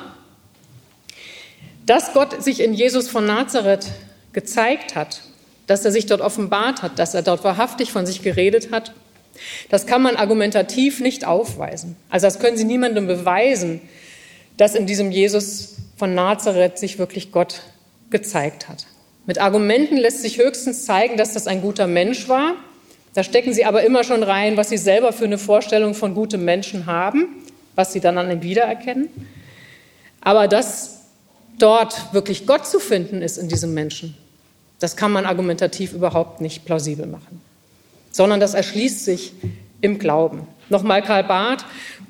Dass 1.87 2.11
Gott 2.11 2.43
sich 2.43 2.59
in 2.59 2.73
Jesus 2.73 3.07
von 3.07 3.25
Nazareth 3.25 3.87
gezeigt 4.33 4.95
hat, 4.95 5.21
dass 5.67 5.85
er 5.85 5.93
sich 5.93 6.05
dort 6.05 6.19
offenbart 6.19 6.81
hat, 6.81 6.99
dass 6.99 7.13
er 7.13 7.21
dort 7.21 7.45
wahrhaftig 7.45 7.93
von 7.93 8.05
sich 8.05 8.21
geredet 8.21 8.73
hat, 8.73 8.91
das 9.69 9.85
kann 9.85 10.01
man 10.01 10.15
argumentativ 10.15 10.99
nicht 10.99 11.25
aufweisen. 11.25 11.95
Also 12.09 12.27
das 12.27 12.39
können 12.39 12.57
Sie 12.57 12.63
niemandem 12.63 13.07
beweisen, 13.07 13.81
dass 14.57 14.75
in 14.75 14.85
diesem 14.85 15.11
Jesus 15.11 15.75
von 15.95 16.15
Nazareth 16.15 16.77
sich 16.77 16.99
wirklich 16.99 17.31
Gott 17.31 17.61
gezeigt 18.09 18.69
hat. 18.69 18.85
Mit 19.25 19.39
Argumenten 19.39 19.97
lässt 19.97 20.21
sich 20.21 20.37
höchstens 20.37 20.85
zeigen, 20.85 21.17
dass 21.17 21.33
das 21.33 21.47
ein 21.47 21.61
guter 21.61 21.87
Mensch 21.87 22.29
war. 22.29 22.55
Da 23.13 23.23
stecken 23.23 23.53
Sie 23.53 23.65
aber 23.65 23.83
immer 23.83 24.03
schon 24.03 24.23
rein, 24.23 24.57
was 24.57 24.69
Sie 24.69 24.77
selber 24.77 25.11
für 25.11 25.25
eine 25.25 25.37
Vorstellung 25.37 25.93
von 25.93 26.13
gutem 26.13 26.45
Menschen 26.45 26.85
haben, 26.85 27.27
was 27.75 27.91
Sie 27.91 27.99
dann 27.99 28.17
an 28.17 28.31
ihm 28.31 28.41
wiedererkennen. 28.41 29.09
Aber 30.21 30.47
dass 30.47 31.01
dort 31.59 32.13
wirklich 32.13 32.45
Gott 32.45 32.67
zu 32.67 32.79
finden 32.79 33.21
ist 33.21 33.37
in 33.37 33.49
diesem 33.49 33.73
Menschen, 33.73 34.15
das 34.79 34.95
kann 34.95 35.11
man 35.11 35.25
argumentativ 35.25 35.93
überhaupt 35.93 36.41
nicht 36.41 36.65
plausibel 36.65 37.07
machen, 37.07 37.41
sondern 38.17 38.39
das 38.39 38.55
erschließt 38.55 39.05
sich 39.05 39.33
im 39.79 39.99
Glauben. 39.99 40.47
Nochmal 40.69 41.03
Karl 41.03 41.23
Barth, 41.23 41.63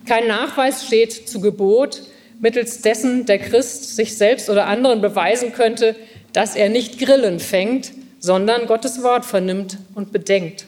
kein 0.05 0.25
Nachweis 0.25 0.85
steht 0.85 1.27
zu 1.27 1.41
Gebot, 1.41 2.01
mittels 2.39 2.81
dessen 2.81 3.25
der 3.25 3.39
Christ 3.39 3.97
sich 3.97 4.17
selbst 4.17 4.49
oder 4.49 4.67
anderen 4.67 5.01
beweisen 5.01 5.51
könnte, 5.51 5.97
dass 6.31 6.55
er 6.55 6.69
nicht 6.69 6.97
Grillen 6.97 7.41
fängt, 7.41 7.91
sondern 8.19 8.67
Gottes 8.67 9.03
Wort 9.03 9.25
vernimmt 9.25 9.79
und 9.95 10.13
bedenkt. 10.13 10.65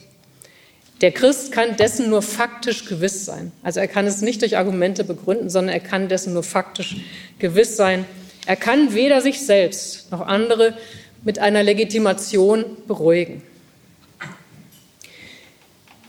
Der 1.00 1.14
Christ 1.14 1.54
kann 1.54 1.78
dessen 1.78 2.10
nur 2.10 2.22
faktisch 2.22 2.84
gewiss 2.86 3.24
sein. 3.24 3.54
Also 3.64 3.80
er 3.80 3.88
kann 3.88 4.06
es 4.08 4.22
nicht 4.22 4.42
durch 4.42 4.58
Argumente 4.58 5.06
begründen, 5.06 5.50
sondern 5.50 5.74
er 5.74 5.80
kann 5.80 6.10
dessen 6.10 6.34
nur 6.34 6.44
faktisch 6.44 6.98
gewiss 7.40 7.78
sein. 7.78 8.04
Er 8.46 8.58
kann 8.58 8.94
weder 8.94 9.22
sich 9.22 9.40
selbst 9.40 10.12
noch 10.12 10.20
andere 10.20 10.74
mit 11.24 11.40
einer 11.40 11.64
Legitimation 11.64 12.66
beruhigen. 12.90 13.42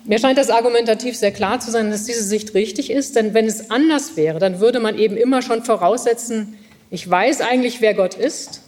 Mir 0.05 0.19
scheint 0.19 0.39
das 0.39 0.51
argumentativ 0.51 1.17
sehr 1.17 1.33
klar 1.33 1.61
zu 1.61 1.71
sein, 1.71 1.91
dass 1.91 2.05
diese 2.05 2.23
Sicht 2.23 2.55
richtig 2.55 2.91
ist, 2.91 3.17
denn 3.17 3.35
wenn 3.35 3.47
es 3.47 3.71
anders 3.71 4.17
wäre, 4.17 4.39
dann 4.39 4.61
würde 4.61 4.81
man 4.81 4.99
eben 4.99 5.17
immer 5.17 5.43
schon 5.43 5.63
voraussetzen, 5.63 6.57
ich 6.91 7.09
weiß 7.09 7.41
eigentlich, 7.43 7.81
wer 7.81 7.95
Gott 7.95 8.15
ist. 8.15 8.63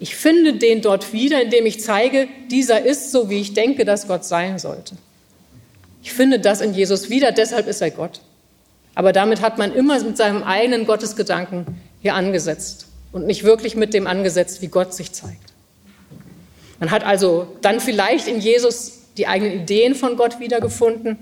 Ich 0.00 0.14
finde 0.14 0.54
den 0.54 0.80
dort 0.80 1.12
wieder, 1.12 1.42
indem 1.42 1.66
ich 1.66 1.82
zeige, 1.82 2.28
dieser 2.50 2.84
ist 2.84 3.10
so, 3.10 3.28
wie 3.28 3.40
ich 3.40 3.54
denke, 3.54 3.84
dass 3.84 4.06
Gott 4.06 4.24
sein 4.24 4.58
sollte. 4.58 4.96
Ich 6.02 6.12
finde 6.12 6.38
das 6.38 6.60
in 6.60 6.72
Jesus 6.72 7.10
wieder, 7.10 7.32
deshalb 7.32 7.66
ist 7.66 7.82
er 7.82 7.90
Gott. 7.90 8.20
Aber 8.94 9.12
damit 9.12 9.40
hat 9.40 9.58
man 9.58 9.74
immer 9.74 10.02
mit 10.02 10.16
seinem 10.16 10.42
eigenen 10.42 10.86
Gottesgedanken 10.86 11.66
hier 12.00 12.14
angesetzt 12.14 12.86
und 13.12 13.26
nicht 13.26 13.44
wirklich 13.44 13.76
mit 13.76 13.92
dem 13.92 14.06
angesetzt, 14.06 14.62
wie 14.62 14.68
Gott 14.68 14.94
sich 14.94 15.12
zeigt. 15.12 15.52
Man 16.78 16.90
hat 16.90 17.04
also 17.04 17.56
dann 17.60 17.80
vielleicht 17.80 18.28
in 18.28 18.40
Jesus 18.40 18.97
die 19.18 19.26
eigenen 19.26 19.60
Ideen 19.60 19.94
von 19.94 20.16
Gott 20.16 20.40
wiedergefunden, 20.40 21.18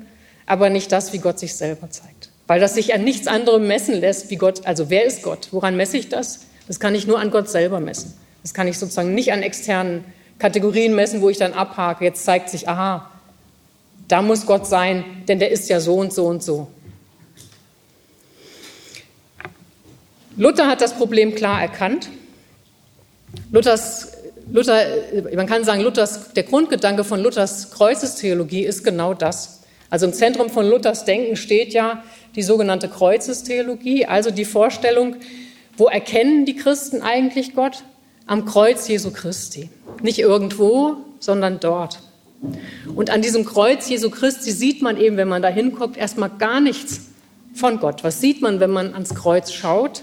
aber 0.47 0.71
nicht 0.71 0.93
das, 0.93 1.13
wie 1.13 1.19
Gott 1.19 1.39
sich 1.39 1.55
selber 1.55 1.91
zeigt. 1.91 2.31
Weil 2.47 2.61
das 2.61 2.75
sich 2.75 2.95
an 2.95 3.03
nichts 3.03 3.27
anderem 3.27 3.67
messen 3.67 3.95
lässt, 3.95 4.31
wie 4.31 4.37
Gott, 4.37 4.67
also 4.67 4.91
wer 4.91 5.05
ist 5.05 5.23
Gott? 5.23 5.49
Woran 5.51 5.77
messe 5.77 5.97
ich 5.97 6.09
das? 6.09 6.47
Das 6.69 6.79
kann 6.79 6.95
ich 6.95 7.07
nur 7.07 7.19
an 7.19 7.31
Gott 7.31 7.49
selber 7.49 7.81
messen. 7.81 8.15
Das 8.43 8.55
kann 8.55 8.69
ich 8.69 8.79
sozusagen 8.79 9.15
nicht 9.15 9.33
an 9.33 9.43
externen 9.43 10.05
Kategorien 10.39 10.95
messen, 10.95 11.23
wo 11.23 11.31
ich 11.31 11.39
dann 11.39 11.53
abhake. 11.53 12.05
Jetzt 12.05 12.25
zeigt 12.25 12.51
sich, 12.51 12.69
aha, 12.69 13.11
da 14.07 14.23
muss 14.23 14.47
Gott 14.47 14.67
sein, 14.67 15.05
denn 15.27 15.39
der 15.41 15.51
ist 15.51 15.69
ja 15.69 15.81
so 15.81 15.97
und 15.97 16.13
so 16.13 16.27
und 16.27 16.43
so. 16.43 16.69
Luther 20.37 20.69
hat 20.69 20.81
das 20.81 20.95
Problem 20.95 21.35
klar 21.35 21.61
erkannt. 21.61 22.11
Luthers 23.51 24.16
Luther, 24.57 24.87
man 25.35 25.47
kann 25.47 25.65
sagen, 25.65 25.83
Luthers, 25.83 26.33
der 26.33 26.45
Grundgedanke 26.45 27.05
von 27.05 27.23
Luthers 27.23 27.73
Kreuzestheologie 27.73 28.65
ist 28.65 28.85
genau 28.85 29.13
das. 29.13 29.61
Also 29.91 30.07
im 30.07 30.15
Zentrum 30.15 30.49
von 30.49 30.67
Luthers 30.67 31.05
Denken 31.05 31.37
steht 31.37 31.75
ja 31.75 32.03
die 32.37 32.43
sogenannte 32.43 32.89
Kreuzestheologie, 32.89 34.07
also 34.07 34.31
die 34.31 34.47
Vorstellung, 34.47 35.17
wo 35.77 35.89
erkennen 35.89 36.47
die 36.47 36.57
Christen 36.57 37.03
eigentlich 37.03 37.55
Gott? 37.55 37.85
Am 38.25 38.47
Kreuz 38.47 38.89
Jesu 38.89 39.11
Christi. 39.11 39.69
Nicht 40.01 40.21
irgendwo, 40.21 40.97
sondern 41.21 41.61
dort. 41.61 42.01
Und 42.95 43.11
an 43.11 43.21
diesem 43.21 43.45
Kreuz 43.45 43.87
Jesu 43.91 44.09
Christi 44.09 44.53
sieht 44.53 44.81
man 44.81 44.99
eben, 44.99 45.19
wenn 45.19 45.29
man 45.29 45.43
da 45.43 45.49
hinguckt, 45.49 45.99
erstmal 45.99 46.31
gar 46.31 46.63
nichts 46.63 47.09
von 47.53 47.79
Gott. 47.79 48.05
Was 48.05 48.23
sieht 48.23 48.41
man, 48.41 48.59
wenn 48.59 48.71
man 48.71 48.95
ans 48.95 49.15
Kreuz 49.15 49.53
schaut? 49.53 50.03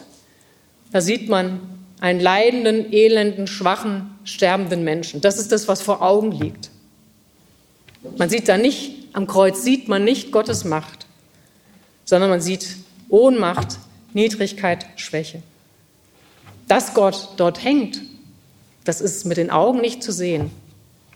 Da 0.91 1.01
sieht 1.01 1.27
man 1.27 1.59
einen 2.03 2.19
leidenden, 2.19 2.91
elenden, 2.91 3.47
schwachen, 3.47 4.13
sterbenden 4.25 4.83
Menschen. 4.83 5.21
Das 5.21 5.39
ist 5.39 5.53
das, 5.53 5.69
was 5.69 5.81
vor 5.81 6.01
Augen 6.01 6.33
liegt. 6.33 6.69
Man 8.17 8.29
sieht 8.29 8.49
da 8.49 8.57
nicht, 8.57 9.07
am 9.13 9.25
Kreuz 9.25 9.63
sieht 9.63 9.87
man 9.87 10.03
nicht 10.03 10.33
Gottes 10.33 10.65
Macht, 10.65 11.07
sondern 12.03 12.29
man 12.29 12.41
sieht 12.41 12.75
Ohnmacht, 13.07 13.79
Niedrigkeit, 14.11 14.85
Schwäche. 14.97 15.41
Dass 16.67 16.93
Gott 16.93 17.29
dort 17.37 17.63
hängt, 17.63 18.01
das 18.83 18.99
ist 18.99 19.25
mit 19.25 19.37
den 19.37 19.49
Augen 19.49 19.79
nicht 19.79 20.03
zu 20.03 20.11
sehen. 20.11 20.51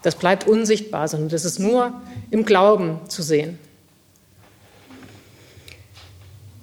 Das 0.03 0.15
bleibt 0.15 0.47
unsichtbar, 0.47 1.09
sondern 1.09 1.27
das 1.27 1.43
ist 1.43 1.59
nur 1.59 2.01
im 2.31 2.45
Glauben 2.45 3.01
zu 3.09 3.23
sehen. 3.23 3.59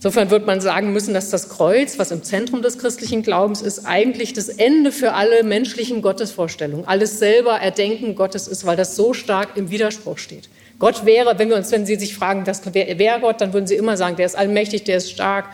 Insofern 0.05 0.29
wird 0.29 0.45
man 0.45 0.61
sagen 0.61 0.93
müssen, 0.93 1.15
dass 1.15 1.31
das 1.31 1.49
Kreuz, 1.49 1.99
was 1.99 2.11
im 2.11 2.23
Zentrum 2.23 2.61
des 2.61 2.77
christlichen 2.77 3.23
Glaubens 3.23 3.63
ist, 3.63 3.87
eigentlich 3.87 4.35
das 4.35 4.51
Ende 4.51 4.93
für 4.93 5.15
alle 5.15 5.43
menschlichen 5.45 6.03
Gottesvorstellungen, 6.03 6.87
alles 6.87 7.19
selber 7.19 7.53
Erdenken 7.53 8.15
Gottes 8.15 8.47
ist, 8.47 8.67
weil 8.67 8.77
das 8.77 8.97
so 8.97 9.15
stark 9.15 9.57
im 9.57 9.71
Widerspruch 9.71 10.19
steht. 10.19 10.51
Gott 10.79 11.07
wäre, 11.07 11.39
wenn 11.39 11.49
wir 11.49 11.57
uns, 11.57 11.73
wenn 11.73 11.87
Sie 11.87 11.97
sich 11.97 12.15
fragen, 12.15 12.45
das, 12.45 12.61
wer, 12.71 12.99
wer 12.99 13.19
Gott, 13.19 13.41
dann 13.41 13.55
würden 13.55 13.67
Sie 13.67 13.77
immer 13.77 13.97
sagen, 13.97 14.17
der 14.17 14.27
ist 14.27 14.37
allmächtig, 14.37 14.85
der 14.85 14.99
ist 14.99 15.11
stark, 15.11 15.47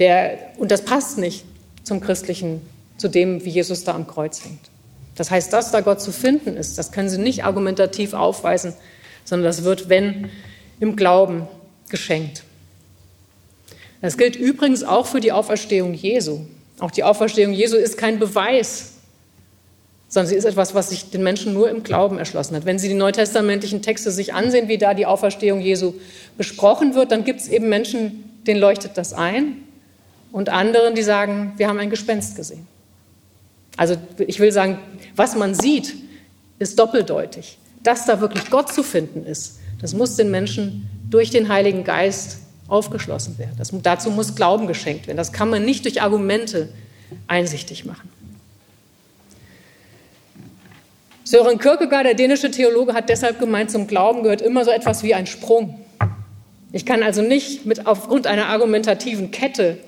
der, 0.00 0.38
und 0.56 0.72
das 0.72 0.82
passt 0.82 1.18
nicht 1.18 1.44
zum 1.84 2.00
christlichen, 2.00 2.62
zu 2.98 3.06
dem, 3.06 3.44
wie 3.44 3.50
Jesus 3.50 3.84
da 3.84 3.94
am 3.94 4.08
Kreuz 4.08 4.44
hängt. 4.44 4.70
Das 5.14 5.30
heißt, 5.30 5.52
dass 5.52 5.70
da 5.70 5.82
Gott 5.82 6.00
zu 6.00 6.10
finden 6.10 6.56
ist, 6.56 6.78
das 6.78 6.90
können 6.90 7.08
Sie 7.08 7.18
nicht 7.18 7.44
argumentativ 7.44 8.12
aufweisen, 8.12 8.74
sondern 9.24 9.44
das 9.44 9.62
wird, 9.62 9.88
wenn, 9.88 10.30
im 10.80 10.96
Glauben 10.96 11.46
geschenkt. 11.88 12.42
Das 14.04 14.18
gilt 14.18 14.36
übrigens 14.36 14.84
auch 14.84 15.06
für 15.06 15.20
die 15.20 15.32
Auferstehung 15.32 15.94
Jesu. 15.94 16.40
Auch 16.78 16.90
die 16.90 17.04
Auferstehung 17.04 17.54
Jesu 17.54 17.78
ist 17.78 17.96
kein 17.96 18.18
Beweis, 18.18 18.96
sondern 20.08 20.28
sie 20.28 20.34
ist 20.34 20.44
etwas, 20.44 20.74
was 20.74 20.90
sich 20.90 21.08
den 21.08 21.22
Menschen 21.22 21.54
nur 21.54 21.70
im 21.70 21.82
Glauben 21.82 22.18
erschlossen 22.18 22.54
hat. 22.54 22.66
Wenn 22.66 22.78
Sie 22.78 22.88
die 22.88 22.94
neutestamentlichen 22.94 23.80
Texte 23.80 24.10
sich 24.10 24.34
ansehen, 24.34 24.68
wie 24.68 24.76
da 24.76 24.92
die 24.92 25.06
Auferstehung 25.06 25.62
Jesu 25.62 25.94
besprochen 26.36 26.94
wird, 26.94 27.12
dann 27.12 27.24
gibt 27.24 27.40
es 27.40 27.48
eben 27.48 27.70
Menschen, 27.70 28.42
denen 28.46 28.60
leuchtet 28.60 28.98
das 28.98 29.14
ein 29.14 29.56
und 30.32 30.50
anderen, 30.50 30.94
die 30.94 31.02
sagen, 31.02 31.54
wir 31.56 31.68
haben 31.68 31.78
ein 31.78 31.88
Gespenst 31.88 32.36
gesehen. 32.36 32.66
Also 33.78 33.96
ich 34.18 34.38
will 34.38 34.52
sagen, 34.52 34.80
was 35.16 35.34
man 35.34 35.54
sieht, 35.54 35.94
ist 36.58 36.78
doppeldeutig. 36.78 37.56
Dass 37.82 38.04
da 38.04 38.20
wirklich 38.20 38.50
Gott 38.50 38.70
zu 38.70 38.82
finden 38.82 39.24
ist, 39.24 39.60
das 39.80 39.94
muss 39.94 40.16
den 40.16 40.30
Menschen 40.30 40.90
durch 41.08 41.30
den 41.30 41.48
Heiligen 41.48 41.84
Geist 41.84 42.40
aufgeschlossen 42.74 43.38
werden. 43.38 43.54
Das, 43.56 43.70
dazu 43.72 44.10
muss 44.10 44.34
Glauben 44.34 44.66
geschenkt 44.66 45.06
werden. 45.06 45.16
Das 45.16 45.32
kann 45.32 45.48
man 45.48 45.64
nicht 45.64 45.84
durch 45.84 46.02
Argumente 46.02 46.68
einsichtig 47.28 47.84
machen. 47.84 48.10
Søren 51.22 51.58
Kierkegaard, 51.58 52.04
der 52.04 52.14
dänische 52.14 52.50
Theologe, 52.50 52.92
hat 52.92 53.08
deshalb 53.08 53.38
gemeint, 53.38 53.70
zum 53.70 53.86
Glauben 53.86 54.22
gehört 54.22 54.42
immer 54.42 54.64
so 54.64 54.70
etwas 54.70 55.02
wie 55.02 55.14
ein 55.14 55.26
Sprung. 55.26 55.80
Ich 56.72 56.84
kann 56.84 57.02
also 57.02 57.22
nicht 57.22 57.64
mit, 57.64 57.86
aufgrund 57.86 58.26
einer 58.26 58.46
argumentativen 58.46 59.30
Kette 59.30 59.78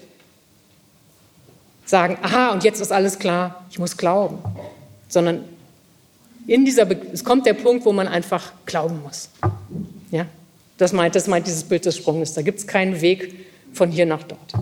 sagen, 1.85 2.17
aha, 2.23 2.53
und 2.53 2.65
jetzt 2.65 2.81
ist 2.81 2.93
alles 2.93 3.19
klar, 3.19 3.67
ich 3.71 3.79
muss 3.79 3.97
glauben, 3.97 4.39
sondern 5.09 5.45
in 6.47 6.65
dieser, 6.65 6.89
es 7.13 7.25
kommt 7.25 7.45
der 7.45 7.55
Punkt, 7.55 7.85
wo 7.85 7.93
man 7.93 8.07
einfach 8.09 8.53
glauben 8.65 9.03
muss. 9.03 9.29
Ja? 10.11 10.27
Das 10.79 10.93
meint, 10.93 11.15
das 11.15 11.27
meint 11.27 11.47
dieses 11.47 11.65
Bild 11.65 11.85
des 11.85 11.97
Sprunges. 11.97 12.35
Da 12.35 12.43
gibt 12.43 12.59
es 12.59 12.67
keinen 12.67 13.01
Weg 13.01 13.35
von 13.73 13.91
hier 13.91 14.07
nach 14.07 14.23
dort. 14.23 14.53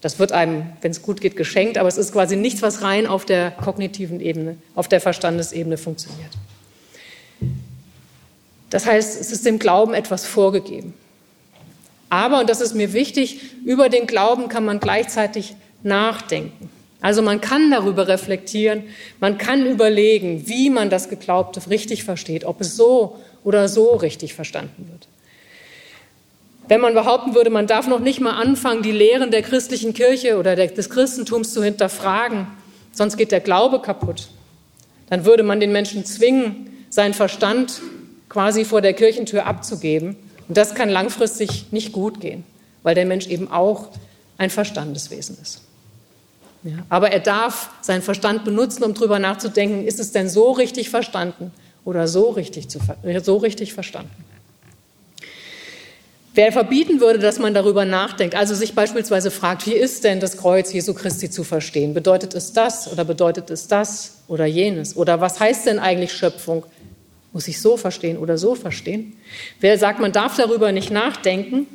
Das 0.00 0.18
wird 0.18 0.32
einem, 0.32 0.66
wenn 0.82 0.90
es 0.90 1.02
gut 1.02 1.20
geht, 1.20 1.36
geschenkt, 1.36 1.78
aber 1.78 1.88
es 1.88 1.96
ist 1.96 2.12
quasi 2.12 2.36
nichts, 2.36 2.62
was 2.62 2.82
rein 2.82 3.06
auf 3.06 3.24
der 3.24 3.50
kognitiven 3.50 4.20
Ebene, 4.20 4.56
auf 4.74 4.88
der 4.88 5.00
Verstandesebene 5.00 5.78
funktioniert. 5.78 6.30
Das 8.70 8.86
heißt, 8.86 9.20
es 9.20 9.32
ist 9.32 9.46
dem 9.46 9.58
Glauben 9.58 9.94
etwas 9.94 10.26
vorgegeben. 10.26 10.94
Aber, 12.08 12.40
und 12.40 12.50
das 12.50 12.60
ist 12.60 12.74
mir 12.74 12.92
wichtig, 12.92 13.40
über 13.64 13.88
den 13.88 14.06
Glauben 14.06 14.48
kann 14.48 14.64
man 14.64 14.80
gleichzeitig 14.80 15.56
nachdenken. 15.82 16.70
Also 17.00 17.22
man 17.22 17.40
kann 17.40 17.70
darüber 17.70 18.08
reflektieren, 18.08 18.84
man 19.20 19.38
kann 19.38 19.66
überlegen, 19.66 20.48
wie 20.48 20.70
man 20.70 20.90
das 20.90 21.08
Geglaubte 21.08 21.68
richtig 21.68 22.04
versteht, 22.04 22.44
ob 22.44 22.60
es 22.60 22.76
so 22.76 23.18
oder 23.44 23.68
so 23.68 23.94
richtig 23.94 24.34
verstanden 24.34 24.88
wird. 24.90 25.08
Wenn 26.68 26.80
man 26.80 26.94
behaupten 26.94 27.34
würde, 27.34 27.50
man 27.50 27.66
darf 27.66 27.86
noch 27.86 28.00
nicht 28.00 28.20
mal 28.20 28.40
anfangen, 28.40 28.82
die 28.82 28.92
Lehren 28.92 29.30
der 29.30 29.42
christlichen 29.42 29.94
Kirche 29.94 30.38
oder 30.38 30.56
des 30.56 30.90
Christentums 30.90 31.52
zu 31.52 31.62
hinterfragen, 31.62 32.46
sonst 32.92 33.16
geht 33.16 33.30
der 33.30 33.40
Glaube 33.40 33.80
kaputt. 33.80 34.28
Dann 35.08 35.24
würde 35.24 35.44
man 35.44 35.60
den 35.60 35.70
Menschen 35.70 36.04
zwingen, 36.04 36.84
seinen 36.90 37.14
Verstand 37.14 37.80
quasi 38.28 38.64
vor 38.64 38.80
der 38.80 38.94
Kirchentür 38.94 39.46
abzugeben. 39.46 40.16
Und 40.48 40.56
das 40.56 40.74
kann 40.74 40.88
langfristig 40.88 41.66
nicht 41.70 41.92
gut 41.92 42.20
gehen, 42.20 42.44
weil 42.82 42.94
der 42.94 43.06
Mensch 43.06 43.28
eben 43.28 43.50
auch 43.50 43.90
ein 44.38 44.50
Verstandeswesen 44.50 45.38
ist. 45.40 45.62
Ja, 46.64 46.78
aber 46.88 47.12
er 47.12 47.20
darf 47.20 47.70
seinen 47.80 48.02
Verstand 48.02 48.44
benutzen, 48.44 48.82
um 48.82 48.92
darüber 48.92 49.20
nachzudenken, 49.20 49.86
ist 49.86 50.00
es 50.00 50.10
denn 50.10 50.28
so 50.28 50.50
richtig 50.50 50.90
verstanden 50.90 51.52
oder 51.84 52.08
so 52.08 52.30
richtig, 52.30 52.68
zu, 52.68 52.80
so 53.22 53.36
richtig 53.36 53.72
verstanden? 53.72 54.10
Wer 56.36 56.52
verbieten 56.52 57.00
würde, 57.00 57.18
dass 57.18 57.38
man 57.38 57.54
darüber 57.54 57.86
nachdenkt, 57.86 58.34
also 58.34 58.54
sich 58.54 58.74
beispielsweise 58.74 59.30
fragt, 59.30 59.66
wie 59.66 59.72
ist 59.72 60.04
denn 60.04 60.20
das 60.20 60.36
Kreuz 60.36 60.70
Jesu 60.70 60.92
Christi 60.92 61.30
zu 61.30 61.44
verstehen? 61.44 61.94
Bedeutet 61.94 62.34
es 62.34 62.52
das 62.52 62.92
oder 62.92 63.06
bedeutet 63.06 63.48
es 63.48 63.68
das 63.68 64.18
oder 64.28 64.44
jenes? 64.44 64.98
Oder 64.98 65.22
was 65.22 65.40
heißt 65.40 65.64
denn 65.64 65.78
eigentlich 65.78 66.12
Schöpfung? 66.12 66.66
Muss 67.32 67.48
ich 67.48 67.58
so 67.58 67.78
verstehen 67.78 68.18
oder 68.18 68.36
so 68.36 68.54
verstehen? 68.54 69.14
Wer 69.60 69.78
sagt, 69.78 69.98
man 69.98 70.12
darf 70.12 70.36
darüber 70.36 70.72
nicht 70.72 70.90
nachdenken, 70.90 71.66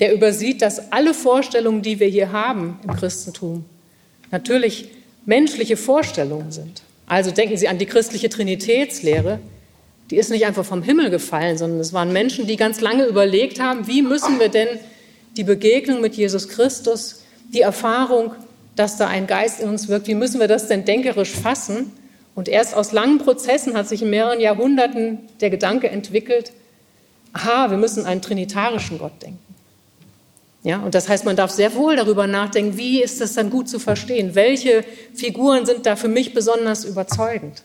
der 0.00 0.14
übersieht, 0.14 0.62
dass 0.62 0.90
alle 0.92 1.12
Vorstellungen, 1.12 1.82
die 1.82 2.00
wir 2.00 2.08
hier 2.08 2.32
haben 2.32 2.80
im 2.84 2.96
Christentum, 2.96 3.66
natürlich 4.30 4.88
menschliche 5.26 5.76
Vorstellungen 5.76 6.52
sind. 6.52 6.80
Also 7.04 7.32
denken 7.32 7.58
Sie 7.58 7.68
an 7.68 7.76
die 7.76 7.84
christliche 7.84 8.30
Trinitätslehre, 8.30 9.40
die 10.10 10.16
ist 10.16 10.30
nicht 10.30 10.44
einfach 10.44 10.64
vom 10.64 10.82
Himmel 10.82 11.10
gefallen, 11.10 11.56
sondern 11.56 11.80
es 11.80 11.92
waren 11.92 12.12
Menschen, 12.12 12.46
die 12.46 12.56
ganz 12.56 12.80
lange 12.80 13.04
überlegt 13.04 13.60
haben, 13.60 13.86
wie 13.86 14.02
müssen 14.02 14.40
wir 14.40 14.48
denn 14.48 14.68
die 15.36 15.44
Begegnung 15.44 16.00
mit 16.00 16.14
Jesus 16.14 16.48
Christus, 16.48 17.22
die 17.52 17.60
Erfahrung, 17.60 18.34
dass 18.74 18.96
da 18.96 19.06
ein 19.06 19.26
Geist 19.26 19.60
in 19.60 19.68
uns 19.68 19.88
wirkt, 19.88 20.08
wie 20.08 20.14
müssen 20.14 20.40
wir 20.40 20.48
das 20.48 20.66
denn 20.66 20.84
denkerisch 20.84 21.30
fassen? 21.30 21.92
Und 22.34 22.48
erst 22.48 22.74
aus 22.74 22.92
langen 22.92 23.18
Prozessen 23.18 23.76
hat 23.76 23.88
sich 23.88 24.02
in 24.02 24.10
mehreren 24.10 24.40
Jahrhunderten 24.40 25.18
der 25.40 25.50
Gedanke 25.50 25.88
entwickelt, 25.88 26.52
aha, 27.32 27.70
wir 27.70 27.76
müssen 27.76 28.06
einen 28.06 28.22
trinitarischen 28.22 28.98
Gott 28.98 29.22
denken. 29.22 29.38
Ja, 30.62 30.80
und 30.80 30.94
das 30.94 31.08
heißt, 31.08 31.24
man 31.24 31.36
darf 31.36 31.50
sehr 31.50 31.74
wohl 31.74 31.96
darüber 31.96 32.26
nachdenken, 32.26 32.76
wie 32.76 33.02
ist 33.02 33.20
das 33.20 33.34
dann 33.34 33.50
gut 33.50 33.68
zu 33.68 33.78
verstehen? 33.78 34.34
Welche 34.34 34.84
Figuren 35.14 35.64
sind 35.64 35.86
da 35.86 35.96
für 35.96 36.08
mich 36.08 36.34
besonders 36.34 36.84
überzeugend? 36.84 37.62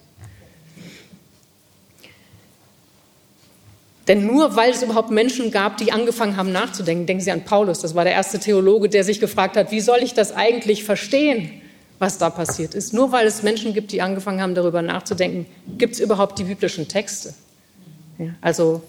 Denn 4.08 4.28
nur 4.28 4.56
weil 4.56 4.72
es 4.72 4.84
überhaupt 4.84 5.10
Menschen 5.10 5.49
gab, 5.49 5.78
die 5.78 5.91
angefangen 5.91 6.38
haben 6.38 6.51
nachzudenken, 6.51 7.08
denken 7.08 7.24
Sie 7.24 7.32
an 7.32 7.43
Paulus, 7.43 7.80
das 7.80 7.95
war 7.95 8.03
der 8.03 8.14
erste 8.14 8.39
Theologe, 8.39 8.88
der 8.88 9.03
sich 9.03 9.20
gefragt 9.20 9.58
hat, 9.58 9.72
wie 9.72 9.82
soll 9.82 9.99
ich 10.03 10.14
das 10.14 10.32
eigentlich 10.32 10.84
verstehen, 10.84 11.62
was 11.97 12.18
da 12.18 12.30
passiert 12.30 12.76
ist? 12.76 12.93
Nur 12.93 13.12
weil 13.12 13.26
es 13.26 13.41
Menschen 13.41 13.74
gibt, 13.74 13.91
die 13.91 14.01
angefangen 14.01 14.41
haben, 14.41 14.53
darüber 14.53 14.82
nachzudenken, 14.82 15.47
gibt 15.78 15.93
es 15.95 15.99
überhaupt 15.99 16.38
die 16.38 16.43
biblischen 16.43 16.88
Texte? 16.88 17.34
Ja, 18.20 18.28
also 18.41 18.84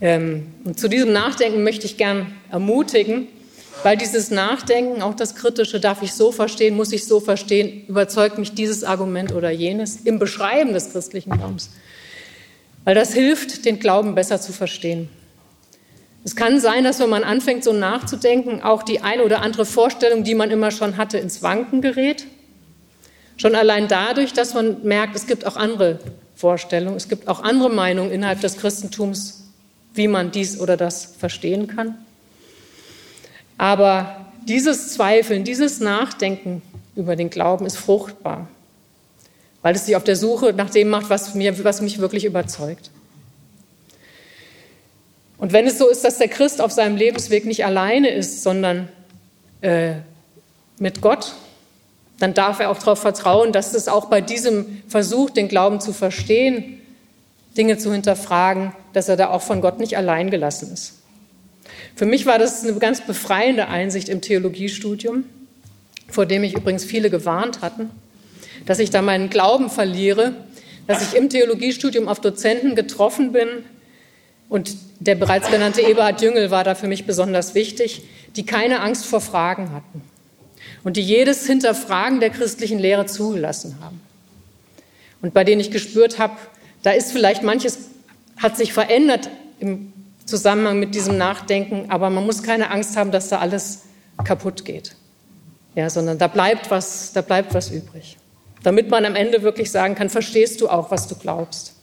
ähm, 0.00 0.48
zu 0.76 0.88
diesem 0.88 1.12
Nachdenken 1.12 1.62
möchte 1.62 1.86
ich 1.86 1.96
gern 1.96 2.34
ermutigen, 2.50 3.28
weil 3.82 3.96
dieses 3.96 4.30
Nachdenken, 4.30 5.00
auch 5.00 5.14
das 5.14 5.34
Kritische, 5.34 5.80
darf 5.80 6.02
ich 6.02 6.12
so 6.12 6.32
verstehen, 6.32 6.76
muss 6.76 6.92
ich 6.92 7.06
so 7.06 7.20
verstehen, 7.20 7.84
überzeugt 7.88 8.36
mich 8.36 8.52
dieses 8.52 8.84
Argument 8.84 9.32
oder 9.32 9.50
jenes 9.50 9.96
im 9.96 10.18
Beschreiben 10.18 10.74
des 10.74 10.92
christlichen 10.92 11.30
Glaubens 11.30 11.70
weil 12.84 12.94
das 12.94 13.12
hilft, 13.12 13.64
den 13.64 13.78
Glauben 13.78 14.14
besser 14.14 14.40
zu 14.40 14.52
verstehen. 14.52 15.08
Es 16.24 16.36
kann 16.36 16.60
sein, 16.60 16.84
dass 16.84 17.00
wenn 17.00 17.08
man 17.08 17.24
anfängt, 17.24 17.64
so 17.64 17.72
nachzudenken, 17.72 18.62
auch 18.62 18.82
die 18.82 19.00
eine 19.00 19.24
oder 19.24 19.40
andere 19.42 19.64
Vorstellung, 19.64 20.22
die 20.22 20.34
man 20.34 20.50
immer 20.50 20.70
schon 20.70 20.96
hatte, 20.96 21.18
ins 21.18 21.42
Wanken 21.42 21.80
gerät. 21.80 22.26
Schon 23.36 23.54
allein 23.54 23.88
dadurch, 23.88 24.34
dass 24.34 24.52
man 24.52 24.82
merkt, 24.82 25.16
es 25.16 25.26
gibt 25.26 25.46
auch 25.46 25.56
andere 25.56 25.98
Vorstellungen, 26.34 26.96
es 26.96 27.08
gibt 27.08 27.26
auch 27.26 27.42
andere 27.42 27.70
Meinungen 27.70 28.10
innerhalb 28.10 28.40
des 28.42 28.58
Christentums, 28.58 29.44
wie 29.94 30.08
man 30.08 30.30
dies 30.30 30.60
oder 30.60 30.76
das 30.76 31.14
verstehen 31.18 31.66
kann. 31.66 31.96
Aber 33.56 34.26
dieses 34.46 34.92
Zweifeln, 34.92 35.44
dieses 35.44 35.80
Nachdenken 35.80 36.60
über 36.96 37.16
den 37.16 37.30
Glauben 37.30 37.64
ist 37.64 37.76
fruchtbar 37.76 38.48
weil 39.62 39.74
es 39.74 39.86
sich 39.86 39.96
auf 39.96 40.04
der 40.04 40.16
Suche 40.16 40.52
nach 40.52 40.70
dem 40.70 40.88
macht, 40.88 41.10
was, 41.10 41.34
mir, 41.34 41.64
was 41.64 41.80
mich 41.80 41.98
wirklich 41.98 42.24
überzeugt. 42.24 42.90
Und 45.38 45.52
wenn 45.52 45.66
es 45.66 45.78
so 45.78 45.88
ist, 45.88 46.04
dass 46.04 46.18
der 46.18 46.28
Christ 46.28 46.60
auf 46.60 46.72
seinem 46.72 46.96
Lebensweg 46.96 47.46
nicht 47.46 47.64
alleine 47.64 48.10
ist, 48.10 48.42
sondern 48.42 48.88
äh, 49.62 49.94
mit 50.78 51.00
Gott, 51.00 51.34
dann 52.18 52.34
darf 52.34 52.60
er 52.60 52.70
auch 52.70 52.78
darauf 52.78 53.00
vertrauen, 53.00 53.52
dass 53.52 53.72
es 53.72 53.88
auch 53.88 54.06
bei 54.06 54.20
diesem 54.20 54.82
Versuch, 54.88 55.30
den 55.30 55.48
Glauben 55.48 55.80
zu 55.80 55.94
verstehen, 55.94 56.80
Dinge 57.56 57.78
zu 57.78 57.90
hinterfragen, 57.92 58.72
dass 58.92 59.08
er 59.08 59.16
da 59.16 59.30
auch 59.30 59.42
von 59.42 59.62
Gott 59.62 59.78
nicht 59.78 59.96
allein 59.96 60.30
gelassen 60.30 60.72
ist. 60.72 60.94
Für 61.96 62.06
mich 62.06 62.26
war 62.26 62.38
das 62.38 62.62
eine 62.62 62.74
ganz 62.74 63.00
befreiende 63.00 63.68
Einsicht 63.68 64.08
im 64.08 64.20
Theologiestudium, 64.20 65.24
vor 66.08 66.26
dem 66.26 66.42
mich 66.42 66.54
übrigens 66.54 66.84
viele 66.84 67.08
gewarnt 67.08 67.62
hatten 67.62 67.90
dass 68.66 68.78
ich 68.78 68.90
da 68.90 69.02
meinen 69.02 69.30
Glauben 69.30 69.70
verliere, 69.70 70.34
dass 70.86 71.02
ich 71.02 71.16
im 71.16 71.28
Theologiestudium 71.28 72.08
auf 72.08 72.20
Dozenten 72.20 72.74
getroffen 72.74 73.32
bin 73.32 73.48
und 74.48 74.76
der 74.98 75.14
bereits 75.14 75.50
genannte 75.50 75.80
Eberhard 75.82 76.20
Jüngel 76.20 76.50
war 76.50 76.64
da 76.64 76.74
für 76.74 76.88
mich 76.88 77.06
besonders 77.06 77.54
wichtig, 77.54 78.02
die 78.36 78.44
keine 78.44 78.80
Angst 78.80 79.06
vor 79.06 79.20
Fragen 79.20 79.72
hatten 79.72 80.02
und 80.82 80.96
die 80.96 81.02
jedes 81.02 81.46
Hinterfragen 81.46 82.20
der 82.20 82.30
christlichen 82.30 82.78
Lehre 82.78 83.06
zugelassen 83.06 83.78
haben. 83.80 84.00
Und 85.22 85.32
bei 85.32 85.44
denen 85.44 85.60
ich 85.60 85.70
gespürt 85.70 86.18
habe, 86.18 86.36
da 86.82 86.90
ist 86.90 87.12
vielleicht 87.12 87.42
manches, 87.42 87.78
hat 88.36 88.56
sich 88.56 88.72
verändert 88.72 89.30
im 89.60 89.92
Zusammenhang 90.24 90.80
mit 90.80 90.94
diesem 90.94 91.18
Nachdenken, 91.18 91.90
aber 91.90 92.10
man 92.10 92.26
muss 92.26 92.42
keine 92.42 92.70
Angst 92.70 92.96
haben, 92.96 93.12
dass 93.12 93.28
da 93.28 93.38
alles 93.38 93.82
kaputt 94.24 94.64
geht. 94.64 94.96
Ja, 95.76 95.88
sondern 95.88 96.18
da 96.18 96.26
bleibt 96.26 96.70
was, 96.70 97.12
da 97.12 97.20
bleibt 97.22 97.54
was 97.54 97.70
übrig 97.70 98.16
damit 98.62 98.90
man 98.90 99.04
am 99.04 99.14
Ende 99.14 99.42
wirklich 99.42 99.70
sagen 99.70 99.94
kann, 99.94 100.10
verstehst 100.10 100.60
du 100.60 100.68
auch, 100.68 100.90
was 100.90 101.08
du 101.08 101.14
glaubst. 101.14 101.74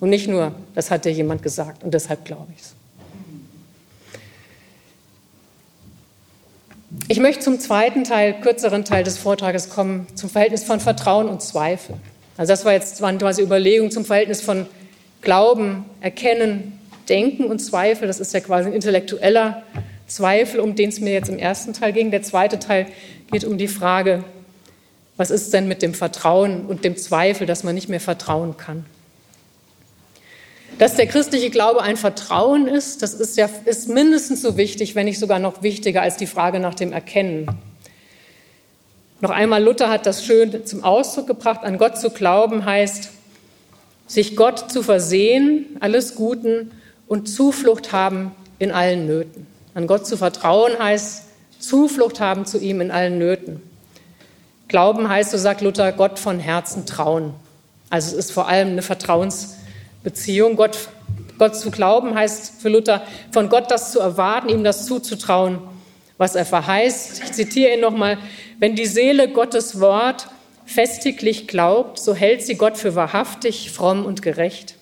Und 0.00 0.10
nicht 0.10 0.28
nur, 0.28 0.52
das 0.74 0.90
hat 0.90 1.04
dir 1.04 1.12
jemand 1.12 1.42
gesagt 1.42 1.84
und 1.84 1.94
deshalb 1.94 2.24
glaube 2.24 2.48
ich 2.54 2.62
es. 2.62 2.74
Ich 7.08 7.18
möchte 7.18 7.42
zum 7.42 7.58
zweiten 7.58 8.04
Teil, 8.04 8.34
kürzeren 8.40 8.84
Teil 8.84 9.04
des 9.04 9.18
Vortrages 9.18 9.68
kommen, 9.68 10.06
zum 10.14 10.30
Verhältnis 10.30 10.64
von 10.64 10.80
Vertrauen 10.80 11.28
und 11.28 11.42
Zweifel. 11.42 11.96
Also 12.36 12.52
das 12.52 12.64
war 12.64 12.72
jetzt 12.72 13.00
waren 13.00 13.18
quasi 13.18 13.42
Überlegungen 13.42 13.90
zum 13.90 14.04
Verhältnis 14.04 14.40
von 14.40 14.66
Glauben, 15.20 15.84
Erkennen, 16.00 16.78
Denken 17.08 17.44
und 17.44 17.58
Zweifel. 17.60 18.06
Das 18.06 18.20
ist 18.20 18.32
ja 18.32 18.40
quasi 18.40 18.68
ein 18.68 18.74
intellektueller 18.74 19.62
Zweifel, 20.06 20.60
um 20.60 20.74
den 20.74 20.90
es 20.90 21.00
mir 21.00 21.12
jetzt 21.12 21.28
im 21.28 21.38
ersten 21.38 21.72
Teil 21.72 21.92
ging. 21.92 22.10
Der 22.10 22.22
zweite 22.22 22.58
Teil 22.58 22.86
geht 23.30 23.44
um 23.44 23.58
die 23.58 23.68
Frage, 23.68 24.24
was 25.16 25.30
ist 25.30 25.52
denn 25.52 25.68
mit 25.68 25.82
dem 25.82 25.94
Vertrauen 25.94 26.66
und 26.66 26.84
dem 26.84 26.96
Zweifel, 26.96 27.46
dass 27.46 27.62
man 27.62 27.74
nicht 27.74 27.88
mehr 27.88 28.00
vertrauen 28.00 28.56
kann? 28.56 28.84
Dass 30.78 30.96
der 30.96 31.06
christliche 31.06 31.50
Glaube 31.50 31.82
ein 31.82 31.96
Vertrauen 31.96 32.66
ist, 32.66 33.02
das 33.02 33.14
ist 33.14 33.36
ja 33.36 33.48
ist 33.64 33.88
mindestens 33.88 34.42
so 34.42 34.56
wichtig, 34.56 34.96
wenn 34.96 35.04
nicht 35.04 35.20
sogar 35.20 35.38
noch 35.38 35.62
wichtiger 35.62 36.02
als 36.02 36.16
die 36.16 36.26
Frage 36.26 36.58
nach 36.58 36.74
dem 36.74 36.92
Erkennen. 36.92 37.46
Noch 39.20 39.30
einmal, 39.30 39.62
Luther 39.62 39.88
hat 39.88 40.04
das 40.04 40.24
schön 40.24 40.66
zum 40.66 40.82
Ausdruck 40.82 41.28
gebracht, 41.28 41.60
an 41.62 41.78
Gott 41.78 41.96
zu 41.96 42.10
glauben 42.10 42.64
heißt, 42.64 43.10
sich 44.08 44.36
Gott 44.36 44.70
zu 44.70 44.82
versehen, 44.82 45.76
alles 45.80 46.16
Guten 46.16 46.72
und 47.06 47.28
Zuflucht 47.28 47.92
haben 47.92 48.32
in 48.58 48.72
allen 48.72 49.06
Nöten. 49.06 49.46
An 49.74 49.86
Gott 49.86 50.06
zu 50.06 50.16
vertrauen 50.16 50.72
heißt, 50.78 51.22
Zuflucht 51.58 52.20
haben 52.20 52.46
zu 52.46 52.58
ihm 52.58 52.80
in 52.80 52.90
allen 52.90 53.18
Nöten. 53.18 53.62
Glauben 54.68 55.08
heißt, 55.08 55.30
so 55.30 55.38
sagt 55.38 55.60
Luther, 55.60 55.92
Gott 55.92 56.18
von 56.18 56.40
Herzen 56.40 56.86
trauen. 56.86 57.34
Also 57.90 58.16
es 58.16 58.26
ist 58.26 58.32
vor 58.32 58.48
allem 58.48 58.68
eine 58.68 58.82
Vertrauensbeziehung. 58.82 60.56
Gott, 60.56 60.88
Gott 61.38 61.56
zu 61.56 61.70
glauben 61.70 62.14
heißt 62.14 62.60
für 62.60 62.68
Luther, 62.68 63.02
von 63.30 63.48
Gott 63.48 63.70
das 63.70 63.92
zu 63.92 64.00
erwarten, 64.00 64.48
ihm 64.48 64.64
das 64.64 64.86
zuzutrauen, 64.86 65.58
was 66.18 66.34
er 66.34 66.44
verheißt. 66.44 67.22
Ich 67.24 67.32
zitiere 67.32 67.74
ihn 67.74 67.80
nochmal, 67.80 68.18
wenn 68.58 68.74
die 68.74 68.86
Seele 68.86 69.28
Gottes 69.28 69.80
Wort 69.80 70.28
festiglich 70.66 71.46
glaubt, 71.46 71.98
so 71.98 72.14
hält 72.14 72.42
sie 72.42 72.56
Gott 72.56 72.76
für 72.78 72.94
wahrhaftig, 72.94 73.70
fromm 73.70 74.06
und 74.06 74.22
gerecht. 74.22 74.76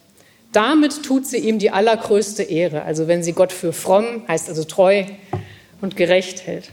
Damit 0.53 1.03
tut 1.03 1.27
sie 1.27 1.39
ihm 1.39 1.59
die 1.59 1.71
allergrößte 1.71 2.43
Ehre. 2.43 2.83
Also 2.83 3.09
wenn 3.09 3.23
sie 3.23 3.33
Gott 3.33 3.53
für 3.53 3.73
fromm, 3.73 4.23
heißt 4.29 4.49
also 4.49 4.65
treu 4.65 5.05
und 5.81 5.97
gerecht 5.97 6.47
hält. 6.47 6.71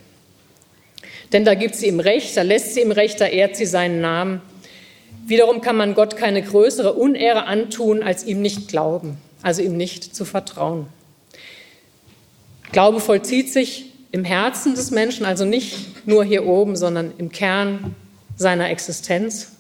Denn 1.32 1.46
da 1.46 1.54
gibt 1.54 1.76
sie 1.76 1.88
ihm 1.88 2.00
Recht, 2.00 2.36
da 2.36 2.42
lässt 2.42 2.74
sie 2.74 2.82
ihm 2.82 2.92
Recht, 2.92 3.22
da 3.22 3.26
ehrt 3.26 3.56
sie 3.56 3.66
seinen 3.66 4.02
Namen. 4.02 4.42
Wiederum 5.26 5.62
kann 5.62 5.76
man 5.76 5.94
Gott 5.94 6.18
keine 6.18 6.42
größere 6.42 6.94
Unehre 6.94 7.46
antun, 7.46 8.02
als 8.02 8.26
ihm 8.26 8.42
nicht 8.42 8.68
glauben, 8.68 9.18
also 9.44 9.62
ihm 9.62 9.78
nicht 9.78 10.16
zu 10.16 10.26
vertrauen. 10.26 10.88
Glaube 12.72 13.00
vollzieht 13.00 13.52
sich 13.52 13.86
im 14.12 14.24
Herzen 14.24 14.74
des 14.74 14.92
Menschen, 14.92 15.26
also 15.26 15.46
nicht 15.46 16.08
nur 16.08 16.24
hier 16.24 16.46
oben, 16.46 16.76
sondern 16.76 17.14
im 17.18 17.32
Kern 17.32 17.96
seiner 18.36 18.70
Existenz. 18.70 19.52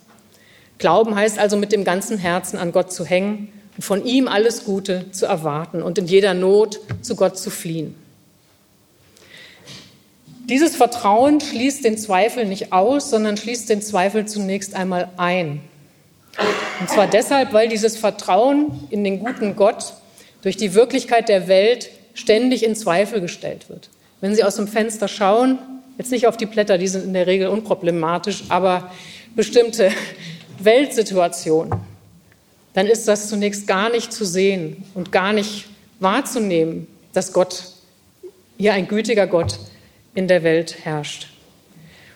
Glauben 0.80 1.16
heißt 1.16 1.38
also 1.38 1.58
mit 1.58 1.72
dem 1.72 1.84
ganzen 1.84 2.18
Herzen 2.18 2.58
an 2.58 2.72
Gott 2.72 2.92
zu 2.92 3.06
hängen 3.06 3.50
und 3.76 3.84
von 3.84 4.06
ihm 4.06 4.28
alles 4.28 4.64
Gute 4.64 5.12
zu 5.12 5.26
erwarten 5.26 5.84
und 5.84 5.98
in 5.98 6.08
jeder 6.08 6.34
Not 6.34 6.80
zu 7.02 7.16
Gott 7.16 7.38
zu 7.38 7.50
fliehen. 7.50 7.96
Dieses 10.50 10.76
Vertrauen 10.76 11.40
schließt 11.40 11.86
den 11.86 11.96
Zweifel 11.96 12.46
nicht 12.46 12.74
aus, 12.74 13.12
sondern 13.12 13.38
schließt 13.38 13.70
den 13.70 13.84
Zweifel 13.84 14.26
zunächst 14.26 14.74
einmal 14.74 15.10
ein. 15.16 15.62
Und 16.80 16.90
zwar 16.90 17.06
deshalb, 17.06 17.54
weil 17.54 17.70
dieses 17.70 17.98
Vertrauen 17.98 18.88
in 18.90 19.04
den 19.04 19.20
guten 19.20 19.56
Gott 19.56 19.94
durch 20.42 20.58
die 20.58 20.74
Wirklichkeit 20.74 21.30
der 21.30 21.48
Welt 21.48 21.92
ständig 22.16 22.64
in 22.64 22.76
Zweifel 22.76 23.22
gestellt 23.22 23.70
wird. 23.70 23.90
Wenn 24.22 24.34
Sie 24.34 24.44
aus 24.44 24.56
dem 24.56 24.68
Fenster 24.68 25.08
schauen, 25.08 25.60
jetzt 26.00 26.12
nicht 26.12 26.26
auf 26.26 26.36
die 26.36 26.48
Blätter, 26.48 26.80
die 26.80 26.88
sind 26.88 27.06
in 27.06 27.14
der 27.14 27.28
Regel 27.28 27.50
unproblematisch, 27.50 28.46
aber 28.50 28.92
bestimmte 29.36 29.92
Weltsituationen, 30.60 31.80
dann 32.74 32.88
ist 32.88 33.08
das 33.08 33.30
zunächst 33.30 33.68
gar 33.68 33.92
nicht 33.92 34.12
zu 34.12 34.26
sehen 34.26 34.84
und 34.96 35.12
gar 35.12 35.32
nicht 35.32 35.66
wahrzunehmen, 36.00 36.88
dass 37.14 37.34
Gott, 37.34 37.66
hier 38.58 38.74
ein 38.74 38.88
gütiger 38.88 39.28
Gott 39.28 39.60
in 40.20 40.28
der 40.28 40.44
Welt 40.44 40.84
herrscht. 40.84 41.30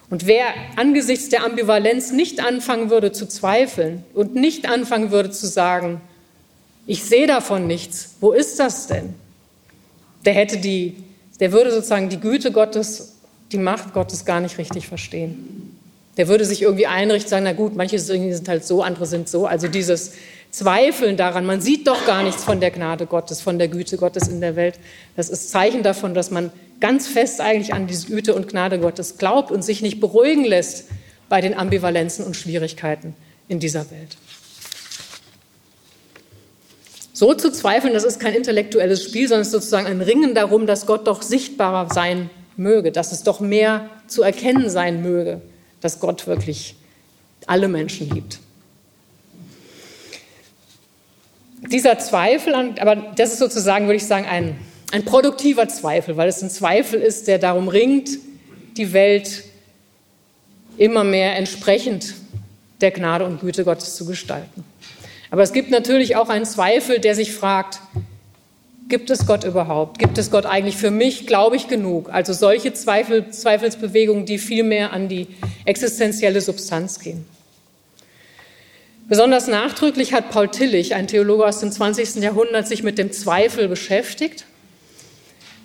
Und 0.10 0.28
wer 0.28 0.48
angesichts 0.76 1.30
der 1.30 1.46
Ambivalenz 1.46 2.12
nicht 2.12 2.46
anfangen 2.46 2.90
würde 2.90 3.14
zu 3.14 3.28
zweifeln 3.28 4.04
und 4.14 4.36
nicht 4.36 4.70
anfangen 4.70 5.10
würde 5.12 5.32
zu 5.32 5.48
sagen, 5.48 6.02
ich 6.86 7.04
sehe 7.04 7.28
davon 7.28 7.66
nichts, 7.66 8.16
wo 8.20 8.34
ist 8.34 8.60
das 8.60 8.88
denn? 8.88 9.14
Der 10.26 10.34
hätte 10.34 10.58
die, 10.58 10.98
der 11.40 11.54
würde 11.54 11.72
sozusagen 11.72 12.10
die 12.10 12.20
Güte 12.20 12.52
Gottes, 12.52 13.16
die 13.54 13.58
Macht 13.58 13.94
Gottes 13.94 14.26
gar 14.26 14.42
nicht 14.42 14.58
richtig 14.58 14.88
verstehen. 14.88 15.80
Der 16.18 16.28
würde 16.28 16.44
sich 16.44 16.62
irgendwie 16.62 16.88
einrichten, 16.88 17.30
sagen, 17.30 17.46
na 17.46 17.54
gut, 17.54 17.76
manche 17.76 18.00
sind 18.00 18.48
halt 18.50 18.66
so, 18.66 18.84
andere 18.84 19.06
sind 19.06 19.30
so. 19.30 19.48
Also 19.48 19.70
dieses 19.70 20.14
Zweifeln 20.52 21.18
daran, 21.18 21.46
man 21.46 21.62
sieht 21.62 21.88
doch 21.88 22.06
gar 22.06 22.22
nichts 22.22 22.44
von 22.44 22.60
der 22.60 22.70
Gnade 22.70 23.08
Gottes, 23.08 23.42
von 23.42 23.58
der 23.58 23.70
Güte 23.70 23.98
Gottes 23.98 24.28
in 24.28 24.42
der 24.42 24.56
Welt. 24.56 24.76
Das 25.16 25.30
ist 25.30 25.50
Zeichen 25.50 25.82
davon, 25.82 26.14
dass 26.14 26.30
man 26.30 26.52
ganz 26.84 27.08
fest 27.08 27.40
eigentlich 27.40 27.74
an 27.74 27.88
diese 27.88 28.08
Güte 28.08 28.36
und 28.36 28.50
Gnade 28.50 28.78
Gottes 28.78 29.18
glaubt 29.18 29.52
und 29.52 29.64
sich 29.64 29.82
nicht 29.82 30.02
beruhigen 30.02 30.44
lässt 30.44 30.90
bei 31.30 31.40
den 31.40 31.54
Ambivalenzen 31.54 32.26
und 32.26 32.36
Schwierigkeiten 32.36 33.16
in 33.48 33.62
dieser 33.62 33.90
Welt. 33.90 34.18
So 37.14 37.34
zu 37.36 37.54
zweifeln, 37.54 37.94
das 37.94 38.04
ist 38.04 38.20
kein 38.20 38.34
intellektuelles 38.34 39.02
Spiel, 39.02 39.30
sondern 39.30 39.44
es 39.44 39.48
ist 39.48 39.54
sozusagen 39.54 39.88
ein 39.88 40.02
Ringen 40.02 40.36
darum, 40.36 40.68
dass 40.68 40.86
Gott 40.86 41.08
doch 41.08 41.22
sichtbarer 41.22 41.88
sein 41.90 42.30
möge, 42.58 42.92
dass 42.92 43.14
es 43.14 43.24
doch 43.24 43.40
mehr 43.40 43.90
zu 44.08 44.22
erkennen 44.22 44.70
sein 44.70 45.02
möge, 45.02 45.40
dass 45.80 46.02
Gott 46.02 46.28
wirklich 46.28 46.76
alle 47.48 47.70
Menschen 47.70 48.10
liebt. 48.10 48.40
Dieser 51.72 51.98
Zweifel, 51.98 52.54
aber 52.54 52.98
das 53.16 53.32
ist 53.32 53.40
sozusagen, 53.40 53.86
würde 53.86 53.96
ich 53.96 54.06
sagen, 54.06 54.26
ein, 54.26 54.58
ein 54.94 55.06
produktiver 55.06 55.68
Zweifel, 55.68 56.18
weil 56.18 56.30
es 56.30 56.44
ein 56.44 56.52
Zweifel 56.52 57.02
ist, 57.02 57.28
der 57.28 57.40
darum 57.40 57.68
ringt, 57.68 58.12
die 58.78 58.94
Welt 58.94 59.44
immer 60.78 61.04
mehr 61.04 61.36
entsprechend 61.36 62.14
der 62.80 62.92
Gnade 62.92 63.26
und 63.26 63.42
Güte 63.42 63.64
Gottes 63.64 63.96
zu 63.96 64.06
gestalten. 64.06 64.64
Aber 65.32 65.42
es 65.42 65.52
gibt 65.52 65.72
natürlich 65.72 66.16
auch 66.16 66.30
einen 66.30 66.46
Zweifel, 66.46 67.00
der 67.00 67.16
sich 67.16 67.34
fragt, 67.34 67.80
gibt 68.88 69.10
es 69.10 69.26
Gott 69.26 69.44
überhaupt? 69.46 69.98
Gibt 69.98 70.20
es 70.20 70.30
Gott 70.30 70.46
eigentlich 70.46 70.78
für 70.78 70.92
mich? 70.92 71.26
Glaube 71.26 71.56
ich 71.56 71.68
genug? 71.68 72.10
Also 72.12 72.32
solche 72.32 72.74
Zweifel, 72.74 73.32
Zweifelsbewegungen, 73.32 74.28
die 74.28 74.38
viel 74.38 74.64
mehr 74.64 74.94
an 74.94 75.10
die 75.10 75.26
existenzielle 75.66 76.40
Substanz 76.40 77.00
gehen. 77.00 77.26
Besonders 79.10 79.48
nachdrücklich 79.48 80.14
hat 80.14 80.30
Paul 80.30 80.50
Tillich, 80.50 80.94
ein 80.94 81.08
Theologe 81.08 81.48
aus 81.48 81.62
dem 81.62 81.72
20. 81.72 82.18
Jahrhundert, 82.18 82.68
sich 82.68 82.84
mit 82.84 83.00
dem 83.00 83.12
Zweifel 83.12 83.68
beschäftigt 83.68 84.46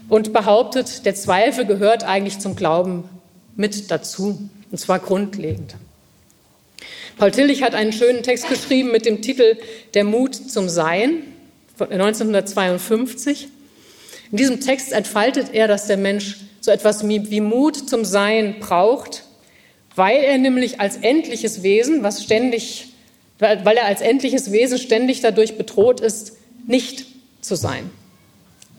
und 0.09 0.33
behauptet, 0.33 1.05
der 1.05 1.15
Zweifel 1.15 1.67
gehört 1.67 2.05
eigentlich 2.05 2.39
zum 2.39 2.57
Glauben 2.57 3.05
mit 3.57 3.91
dazu, 3.91 4.49
und 4.71 4.79
zwar 4.79 4.99
grundlegend. 4.99 5.75
Paul 7.17 7.33
Tillich 7.33 7.63
hat 7.63 7.75
einen 7.75 7.93
schönen 7.93 8.23
Text 8.23 8.49
geschrieben 8.49 8.93
mit 8.93 9.05
dem 9.05 9.23
Titel 9.23 9.57
Der 9.95 10.05
Mut 10.05 10.35
zum 10.35 10.69
Sein 10.69 11.25
von 11.77 11.91
1952. 11.91 13.49
In 14.31 14.39
diesem 14.39 14.61
Text 14.61 14.93
entfaltet 14.93 15.49
er, 15.53 15.69
dass 15.69 15.87
der 15.87 15.97
Mensch 15.97 16.37
so 16.61 16.71
etwas 16.71 17.07
wie 17.09 17.41
Mut 17.41 17.89
zum 17.89 18.05
Sein 18.05 18.57
braucht, 18.61 19.25
weil 19.97 20.23
er 20.23 20.39
nämlich 20.39 20.81
als 20.81 20.97
endliches 20.97 21.63
Wesen, 21.63 22.03
was 22.03 22.23
ständig 22.23 22.89
weil 23.39 23.77
er 23.77 23.87
als 23.87 24.01
endliches 24.01 24.51
Wesen 24.53 24.79
ständig 24.79 25.21
dadurch 25.21 25.57
bedroht 25.57 26.01
ist, 26.01 26.37
nicht 26.67 27.07
zu 27.41 27.55
sein. 27.55 27.91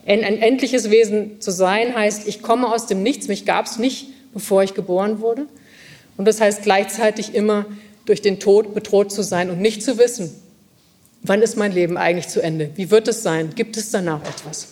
Ein, 0.06 0.22
endliches 0.22 0.90
Wesen 0.90 1.40
zu 1.40 1.50
sein 1.50 1.94
heißt, 1.94 2.26
ich 2.26 2.42
komme 2.42 2.72
aus 2.72 2.86
dem 2.86 3.02
Nichts, 3.02 3.28
mich 3.28 3.44
gab 3.44 3.66
es 3.66 3.78
nicht, 3.78 4.08
bevor 4.32 4.62
ich 4.62 4.74
geboren 4.74 5.20
wurde. 5.20 5.46
Und 6.16 6.26
das 6.26 6.40
heißt 6.40 6.62
gleichzeitig 6.62 7.34
immer 7.34 7.66
durch 8.06 8.22
den 8.22 8.40
Tod 8.40 8.74
bedroht 8.74 9.12
zu 9.12 9.22
sein 9.22 9.50
und 9.50 9.60
nicht 9.60 9.82
zu 9.82 9.98
wissen, 9.98 10.30
wann 11.22 11.42
ist 11.42 11.56
mein 11.56 11.72
Leben 11.72 11.96
eigentlich 11.96 12.28
zu 12.28 12.42
Ende? 12.42 12.70
Wie 12.74 12.90
wird 12.90 13.08
es 13.08 13.22
sein? 13.22 13.50
Gibt 13.54 13.76
es 13.76 13.90
danach 13.90 14.22
etwas? 14.22 14.68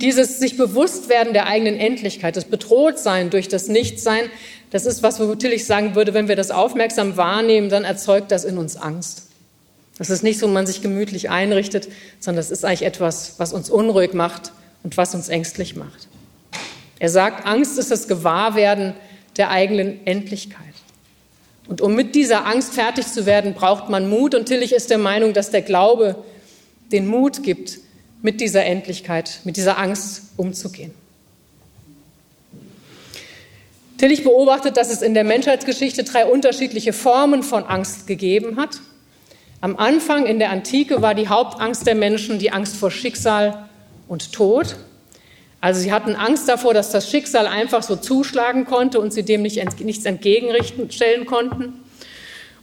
Dieses 0.00 0.38
sich 0.38 0.56
bewusst 0.56 1.10
werden 1.10 1.34
der 1.34 1.46
eigenen 1.46 1.78
Endlichkeit, 1.78 2.36
das 2.36 2.46
Bedrohtsein 2.46 3.28
durch 3.28 3.48
das 3.48 3.68
Nichtsein, 3.68 4.30
das 4.70 4.86
ist, 4.86 5.02
was 5.02 5.20
wo 5.20 5.34
Tillich 5.34 5.66
sagen 5.66 5.94
würde, 5.94 6.14
wenn 6.14 6.28
wir 6.28 6.36
das 6.36 6.50
aufmerksam 6.50 7.16
wahrnehmen, 7.16 7.68
dann 7.68 7.84
erzeugt 7.84 8.30
das 8.30 8.44
in 8.44 8.56
uns 8.56 8.76
Angst. 8.76 9.29
Das 10.00 10.08
ist 10.08 10.22
nicht 10.22 10.38
so, 10.38 10.48
man 10.48 10.66
sich 10.66 10.80
gemütlich 10.80 11.28
einrichtet, 11.28 11.90
sondern 12.20 12.38
das 12.38 12.50
ist 12.50 12.64
eigentlich 12.64 12.84
etwas, 12.84 13.34
was 13.36 13.52
uns 13.52 13.68
unruhig 13.68 14.14
macht 14.14 14.50
und 14.82 14.96
was 14.96 15.14
uns 15.14 15.28
ängstlich 15.28 15.76
macht. 15.76 16.08
Er 16.98 17.10
sagt, 17.10 17.46
Angst 17.46 17.76
ist 17.76 17.90
das 17.90 18.08
Gewahrwerden 18.08 18.94
der 19.36 19.50
eigenen 19.50 20.06
Endlichkeit. 20.06 20.56
Und 21.68 21.82
um 21.82 21.94
mit 21.94 22.14
dieser 22.14 22.46
Angst 22.46 22.72
fertig 22.72 23.08
zu 23.08 23.26
werden, 23.26 23.52
braucht 23.52 23.90
man 23.90 24.08
Mut. 24.08 24.34
Und 24.34 24.46
Tillich 24.46 24.72
ist 24.72 24.88
der 24.88 24.96
Meinung, 24.96 25.34
dass 25.34 25.50
der 25.50 25.60
Glaube 25.60 26.16
den 26.90 27.06
Mut 27.06 27.42
gibt, 27.42 27.78
mit 28.22 28.40
dieser 28.40 28.64
Endlichkeit, 28.64 29.40
mit 29.44 29.58
dieser 29.58 29.76
Angst 29.76 30.22
umzugehen. 30.38 30.94
Tillich 33.98 34.24
beobachtet, 34.24 34.78
dass 34.78 34.90
es 34.90 35.02
in 35.02 35.12
der 35.12 35.24
Menschheitsgeschichte 35.24 36.04
drei 36.04 36.24
unterschiedliche 36.24 36.94
Formen 36.94 37.42
von 37.42 37.64
Angst 37.64 38.06
gegeben 38.06 38.56
hat. 38.56 38.80
Am 39.62 39.76
Anfang 39.76 40.24
in 40.24 40.38
der 40.38 40.50
Antike 40.50 41.02
war 41.02 41.14
die 41.14 41.28
Hauptangst 41.28 41.86
der 41.86 41.94
Menschen 41.94 42.38
die 42.38 42.50
Angst 42.50 42.76
vor 42.76 42.90
Schicksal 42.90 43.68
und 44.08 44.32
Tod. 44.32 44.76
Also 45.60 45.80
sie 45.80 45.92
hatten 45.92 46.16
Angst 46.16 46.48
davor, 46.48 46.72
dass 46.72 46.90
das 46.90 47.10
Schicksal 47.10 47.46
einfach 47.46 47.82
so 47.82 47.96
zuschlagen 47.96 48.64
konnte 48.64 48.98
und 48.98 49.12
sie 49.12 49.22
dem 49.22 49.42
nicht, 49.42 49.62
nichts 49.80 50.06
entgegenstellen 50.06 51.26
konnten. 51.26 51.74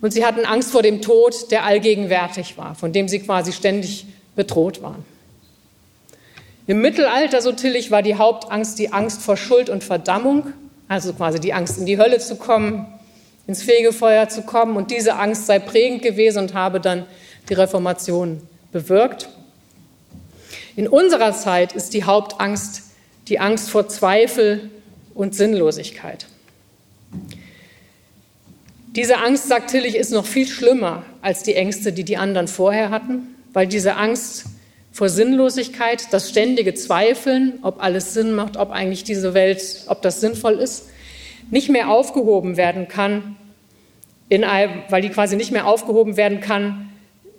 Und 0.01 0.11
sie 0.11 0.25
hatten 0.25 0.45
Angst 0.45 0.71
vor 0.71 0.81
dem 0.81 1.01
Tod, 1.01 1.51
der 1.51 1.65
allgegenwärtig 1.65 2.57
war, 2.57 2.73
von 2.73 2.93
dem 2.93 3.07
sie 3.07 3.19
quasi 3.19 3.53
ständig 3.53 4.07
bedroht 4.35 4.81
waren. 4.81 5.05
Im 6.65 6.81
Mittelalter, 6.81 7.41
so 7.41 7.51
Tillich, 7.51 7.91
war 7.91 8.01
die 8.01 8.15
Hauptangst 8.15 8.77
die 8.79 8.91
Angst 8.91 9.21
vor 9.21 9.37
Schuld 9.37 9.69
und 9.69 9.83
Verdammung, 9.83 10.53
also 10.87 11.13
quasi 11.13 11.39
die 11.39 11.53
Angst, 11.53 11.77
in 11.77 11.85
die 11.85 11.97
Hölle 11.99 12.19
zu 12.19 12.35
kommen, 12.35 12.87
ins 13.47 13.63
Fegefeuer 13.63 14.29
zu 14.29 14.43
kommen. 14.43 14.77
Und 14.77 14.91
diese 14.91 15.15
Angst 15.15 15.47
sei 15.47 15.59
prägend 15.59 16.03
gewesen 16.03 16.39
und 16.39 16.53
habe 16.53 16.79
dann 16.79 17.05
die 17.49 17.53
Reformation 17.53 18.41
bewirkt. 18.71 19.29
In 20.75 20.87
unserer 20.87 21.33
Zeit 21.33 21.73
ist 21.73 21.93
die 21.93 22.03
Hauptangst 22.03 22.83
die 23.27 23.39
Angst 23.39 23.69
vor 23.69 23.89
Zweifel 23.89 24.69
und 25.13 25.35
Sinnlosigkeit. 25.35 26.27
Diese 28.95 29.17
Angst, 29.17 29.47
sagt 29.47 29.71
Tillich, 29.71 29.95
ist 29.95 30.11
noch 30.11 30.25
viel 30.25 30.47
schlimmer 30.47 31.03
als 31.21 31.43
die 31.43 31.55
Ängste, 31.55 31.91
die 31.91 32.03
die 32.03 32.17
anderen 32.17 32.47
vorher 32.47 32.89
hatten, 32.89 33.35
weil 33.53 33.67
diese 33.67 33.95
Angst 33.95 34.45
vor 34.91 35.09
Sinnlosigkeit, 35.09 36.11
das 36.11 36.29
ständige 36.29 36.73
Zweifeln, 36.73 37.59
ob 37.61 37.83
alles 37.83 38.13
Sinn 38.13 38.33
macht, 38.33 38.57
ob 38.57 38.71
eigentlich 38.71 39.03
diese 39.03 39.33
Welt, 39.33 39.83
ob 39.87 40.01
das 40.01 40.21
sinnvoll 40.21 40.55
ist, 40.55 40.85
nicht 41.49 41.69
mehr 41.69 41.89
aufgehoben 41.89 42.57
werden 42.57 42.87
kann, 42.87 43.35
einem, 44.31 44.81
weil 44.89 45.01
die 45.01 45.09
quasi 45.09 45.35
nicht 45.35 45.51
mehr 45.51 45.67
aufgehoben 45.67 46.17
werden 46.17 46.41
kann 46.41 46.89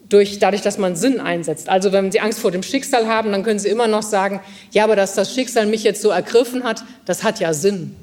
durch, 0.09 0.39
dadurch, 0.39 0.63
dass 0.63 0.79
man 0.79 0.97
Sinn 0.97 1.21
einsetzt. 1.21 1.69
Also 1.69 1.93
wenn 1.93 2.11
Sie 2.11 2.21
Angst 2.21 2.39
vor 2.39 2.51
dem 2.51 2.63
Schicksal 2.63 3.07
haben, 3.07 3.31
dann 3.33 3.43
können 3.43 3.59
Sie 3.59 3.69
immer 3.69 3.87
noch 3.87 4.03
sagen, 4.03 4.41
ja, 4.71 4.85
aber 4.85 4.97
dass 4.97 5.15
das 5.15 5.35
Schicksal 5.35 5.67
mich 5.67 5.85
jetzt 5.85 6.01
so 6.01 6.09
ergriffen 6.09 6.65
hat, 6.65 6.85
das 7.05 7.23
hat 7.25 7.41
ja 7.41 7.53
Sinn. 7.53 7.95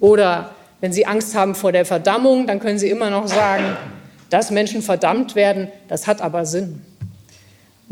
Oder 0.00 0.54
wenn 0.80 0.92
Sie 0.92 1.06
Angst 1.06 1.34
haben 1.34 1.54
vor 1.54 1.72
der 1.72 1.84
Verdammung, 1.84 2.46
dann 2.46 2.60
können 2.60 2.78
Sie 2.78 2.88
immer 2.88 3.10
noch 3.10 3.28
sagen, 3.28 3.76
dass 4.30 4.50
Menschen 4.50 4.80
verdammt 4.80 5.34
werden, 5.34 5.68
das 5.88 6.06
hat 6.06 6.22
aber 6.22 6.46
Sinn. 6.46 6.80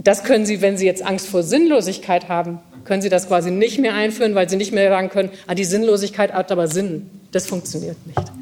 Das 0.03 0.25
können 0.25 0.47
Sie, 0.47 0.63
wenn 0.63 0.79
Sie 0.79 0.87
jetzt 0.87 1.05
Angst 1.05 1.27
vor 1.27 1.43
Sinnlosigkeit 1.43 2.29
haben, 2.29 2.59
können 2.85 3.03
Sie 3.03 3.11
das 3.11 3.29
quasi 3.29 3.51
nicht 3.51 3.79
mehr 3.79 3.95
einführen, 3.95 4.35
weil 4.35 4.49
Sie 4.49 4.57
nicht 4.57 4.73
mehr 4.73 4.89
sagen 4.89 5.11
können, 5.11 5.31
ah, 5.47 5.55
die 5.55 5.65
Sinnlosigkeit 5.65 6.33
hat 6.33 6.51
aber 6.51 6.69
Sinn. 6.69 7.11
Das 7.33 7.47
funktioniert 7.47 7.97
nicht. 8.07 8.33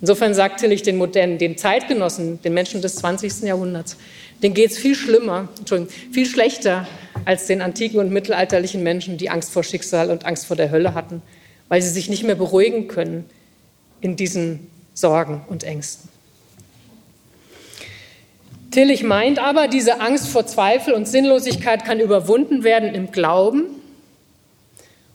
Insofern 0.00 0.34
sagt 0.34 0.60
Tillich 0.60 0.82
den 0.82 0.96
modernen, 0.96 1.38
den 1.38 1.56
Zeitgenossen, 1.56 2.42
den 2.42 2.52
Menschen 2.52 2.82
des 2.82 2.96
20. 2.96 3.42
Jahrhunderts, 3.42 3.96
denen 4.42 4.54
geht 4.54 4.72
es 4.72 4.78
viel 4.78 4.94
schlimmer, 4.94 5.48
Entschuldigung, 5.58 5.92
viel 6.12 6.26
schlechter 6.26 6.86
als 7.24 7.46
den 7.46 7.62
antiken 7.62 8.00
und 8.00 8.10
mittelalterlichen 8.10 8.82
Menschen, 8.82 9.16
die 9.16 9.30
Angst 9.30 9.52
vor 9.52 9.62
Schicksal 9.62 10.10
und 10.10 10.26
Angst 10.26 10.46
vor 10.46 10.56
der 10.56 10.70
Hölle 10.70 10.94
hatten, 10.94 11.22
weil 11.68 11.80
sie 11.80 11.88
sich 11.88 12.10
nicht 12.10 12.24
mehr 12.24 12.34
beruhigen 12.34 12.88
können 12.88 13.24
in 14.00 14.16
diesen 14.16 14.66
Sorgen 14.92 15.42
und 15.48 15.64
Ängsten. 15.64 16.10
Tillich 18.74 19.04
meint 19.04 19.38
aber, 19.38 19.68
diese 19.68 20.00
Angst 20.00 20.26
vor 20.26 20.46
Zweifel 20.46 20.94
und 20.94 21.06
Sinnlosigkeit 21.06 21.84
kann 21.84 22.00
überwunden 22.00 22.64
werden 22.64 22.92
im 22.92 23.12
Glauben. 23.12 23.66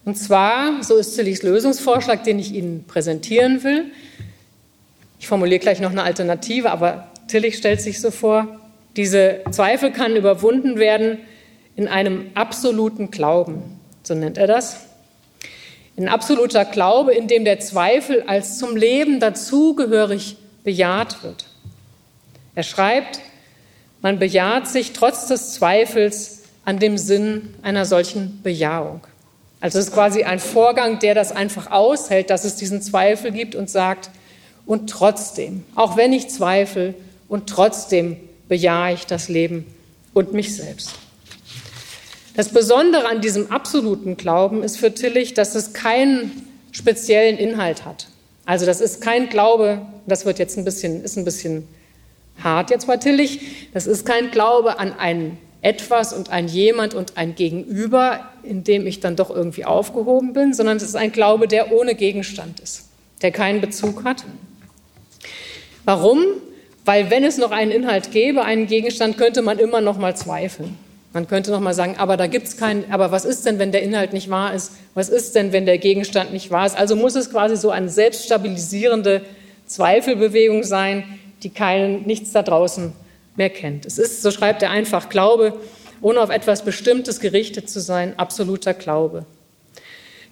Und 0.05 0.15
zwar, 0.17 0.81
so 0.81 0.95
ist 0.95 1.13
Tillichs 1.15 1.43
Lösungsvorschlag, 1.43 2.23
den 2.23 2.39
ich 2.39 2.53
Ihnen 2.53 2.85
präsentieren 2.87 3.61
will. 3.65 3.91
Ich 5.19 5.27
formuliere 5.27 5.59
gleich 5.59 5.81
noch 5.81 5.91
eine 5.91 6.03
Alternative, 6.03 6.71
aber 6.71 7.09
Tillich 7.27 7.57
stellt 7.57 7.81
sich 7.81 7.99
so 7.99 8.11
vor, 8.11 8.47
diese 8.95 9.41
Zweifel 9.51 9.91
kann 9.91 10.15
überwunden 10.15 10.77
werden 10.79 11.17
in 11.75 11.89
einem 11.89 12.27
absoluten 12.35 13.11
Glauben, 13.11 13.77
so 14.03 14.15
nennt 14.15 14.37
er 14.37 14.47
das. 14.47 14.85
Ein 15.97 16.07
absoluter 16.07 16.63
Glaube, 16.63 17.13
in 17.13 17.27
dem 17.27 17.43
der 17.43 17.59
Zweifel 17.59 18.23
als 18.25 18.57
zum 18.57 18.77
Leben 18.77 19.19
dazugehörig 19.19 20.37
bejaht 20.63 21.23
wird. 21.23 21.45
Er 22.55 22.63
schreibt, 22.63 23.19
man 24.01 24.19
bejaht 24.19 24.67
sich 24.67 24.93
trotz 24.93 25.27
des 25.27 25.53
Zweifels 25.53 26.43
an 26.65 26.79
dem 26.79 26.97
Sinn 26.97 27.53
einer 27.61 27.85
solchen 27.85 28.41
Bejahung. 28.43 29.01
Also 29.61 29.79
es 29.79 29.87
ist 29.87 29.93
quasi 29.93 30.23
ein 30.23 30.39
Vorgang, 30.39 30.99
der 30.99 31.15
das 31.15 31.31
einfach 31.31 31.71
aushält, 31.71 32.29
dass 32.29 32.45
es 32.45 32.55
diesen 32.55 32.81
Zweifel 32.81 33.31
gibt 33.31 33.55
und 33.55 33.69
sagt, 33.69 34.09
und 34.65 34.89
trotzdem, 34.89 35.63
auch 35.75 35.97
wenn 35.97 36.13
ich 36.13 36.29
zweifle, 36.29 36.93
und 37.27 37.47
trotzdem 37.47 38.17
bejahe 38.47 38.93
ich 38.93 39.05
das 39.05 39.29
Leben 39.29 39.65
und 40.13 40.33
mich 40.33 40.55
selbst. 40.55 40.91
Das 42.35 42.49
Besondere 42.49 43.07
an 43.07 43.21
diesem 43.21 43.51
absoluten 43.51 44.15
Glauben 44.15 44.63
ist 44.63 44.77
für 44.77 44.93
Tillich, 44.93 45.33
dass 45.33 45.55
es 45.55 45.73
keinen 45.73 46.47
speziellen 46.71 47.37
Inhalt 47.37 47.85
hat. 47.85 48.07
Also 48.45 48.65
das 48.65 48.79
ist 48.79 49.01
kein 49.01 49.29
Glaube, 49.29 49.81
das 50.07 50.25
wird 50.25 50.39
jetzt 50.39 50.57
ein 50.57 50.65
bisschen, 50.65 51.03
ist 51.03 51.17
ein 51.17 51.25
bisschen 51.25 51.67
hart 52.43 52.69
jetzt 52.69 52.87
Tillich, 53.01 53.69
das 53.73 53.87
ist 53.87 54.05
kein 54.05 54.31
Glaube 54.31 54.79
an 54.79 54.93
ein 54.97 55.37
etwas 55.61 56.13
und 56.13 56.29
ein 56.29 56.47
jemand 56.47 56.93
und 56.93 57.17
ein 57.17 57.35
Gegenüber, 57.35 58.21
in 58.43 58.63
dem 58.63 58.87
ich 58.87 58.99
dann 59.01 59.15
doch 59.15 59.29
irgendwie 59.29 59.65
aufgehoben 59.65 60.33
bin, 60.33 60.53
sondern 60.53 60.77
es 60.77 60.83
ist 60.83 60.95
ein 60.95 61.11
Glaube, 61.11 61.47
der 61.47 61.71
ohne 61.71 61.95
Gegenstand 61.95 62.59
ist, 62.59 62.87
der 63.21 63.31
keinen 63.31 63.59
Bezug 63.59 64.05
hat. 64.05 64.23
Warum? 65.83 66.23
Weil 66.85 67.09
wenn 67.09 67.23
es 67.23 67.37
noch 67.37 67.51
einen 67.51 67.71
Inhalt 67.71 68.11
gäbe, 68.11 68.43
einen 68.43 68.67
Gegenstand, 68.67 69.17
könnte 69.17 69.41
man 69.41 69.59
immer 69.59 69.81
noch 69.81 69.97
mal 69.97 70.15
zweifeln. 70.15 70.77
Man 71.11 71.27
könnte 71.27 71.49
noch 71.51 71.59
mal 71.59 71.73
sagen, 71.73 71.95
aber 71.97 72.17
da 72.17 72.27
gibt 72.27 72.47
es 72.47 72.57
keinen, 72.57 72.91
aber 72.91 73.11
was 73.11 73.25
ist 73.25 73.45
denn, 73.45 73.57
wenn 73.57 73.71
der 73.71 73.81
Inhalt 73.81 74.13
nicht 74.13 74.29
wahr 74.29 74.53
ist? 74.53 74.73
Was 74.93 75.09
ist 75.09 75.33
denn, 75.35 75.51
wenn 75.51 75.65
der 75.65 75.79
Gegenstand 75.79 76.31
nicht 76.31 76.51
wahr 76.51 76.67
ist? 76.67 76.77
Also 76.77 76.95
muss 76.95 77.15
es 77.15 77.31
quasi 77.31 77.57
so 77.57 77.71
eine 77.71 77.89
selbststabilisierende 77.89 79.23
Zweifelbewegung 79.65 80.63
sein, 80.63 81.03
die 81.43 81.49
keinen, 81.49 82.05
nichts 82.05 82.31
da 82.31 82.43
draußen 82.43 82.93
mehr 83.35 83.49
kennt. 83.49 83.85
Es 83.85 83.97
ist, 83.97 84.21
so 84.21 84.31
schreibt 84.31 84.61
er 84.61 84.71
einfach, 84.71 85.09
Glaube, 85.09 85.59
ohne 86.01 86.21
auf 86.21 86.29
etwas 86.29 86.63
Bestimmtes 86.63 87.19
gerichtet 87.19 87.69
zu 87.69 87.79
sein, 87.79 88.17
absoluter 88.17 88.73
Glaube. 88.73 89.25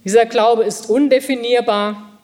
Dieser 0.04 0.26
Glaube 0.26 0.64
ist 0.64 0.90
undefinierbar, 0.90 2.20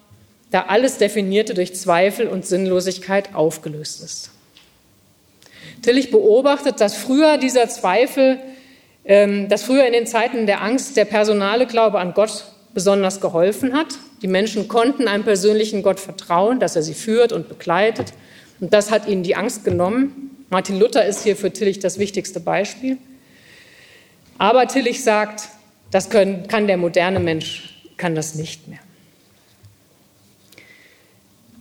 da 0.51 0.65
alles 0.67 0.97
Definierte 0.97 1.53
durch 1.53 1.75
Zweifel 1.75 2.27
und 2.27 2.45
Sinnlosigkeit 2.45 3.33
aufgelöst 3.33 4.03
ist. 4.03 4.29
Tillich 5.81 6.11
beobachtet, 6.11 6.79
dass 6.79 6.95
früher 6.95 7.37
dieser 7.37 7.67
Zweifel, 7.67 8.39
ähm, 9.03 9.49
dass 9.49 9.63
früher 9.63 9.85
in 9.85 9.93
den 9.93 10.05
Zeiten 10.05 10.45
der 10.45 10.61
Angst 10.61 10.95
der 10.95 11.05
personale 11.05 11.65
Glaube 11.65 11.99
an 11.99 12.13
Gott 12.13 12.45
besonders 12.73 13.19
geholfen 13.19 13.73
hat. 13.73 13.97
Die 14.21 14.27
Menschen 14.27 14.67
konnten 14.67 15.07
einem 15.07 15.23
persönlichen 15.23 15.83
Gott 15.83 15.99
vertrauen, 15.99 16.59
dass 16.59 16.75
er 16.75 16.83
sie 16.83 16.93
führt 16.93 17.31
und 17.31 17.49
begleitet. 17.49 18.13
Und 18.59 18.73
das 18.73 18.91
hat 18.91 19.07
ihnen 19.07 19.23
die 19.23 19.35
Angst 19.35 19.63
genommen. 19.65 20.45
Martin 20.49 20.79
Luther 20.79 21.05
ist 21.05 21.23
hier 21.23 21.35
für 21.35 21.51
Tillich 21.51 21.79
das 21.79 21.99
wichtigste 21.99 22.39
Beispiel. 22.39 22.97
Aber 24.37 24.67
Tillich 24.67 25.03
sagt, 25.03 25.49
das 25.91 26.09
können, 26.09 26.47
kann 26.47 26.67
der 26.67 26.77
moderne 26.77 27.19
Mensch, 27.19 27.83
kann 27.97 28.15
das 28.15 28.35
nicht 28.35 28.67
mehr. 28.67 28.79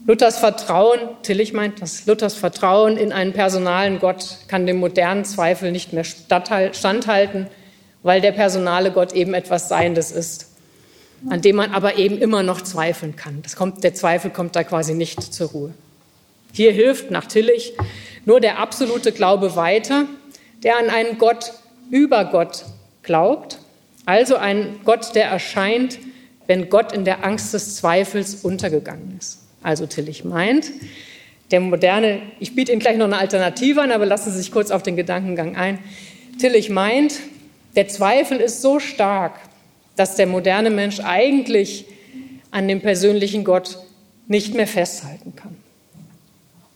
Luthers 0.05 0.39
Vertrauen, 0.39 0.99
Tillich 1.23 1.53
meint 1.53 1.81
das, 1.81 2.07
Luthers 2.07 2.35
Vertrauen 2.35 2.97
in 2.97 3.13
einen 3.13 3.33
personalen 3.33 4.01
Gott 4.01 4.39
kann 4.49 4.67
dem 4.67 4.79
modernen 4.79 5.25
Zweifel 5.25 5.71
nicht 5.71 5.93
mehr 5.93 6.03
standhalten, 6.03 7.47
weil 8.03 8.21
der 8.21 8.33
personale 8.33 8.91
Gott 8.91 9.13
eben 9.13 9.33
etwas 9.33 9.69
Seiendes 9.69 10.11
ist, 10.11 10.49
an 11.31 11.41
dem 11.41 11.55
man 11.55 11.71
aber 11.71 11.99
eben 11.99 12.19
immer 12.19 12.43
noch 12.43 12.63
zweifeln 12.63 13.15
kann. 13.15 13.43
Kommt, 13.57 13.85
der 13.85 13.95
Zweifel 13.95 14.33
kommt 14.33 14.57
da 14.57 14.65
quasi 14.65 14.95
nicht 14.95 15.23
zur 15.23 15.51
Ruhe. 15.51 15.75
Hier 16.53 16.73
hilft 16.73 17.11
nach 17.11 17.27
Tillich 17.27 17.73
nur 18.25 18.41
der 18.41 18.59
absolute 18.59 19.13
Glaube 19.13 19.57
weiter, 19.57 20.07
der 20.63 20.77
an 20.79 20.91
einen 20.91 21.19
Gott 21.19 21.53
über 21.91 22.27
Gott 22.27 22.65
glaubt, 23.03 23.59
also 24.07 24.37
ein 24.37 24.81
Gott, 24.85 25.15
der 25.15 25.27
erscheint, 25.27 25.99
wenn 26.47 26.69
Gott 26.69 26.93
in 26.93 27.05
der 27.05 27.25
Angst 27.25 27.55
des 27.55 27.77
Zweifels 27.77 28.37
untergegangen 28.37 29.17
ist. 29.19 29.41
Also 29.63 29.87
Tillich 29.87 30.25
meint, 30.25 30.71
der 31.51 31.61
moderne, 31.61 32.21
ich 32.41 32.55
biete 32.55 32.73
Ihnen 32.73 32.81
gleich 32.81 32.97
noch 32.97 33.07
eine 33.07 33.19
Alternative 33.19 33.81
an, 33.81 33.93
aber 33.93 34.07
lassen 34.07 34.33
Sie 34.33 34.39
sich 34.39 34.51
kurz 34.51 34.71
auf 34.71 34.83
den 34.83 34.97
Gedankengang 34.97 35.57
ein. 35.57 35.79
Tillich 36.39 36.71
meint, 36.71 37.15
der 37.77 37.89
Zweifel 37.89 38.39
ist 38.39 38.61
so 38.63 38.81
stark, 38.81 39.35
dass 39.97 40.17
der 40.17 40.27
moderne 40.27 40.71
Mensch 40.71 41.01
eigentlich 41.01 41.85
an 42.51 42.69
dem 42.69 42.81
persönlichen 42.81 43.45
Gott 43.45 43.79
nicht 44.27 44.55
mehr 44.55 44.67
festhalten 44.67 45.35
kann. 45.37 45.57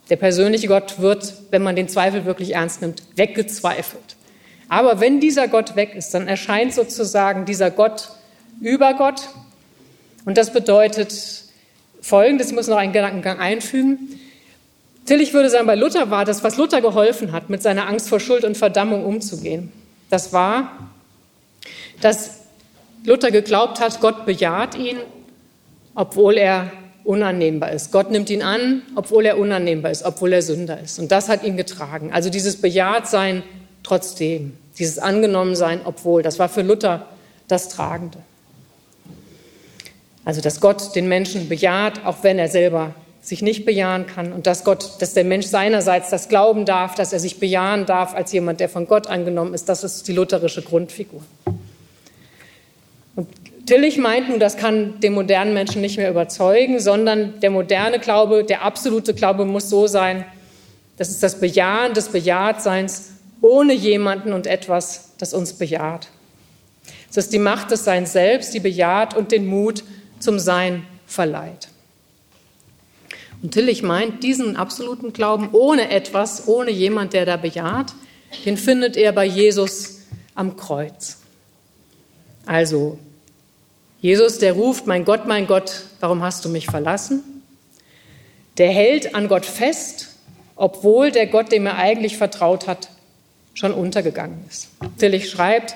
Der 0.09 0.15
persönliche 0.15 0.67
Gott 0.67 0.99
wird, 0.99 1.33
wenn 1.51 1.63
man 1.63 1.75
den 1.75 1.89
Zweifel 1.89 2.25
wirklich 2.25 2.55
ernst 2.55 2.81
nimmt, 2.81 3.03
weggezweifelt. 3.15 4.15
Aber 4.69 4.99
wenn 4.99 5.19
dieser 5.19 5.47
Gott 5.47 5.75
weg 5.75 5.95
ist, 5.95 6.13
dann 6.13 6.27
erscheint 6.27 6.73
sozusagen 6.73 7.45
dieser 7.45 7.71
Gott 7.71 8.09
über 8.61 8.93
Gott. 8.93 9.29
Und 10.25 10.37
das 10.37 10.51
bedeutet 10.51 11.43
Folgendes, 12.01 12.49
ich 12.49 12.55
muss 12.55 12.67
noch 12.67 12.77
einen 12.77 12.93
Gedankengang 12.93 13.39
einfügen. 13.39 14.19
Tillich 15.05 15.33
würde 15.33 15.49
sagen, 15.49 15.67
bei 15.67 15.75
Luther 15.75 16.09
war 16.09 16.25
das, 16.25 16.43
was 16.43 16.57
Luther 16.57 16.81
geholfen 16.81 17.31
hat, 17.31 17.49
mit 17.49 17.61
seiner 17.61 17.87
Angst 17.87 18.09
vor 18.09 18.19
Schuld 18.19 18.43
und 18.43 18.57
Verdammung 18.57 19.05
umzugehen. 19.05 19.71
Das 20.09 20.33
war, 20.33 20.89
dass 22.01 22.41
Luther 23.05 23.31
geglaubt 23.31 23.79
hat, 23.79 24.01
Gott 24.01 24.25
bejaht 24.25 24.75
ihn, 24.75 24.97
obwohl 25.95 26.37
er 26.37 26.71
unannehmbar 27.07 27.71
ist. 27.71 27.91
Gott 27.91 28.11
nimmt 28.11 28.29
ihn 28.29 28.41
an, 28.41 28.81
obwohl 28.95 29.25
er 29.25 29.37
unannehmbar 29.37 29.91
ist, 29.91 30.03
obwohl 30.03 30.33
er 30.33 30.41
Sünder 30.41 30.79
ist. 30.81 30.99
Und 30.99 31.11
das 31.11 31.29
hat 31.29 31.43
ihn 31.43 31.55
getragen. 31.55 32.11
Also 32.11 32.29
dieses 32.29 32.57
Bejahtsein 32.57 33.43
trotzdem, 33.83 34.53
dieses 34.77 34.99
Angenommensein, 34.99 35.81
obwohl, 35.85 36.21
das 36.21 36.37
war 36.37 36.49
für 36.49 36.61
Luther 36.61 37.05
das 37.47 37.69
Tragende. 37.69 38.19
Also, 40.25 40.41
dass 40.41 40.59
Gott 40.59 40.93
den 40.95 41.07
Menschen 41.07 41.47
bejaht, 41.47 42.05
auch 42.05 42.17
wenn 42.23 42.37
er 42.37 42.49
selber 42.49 42.93
sich 43.21 43.41
nicht 43.41 43.65
bejahen 43.65 44.07
kann 44.07 44.33
und 44.33 44.45
dass 44.45 44.65
Gott, 44.65 45.01
dass 45.01 45.13
der 45.13 45.23
Mensch 45.23 45.45
seinerseits 45.45 46.09
das 46.09 46.27
glauben 46.27 46.65
darf, 46.65 46.95
dass 46.95 47.13
er 47.13 47.19
sich 47.19 47.39
bejahen 47.39 47.85
darf 47.85 48.13
als 48.13 48.33
jemand, 48.33 48.59
der 48.59 48.67
von 48.67 48.87
Gott 48.87 49.07
angenommen 49.07 49.53
ist, 49.53 49.69
das 49.69 49.85
ist 49.85 50.07
die 50.07 50.13
lutherische 50.13 50.61
Grundfigur. 50.61 51.21
Tillich 53.67 53.97
meint 53.97 54.29
nun, 54.29 54.39
das 54.39 54.55
kann 54.55 55.01
den 55.01 55.13
modernen 55.13 55.53
Menschen 55.53 55.81
nicht 55.81 55.97
mehr 55.97 56.09
überzeugen, 56.09 56.79
sondern 56.79 57.41
der 57.41 57.51
moderne 57.51 57.99
Glaube, 57.99 58.45
der 58.45 58.63
absolute 58.63 59.13
Glaube 59.13 59.43
muss 59.43 59.69
so 59.69 59.87
sein, 59.87 60.25
das 60.95 61.09
ist 61.09 61.21
das 61.21 61.41
Bejahen 61.41 61.93
des 61.93 62.07
Bejahtseins 62.07 63.11
ohne 63.41 63.73
jemanden 63.73 64.31
und 64.31 64.47
etwas, 64.47 65.11
das 65.17 65.33
uns 65.33 65.53
bejaht. 65.53 66.07
Es 67.09 67.17
ist 67.17 67.33
die 67.33 67.39
Macht 67.39 67.69
des 67.69 67.83
Seins 67.83 68.13
selbst, 68.13 68.53
die 68.53 68.61
bejaht 68.61 69.15
und 69.15 69.33
den 69.33 69.45
Mut 69.45 69.83
zum 70.19 70.39
Sein 70.39 70.85
verleiht. 71.05 71.67
Und 73.43 73.53
Tillich 73.53 73.83
meint, 73.83 74.23
diesen 74.23 74.55
absoluten 74.55 75.11
Glauben 75.11 75.49
ohne 75.51 75.91
etwas, 75.91 76.47
ohne 76.47 76.71
jemand, 76.71 77.11
der 77.11 77.25
da 77.25 77.35
bejaht, 77.35 77.93
den 78.45 78.55
findet 78.55 78.95
er 78.95 79.11
bei 79.11 79.25
Jesus 79.25 80.03
am 80.35 80.55
Kreuz. 80.55 81.17
Also 82.45 82.97
Jesus, 83.99 84.37
der 84.37 84.53
ruft, 84.53 84.85
mein 84.85 85.05
Gott, 85.05 85.25
mein 85.25 85.47
Gott, 85.47 85.83
warum 85.99 86.21
hast 86.21 86.45
du 86.45 86.49
mich 86.49 86.67
verlassen? 86.67 87.23
Der 88.57 88.69
hält 88.69 89.15
an 89.15 89.27
Gott 89.27 89.45
fest, 89.45 90.09
obwohl 90.55 91.11
der 91.11 91.27
Gott, 91.27 91.51
dem 91.51 91.65
er 91.65 91.77
eigentlich 91.77 92.17
vertraut 92.17 92.67
hat, 92.67 92.89
schon 93.53 93.73
untergegangen 93.73 94.43
ist. 94.49 94.69
Tillich 94.97 95.29
schreibt, 95.29 95.75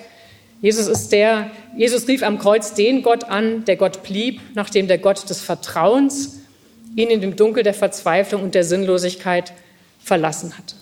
Jesus 0.61 0.87
ist 0.87 1.11
der, 1.11 1.49
Jesus 1.75 2.07
rief 2.07 2.21
am 2.21 2.37
Kreuz 2.37 2.75
den 2.75 3.01
Gott 3.01 3.23
an, 3.23 3.65
der 3.65 3.75
Gott 3.75 4.03
blieb, 4.03 4.39
nachdem 4.53 4.87
der 4.87 4.99
Gott 4.99 5.27
des 5.27 5.41
Vertrauens 5.41 6.41
ihn 6.95 7.09
in 7.09 7.21
dem 7.21 7.35
Dunkel 7.35 7.63
der 7.63 7.73
Verzweiflung 7.73 8.43
und 8.43 8.53
der 8.53 8.63
Sinnlosigkeit 8.63 9.53
verlassen 10.03 10.55
hatte. 10.57 10.75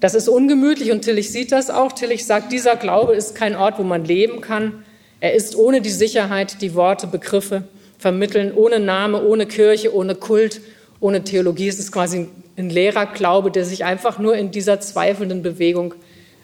Das 0.00 0.14
ist 0.14 0.28
ungemütlich 0.28 0.90
und 0.90 1.02
Tillich 1.02 1.30
sieht 1.30 1.52
das 1.52 1.70
auch. 1.70 1.92
Tillich 1.92 2.26
sagt, 2.26 2.52
dieser 2.52 2.76
Glaube 2.76 3.14
ist 3.14 3.34
kein 3.34 3.54
Ort, 3.54 3.78
wo 3.78 3.82
man 3.82 4.04
leben 4.04 4.40
kann. 4.40 4.84
Er 5.20 5.34
ist 5.34 5.56
ohne 5.56 5.80
die 5.80 5.90
Sicherheit, 5.90 6.62
die 6.62 6.74
Worte, 6.74 7.06
Begriffe 7.06 7.64
vermitteln, 7.98 8.52
ohne 8.54 8.78
Name, 8.78 9.22
ohne 9.22 9.46
Kirche, 9.46 9.94
ohne 9.94 10.14
Kult, 10.14 10.60
ohne 11.00 11.24
Theologie. 11.24 11.68
Es 11.68 11.78
ist 11.78 11.90
quasi 11.90 12.28
ein 12.56 12.70
leerer 12.70 13.06
Glaube, 13.06 13.50
der 13.50 13.64
sich 13.64 13.84
einfach 13.84 14.18
nur 14.18 14.36
in 14.36 14.50
dieser 14.50 14.80
zweifelnden 14.80 15.42
Bewegung 15.42 15.94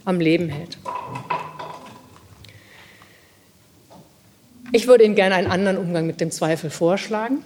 am 0.05 0.21
Leben 0.21 0.49
hält. 0.49 0.79
Ich 4.73 4.89
würde 4.89 5.05
Ihnen 5.05 5.15
gerne 5.15 5.37
einen 5.37 5.47
anderen 5.47 5.79
Umgang 5.79 6.07
mit 6.07 6.21
dem 6.21 6.33
Zweifel 6.33 6.69
vorschlagen. 6.69 7.39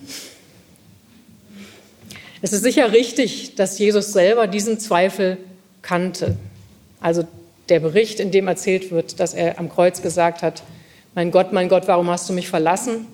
Es 2.41 2.53
ist 2.55 2.63
sicher 2.63 2.93
richtig, 2.93 3.55
dass 3.57 3.79
Jesus 3.79 4.13
selber 4.13 4.47
diesen 4.47 4.79
Zweifel 4.79 5.37
kannte. 5.83 6.37
Also 7.01 7.27
der 7.69 7.81
Bericht, 7.81 8.21
in 8.21 8.31
dem 8.31 8.49
erzählt 8.49 8.91
wird, 8.91 9.21
dass 9.21 9.35
er 9.35 9.59
am 9.59 9.69
Kreuz 9.69 10.01
gesagt 10.01 10.41
hat, 10.41 10.63
mein 11.19 11.33
Gott, 11.33 11.53
mein 11.53 11.69
Gott, 11.69 11.89
warum 11.89 12.09
hast 12.11 12.29
du 12.29 12.33
mich 12.33 12.49
verlassen? 12.49 13.09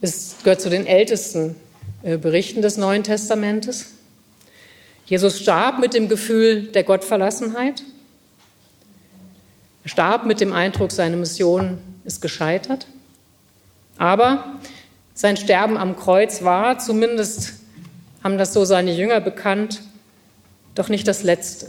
Es 0.00 0.34
gehört 0.42 0.60
zu 0.60 0.68
den 0.68 0.84
ältesten 0.84 1.54
äh, 2.02 2.16
Berichten 2.16 2.60
des 2.60 2.76
Neuen 2.76 3.04
Testamentes. 3.04 3.92
Jesus 5.06 5.38
starb 5.38 5.78
mit 5.78 5.94
dem 5.94 6.08
Gefühl 6.08 6.62
der 6.72 6.82
Gottverlassenheit. 6.82 7.84
Er 9.84 9.88
starb 9.90 10.26
mit 10.26 10.40
dem 10.40 10.52
Eindruck, 10.52 10.90
seine 10.90 11.16
Mission 11.16 11.78
ist 12.04 12.20
gescheitert. 12.20 12.88
Aber 13.96 14.56
sein 15.14 15.36
Sterben 15.36 15.76
am 15.76 15.94
Kreuz 15.94 16.42
war, 16.42 16.80
zumindest 16.80 17.52
haben 18.24 18.38
das 18.38 18.52
so 18.52 18.64
seine 18.64 18.92
Jünger 18.92 19.20
bekannt, 19.20 19.82
doch 20.74 20.88
nicht 20.88 21.06
das 21.06 21.22
Letzte. 21.22 21.68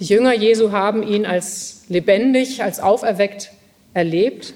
Die 0.00 0.06
Jünger 0.06 0.34
Jesu 0.34 0.72
haben 0.72 1.04
ihn 1.04 1.24
als 1.24 1.84
lebendig, 1.86 2.64
als 2.64 2.80
auferweckt 2.80 3.52
erlebt. 3.94 4.54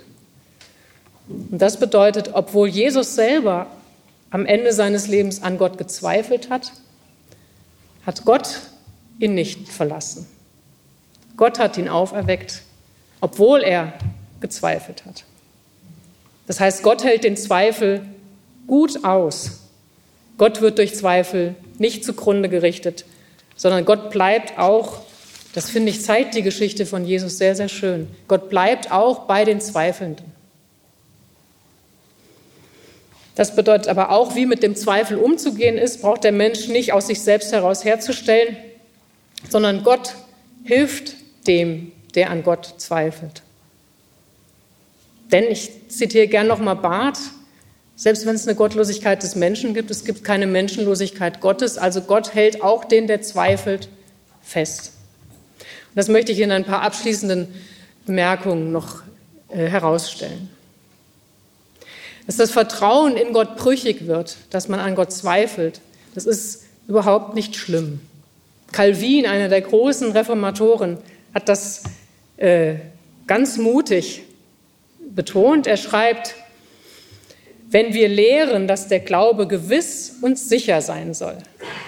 Und 1.28 1.59
das 1.59 1.78
bedeutet, 1.78 2.30
obwohl 2.32 2.68
Jesus 2.68 3.14
selber 3.14 3.66
am 4.30 4.47
Ende 4.47 4.72
seines 4.72 5.07
Lebens 5.09 5.43
an 5.43 5.59
Gott 5.59 5.78
gezweifelt 5.78 6.51
hat, 6.51 6.72
hat 8.05 8.24
Gott 8.24 8.61
ihn 9.18 9.34
nicht 9.34 9.68
verlassen. 9.68 10.26
Gott 11.37 11.59
hat 11.59 11.76
ihn 11.76 11.89
auferweckt, 11.89 12.62
obwohl 13.20 13.62
er 13.62 13.93
gezweifelt 14.41 15.05
hat. 15.05 15.24
Das 16.47 16.61
heißt, 16.61 16.82
Gott 16.82 17.05
hält 17.05 17.24
den 17.24 17.37
Zweifel 17.37 18.03
gut 18.66 19.05
aus. 19.05 19.61
Gott 20.39 20.61
wird 20.61 20.78
durch 20.78 20.95
Zweifel 20.95 21.55
nicht 21.78 22.05
zugrunde 22.05 22.49
gerichtet, 22.49 23.05
sondern 23.57 23.84
Gott 23.84 24.11
bleibt 24.11 24.59
auch, 24.59 25.01
das 25.57 25.71
finde 25.71 25.89
ich, 25.89 26.03
zeigt 26.03 26.35
die 26.35 26.43
Geschichte 26.43 26.85
von 26.85 27.07
Jesus 27.07 27.39
sehr, 27.39 27.57
sehr 27.57 27.71
schön. 27.71 28.09
Gott 28.29 28.51
bleibt 28.51 28.93
auch 28.93 29.21
bei 29.21 29.47
den 29.47 29.59
Zweifelnden. 29.63 30.27
Das 33.37 33.57
bedeutet 33.57 33.89
aber 33.89 34.11
auch, 34.11 34.35
wie 34.35 34.45
mit 34.45 34.63
dem 34.63 34.77
Zweifel 34.77 35.17
umzugehen 35.17 35.79
ist, 35.79 36.03
braucht 36.03 36.25
der 36.25 36.33
Mensch 36.33 36.69
nicht 36.69 36.93
aus 36.93 37.07
sich 37.07 37.23
selbst 37.23 37.53
heraus 37.53 37.87
herzustellen, 37.87 38.55
sondern 39.49 39.83
Gott 39.83 40.17
hilft 40.63 41.15
dem, 41.47 41.91
der 42.15 42.29
an 42.29 42.43
Gott 42.43 42.75
zweifelt. 42.77 43.41
Denn 45.33 45.45
ich 45.45 45.89
zitiere 45.89 46.27
gern 46.27 46.49
nochmal 46.49 46.77
Barth, 46.77 47.19
selbst 47.95 48.27
wenn 48.27 48.35
es 48.35 48.47
eine 48.47 48.57
Gottlosigkeit 48.57 49.23
des 49.23 49.37
Menschen 49.37 49.73
gibt, 49.73 49.91
es 49.91 50.05
gibt 50.05 50.23
keine 50.23 50.47
Menschenlosigkeit 50.47 51.41
Gottes. 51.41 51.79
Also 51.79 52.03
Gott 52.03 52.35
hält 52.35 52.63
auch 52.63 52.85
den, 52.85 53.07
der 53.07 53.23
zweifelt, 53.23 53.89
fest. 54.43 54.93
Das 55.97 56.09
möchte 56.09 56.31
ich 56.31 56.41
in 56.41 56.53
ein 56.53 56.65
paar 56.65 56.83
abschließenden 56.83 57.49
Bemerkungen 58.05 58.71
noch 58.71 59.03
äh, 59.49 59.67
herausstellen. 59.67 60.51
Dass 62.27 62.37
das 62.37 62.51
Vertrauen 62.51 63.17
in 63.17 63.33
Gott 63.33 63.57
brüchig 63.57 64.07
wird, 64.07 64.37
dass 64.51 64.69
man 64.69 64.79
an 64.79 64.95
Gott 64.95 65.11
zweifelt, 65.11 65.81
das 66.15 66.27
ist 66.27 66.65
überhaupt 66.87 67.35
nicht 67.35 67.57
schlimm. 67.57 68.01
Calvin, 68.73 69.27
einer 69.27 69.49
der 69.49 69.63
großen 69.63 70.13
Reformatoren, 70.13 70.99
hat 71.33 71.49
das 71.49 71.85
äh, 72.37 72.75
ganz 73.27 73.57
mutig 73.57 74.23
betont. 75.01 75.67
Er 75.67 75.79
schreibt, 75.79 76.35
wenn 77.71 77.95
wir 77.95 78.09
lehren, 78.09 78.69
dass 78.69 78.89
der 78.89 79.01
Glaube 79.01 79.47
gewiss 79.47 80.17
und 80.21 80.39
sicher 80.39 80.83
sein 80.83 81.15
soll. 81.15 81.39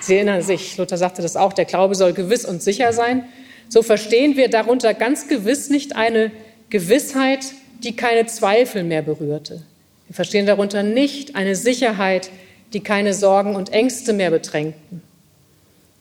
Sie 0.01 0.15
erinnern 0.15 0.41
sich, 0.41 0.79
Luther 0.79 0.97
sagte 0.97 1.21
das 1.21 1.37
auch, 1.37 1.53
der 1.53 1.67
Glaube 1.67 1.95
soll 1.95 2.15
gewiss 2.15 2.47
und 2.47 2.63
sicher 2.63 2.95
sein. 2.95 3.29
So 3.69 3.83
verstehen 3.83 4.37
wir 4.37 4.49
darunter 4.49 4.95
ganz 4.95 5.29
gewiss 5.29 5.69
nicht 5.69 5.95
eine 5.95 6.31
Gewissheit, 6.71 7.41
die 7.83 7.95
keine 7.95 8.27
Zweifel 8.27 8.83
mehr 8.83 9.03
berührte. 9.03 9.63
Wir 10.07 10.15
verstehen 10.15 10.47
darunter 10.47 10.83
nicht 10.83 11.37
eine 11.37 11.55
Sicherheit, 11.55 12.31
die 12.73 12.81
keine 12.81 13.15
Sorgen 13.15 13.57
und 13.57 13.73
Ängste 13.73 14.13
mehr 14.13 14.31
bedrängten. 14.31 15.03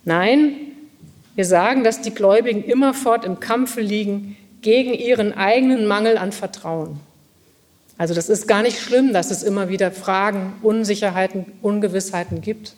Nein, 0.05 0.53
wir 1.35 1.45
sagen, 1.45 1.83
dass 1.83 2.01
die 2.01 2.13
Gläubigen 2.13 2.63
immerfort 2.63 3.25
im 3.25 3.39
Kampfe 3.39 3.81
liegen 3.81 4.37
gegen 4.61 4.93
ihren 4.93 5.33
eigenen 5.33 5.85
Mangel 5.85 6.17
an 6.17 6.31
Vertrauen. 6.31 6.99
Also 7.97 8.13
das 8.13 8.29
ist 8.29 8.47
gar 8.47 8.61
nicht 8.61 8.79
schlimm, 8.79 9.11
dass 9.11 9.31
es 9.31 9.43
immer 9.43 9.69
wieder 9.69 9.91
Fragen, 9.91 10.53
Unsicherheiten, 10.61 11.45
Ungewissheiten 11.61 12.41
gibt, 12.41 12.75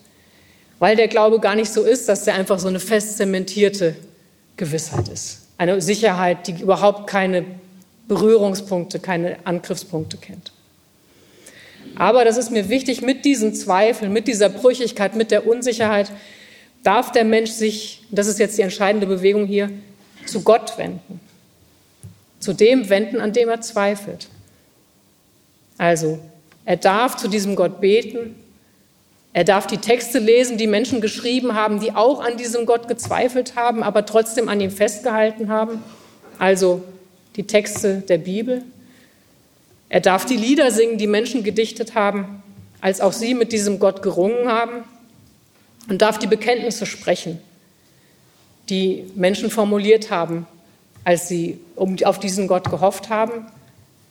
weil 0.79 0.95
der 0.95 1.07
Glaube 1.07 1.39
gar 1.39 1.55
nicht 1.55 1.71
so 1.71 1.83
ist, 1.83 2.09
dass 2.09 2.25
er 2.25 2.35
einfach 2.35 2.59
so 2.59 2.67
eine 2.67 2.79
fest 2.79 3.17
zementierte 3.17 3.95
Gewissheit 4.59 5.07
ist. 5.07 5.47
Eine 5.57 5.81
Sicherheit, 5.81 6.47
die 6.47 6.61
überhaupt 6.61 7.07
keine 7.07 7.45
Berührungspunkte, 8.07 8.99
keine 8.99 9.37
Angriffspunkte 9.45 10.17
kennt. 10.17 10.51
Aber 11.95 12.25
das 12.25 12.37
ist 12.37 12.51
mir 12.51 12.69
wichtig, 12.69 13.01
mit 13.01 13.25
diesen 13.25 13.55
Zweifeln, 13.55 14.13
mit 14.13 14.27
dieser 14.27 14.49
Brüchigkeit, 14.49 15.15
mit 15.15 15.31
der 15.31 15.47
Unsicherheit 15.47 16.11
darf 16.83 17.11
der 17.11 17.25
Mensch 17.25 17.51
sich, 17.51 18.03
das 18.11 18.27
ist 18.27 18.39
jetzt 18.39 18.57
die 18.57 18.61
entscheidende 18.61 19.07
Bewegung 19.07 19.45
hier, 19.45 19.69
zu 20.25 20.43
Gott 20.43 20.77
wenden. 20.77 21.19
Zu 22.39 22.53
dem 22.53 22.89
wenden, 22.89 23.19
an 23.19 23.33
dem 23.33 23.49
er 23.49 23.61
zweifelt. 23.61 24.27
Also, 25.77 26.19
er 26.65 26.77
darf 26.77 27.17
zu 27.17 27.27
diesem 27.27 27.55
Gott 27.55 27.81
beten. 27.81 28.35
Er 29.33 29.43
darf 29.43 29.67
die 29.67 29.77
Texte 29.77 30.19
lesen, 30.19 30.57
die 30.57 30.67
Menschen 30.67 31.01
geschrieben 31.01 31.53
haben, 31.53 31.79
die 31.79 31.91
auch 31.93 32.19
an 32.19 32.37
diesem 32.37 32.65
Gott 32.65 32.87
gezweifelt 32.87 33.55
haben, 33.55 33.83
aber 33.83 34.05
trotzdem 34.05 34.49
an 34.49 34.59
ihm 34.59 34.71
festgehalten 34.71 35.49
haben. 35.49 35.83
Also 36.39 36.83
die 37.35 37.45
Texte 37.45 37.97
der 37.97 38.17
Bibel. 38.17 38.63
Er 39.87 40.01
darf 40.01 40.25
die 40.25 40.35
Lieder 40.35 40.71
singen, 40.71 40.97
die 40.97 41.07
Menschen 41.07 41.43
gedichtet 41.43 41.95
haben, 41.95 42.43
als 42.81 43.01
auch 43.01 43.13
sie 43.13 43.33
mit 43.33 43.51
diesem 43.51 43.79
Gott 43.79 44.01
gerungen 44.01 44.47
haben. 44.47 44.83
Und 45.89 46.01
darf 46.01 46.19
die 46.19 46.27
Bekenntnisse 46.27 46.85
sprechen, 46.85 47.39
die 48.69 49.05
Menschen 49.15 49.49
formuliert 49.49 50.11
haben, 50.11 50.45
als 51.03 51.27
sie 51.27 51.59
auf 51.75 52.19
diesen 52.19 52.47
Gott 52.47 52.69
gehofft 52.69 53.09
haben 53.09 53.47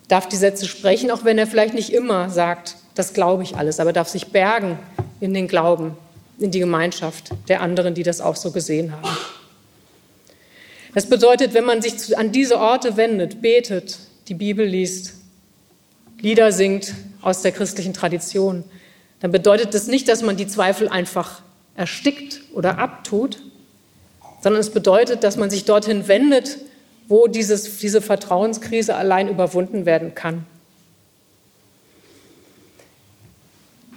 darf 0.09 0.27
die 0.27 0.37
Sätze 0.37 0.67
sprechen, 0.67 1.11
auch 1.11 1.25
wenn 1.25 1.39
er 1.39 1.47
vielleicht 1.47 1.75
nicht 1.75 1.93
immer 1.93 2.31
sagt, 2.31 2.77
das 2.95 3.13
glaube 3.13 3.43
ich 3.43 3.57
alles, 3.57 3.79
aber 3.79 3.93
darf 3.93 4.09
sich 4.09 4.29
bergen 4.29 4.79
in 5.21 5.35
den 5.35 5.49
Glauben, 5.49 5.97
in 6.39 6.51
die 6.51 6.61
Gemeinschaft 6.61 7.31
der 7.49 7.61
anderen, 7.61 7.95
die 7.95 8.03
das 8.03 8.21
auch 8.21 8.37
so 8.37 8.51
gesehen 8.51 8.93
haben. 8.93 9.17
Das 10.95 11.07
bedeutet, 11.07 11.55
wenn 11.55 11.65
man 11.65 11.83
sich 11.83 12.17
an 12.17 12.33
diese 12.33 12.59
Orte 12.59 12.97
wendet, 12.97 13.43
betet, 13.43 13.99
die 14.29 14.35
Bibel 14.35 14.67
liest, 14.67 15.15
Lieder 16.21 16.51
singt 16.51 16.95
aus 17.23 17.43
der 17.43 17.53
christlichen 17.53 17.95
Tradition, 17.95 18.65
dann 19.21 19.31
bedeutet 19.31 19.75
das 19.75 19.87
nicht, 19.87 20.09
dass 20.09 20.23
man 20.23 20.37
die 20.37 20.49
Zweifel 20.49 20.89
einfach 20.89 21.43
erstickt 21.77 22.41
oder 22.53 22.79
abtut, 22.79 23.39
sondern 24.43 24.61
es 24.61 24.71
bedeutet, 24.71 25.23
dass 25.23 25.37
man 25.37 25.51
sich 25.51 25.65
dorthin 25.65 26.09
wendet, 26.09 26.59
wo 27.07 27.27
dieses, 27.29 27.79
diese 27.79 28.03
Vertrauenskrise 28.03 28.97
allein 28.97 29.29
überwunden 29.29 29.87
werden 29.87 30.15
kann. 30.15 30.45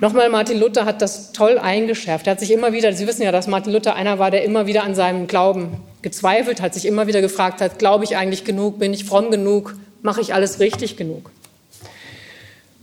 Nochmal, 0.02 0.30
Martin 0.30 0.60
Luther 0.60 0.84
hat 0.84 1.02
das 1.02 1.32
toll 1.32 1.58
eingeschärft. 1.58 2.28
Er 2.28 2.32
hat 2.32 2.40
sich 2.40 2.52
immer 2.52 2.74
wieder, 2.74 2.92
Sie 2.92 3.08
wissen 3.08 3.22
ja, 3.22 3.32
dass 3.32 3.48
Martin 3.48 3.72
Luther 3.72 3.96
einer 3.96 4.20
war, 4.20 4.32
der 4.32 4.44
immer 4.44 4.66
wieder 4.66 4.84
an 4.84 4.96
seinem 4.96 5.28
Glauben 5.28 5.78
gezweifelt 6.02 6.60
hat, 6.60 6.74
sich 6.74 6.86
immer 6.86 7.08
wieder 7.08 7.22
gefragt 7.22 7.62
hat, 7.62 7.80
glaube 7.80 8.04
ich 8.04 8.18
eigentlich 8.18 8.44
genug, 8.44 8.80
bin 8.80 8.94
ich 8.94 9.06
fromm 9.06 9.32
genug, 9.32 9.76
mache 10.02 10.20
ich 10.20 10.34
alles 10.34 10.60
richtig 10.60 10.98
genug? 10.98 11.30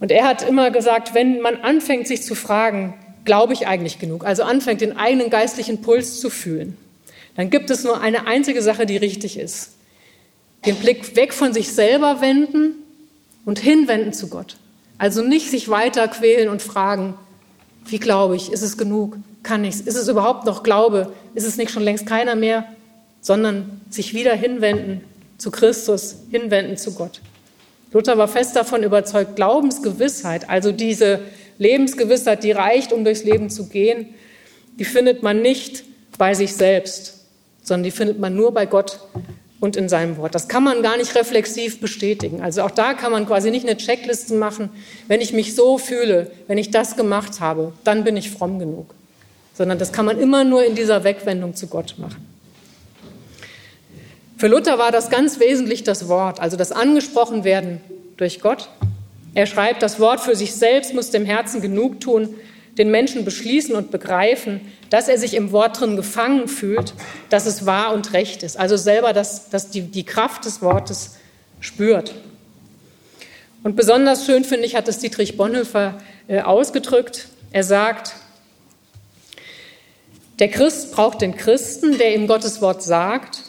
Und 0.01 0.13
er 0.13 0.27
hat 0.27 0.49
immer 0.49 0.71
gesagt, 0.71 1.13
wenn 1.13 1.41
man 1.41 1.57
anfängt, 1.57 2.07
sich 2.07 2.23
zu 2.23 2.35
fragen, 2.35 2.95
glaube 3.25 3.53
ich 3.53 3.67
eigentlich 3.67 3.99
genug, 3.99 4.25
also 4.25 4.45
anfängt, 4.45 4.81
den 4.81 4.97
eigenen 4.97 5.29
geistlichen 5.29 5.83
Puls 5.83 6.21
zu 6.21 6.31
fühlen, 6.31 6.77
dann 7.35 7.51
gibt 7.51 7.69
es 7.71 7.83
nur 7.83 8.01
eine 8.01 8.27
einzige 8.29 8.63
Sache, 8.63 8.87
die 8.87 8.97
richtig 8.97 9.39
ist 9.39 9.73
den 10.67 10.77
Blick 10.77 11.17
weg 11.17 11.33
von 11.33 11.53
sich 11.53 11.73
selber 11.73 12.21
wenden 12.21 12.75
und 13.45 13.59
hinwenden 13.59 14.13
zu 14.13 14.29
Gott. 14.29 14.57
Also 14.99 15.23
nicht 15.23 15.51
sich 15.51 15.69
weiter 15.69 16.09
quälen 16.09 16.49
und 16.49 16.63
fragen, 16.63 17.15
Wie 17.87 17.99
glaube 17.99 18.37
ich? 18.37 18.53
Ist 18.53 18.63
es 18.63 18.77
genug? 18.77 19.17
Kann 19.43 19.65
ich 19.65 19.77
es? 19.77 19.81
Ist 19.81 19.97
es 19.97 20.09
überhaupt 20.09 20.45
noch 20.45 20.63
Glaube? 20.63 21.13
Ist 21.35 21.47
es 21.47 21.57
nicht 21.57 21.71
schon 21.71 21.83
längst 21.83 22.07
keiner 22.07 22.35
mehr? 22.35 22.65
Sondern 23.23 23.81
sich 23.89 24.13
wieder 24.13 24.35
hinwenden 24.35 25.03
zu 25.39 25.51
Christus, 25.51 26.17
hinwenden 26.31 26.77
zu 26.77 26.93
Gott. 26.93 27.21
Luther 27.93 28.19
war 28.19 28.29
fest 28.29 28.57
davon 28.57 28.83
überzeugt, 28.83 29.37
Glaubensgewissheit, 29.37 30.51
also 30.51 30.73
diese 30.73 31.21
Lebensgewissheit, 31.59 32.45
die 32.45 32.53
reicht, 32.53 32.93
um 32.93 33.05
durchs 33.05 33.25
Leben 33.25 33.49
zu 33.49 33.69
gehen, 33.69 34.15
die 34.79 34.85
findet 34.85 35.23
man 35.23 35.41
nicht 35.41 35.85
bei 36.19 36.35
sich 36.35 36.55
selbst, 36.55 37.25
sondern 37.63 37.85
die 37.85 37.91
findet 37.91 38.19
man 38.19 38.37
nur 38.37 38.53
bei 38.53 38.67
Gott 38.67 39.01
und 39.61 39.77
in 39.77 39.89
seinem 39.89 40.17
Wort. 40.17 40.35
Das 40.35 40.49
kann 40.49 40.63
man 40.63 40.83
gar 40.83 40.97
nicht 40.97 41.15
reflexiv 41.15 41.81
bestätigen. 41.81 42.41
Also 42.43 42.63
auch 42.63 42.71
da 42.71 42.95
kann 42.95 43.13
man 43.13 43.27
quasi 43.27 43.51
nicht 43.51 43.67
eine 43.67 43.77
Checkliste 43.77 44.35
machen, 44.35 44.71
wenn 45.09 45.21
ich 45.21 45.33
mich 45.33 45.55
so 45.55 45.79
fühle, 45.79 46.31
wenn 46.47 46.59
ich 46.59 46.71
das 46.71 46.97
gemacht 46.97 47.41
habe, 47.41 47.73
dann 47.85 48.05
bin 48.05 48.17
ich 48.17 48.31
fromm 48.31 48.59
genug. 48.59 48.95
Sondern 49.55 49.79
das 49.79 49.93
kann 49.93 50.07
man 50.07 50.21
immer 50.21 50.45
nur 50.45 50.65
in 50.65 50.77
dieser 50.77 51.03
Wegwendung 51.03 51.57
zu 51.57 51.67
Gott 51.67 51.97
machen. 51.99 52.25
Für 54.37 54.47
Luther 54.47 54.79
war 54.79 54.93
das 54.93 55.11
ganz 55.11 55.41
wesentlich 55.41 55.83
das 55.83 56.07
Wort, 56.07 56.39
also 56.39 56.57
das 56.57 56.71
angesprochen 56.71 57.43
werden 57.43 57.81
durch 58.17 58.41
Gott. 58.41 58.69
Er 59.35 59.47
schreibt, 59.47 59.83
das 59.83 59.99
Wort 59.99 60.21
für 60.21 60.37
sich 60.37 60.55
selbst 60.55 60.95
muss 60.95 61.11
dem 61.11 61.25
Herzen 61.25 61.61
genug 61.61 62.01
tun, 62.01 62.35
den 62.79 62.91
Menschen 62.91 63.25
beschließen 63.25 63.75
und 63.75 63.91
begreifen, 63.91 64.61
dass 64.89 65.09
er 65.09 65.19
sich 65.19 65.35
im 65.35 65.53
Wort 65.53 65.81
drin 65.81 65.97
gefangen 65.97 66.49
fühlt, 66.49 66.95
dass 67.29 67.45
es 67.47 67.67
wahr 67.67 67.93
und 67.93 68.13
recht 68.13 68.43
ist. 68.43 68.57
Also 68.57 68.77
selber, 68.77 69.13
dass, 69.13 69.51
dass 69.51 69.71
die, 69.71 69.83
die 69.83 70.05
Kraft 70.05 70.45
des 70.45 70.63
Wortes 70.63 71.17
spürt. 71.61 72.15
Und 73.65 73.75
besonders 73.75 74.25
schön, 74.25 74.45
finde 74.45 74.67
ich, 74.67 74.77
hat 74.77 74.87
es 74.87 74.99
Dietrich 74.99 75.37
Bonhoeffer 75.37 75.99
äh, 76.29 76.41
ausgedrückt. 76.41 77.29
Er 77.51 77.65
sagt, 77.65 78.15
der 80.39 80.49
Christ 80.49 80.93
braucht 80.93 81.21
den 81.21 81.37
Christen, 81.37 81.99
der 81.99 82.15
ihm 82.15 82.29
Gottes 82.29 82.63
Wort 82.63 82.83
sagt, 82.83 83.43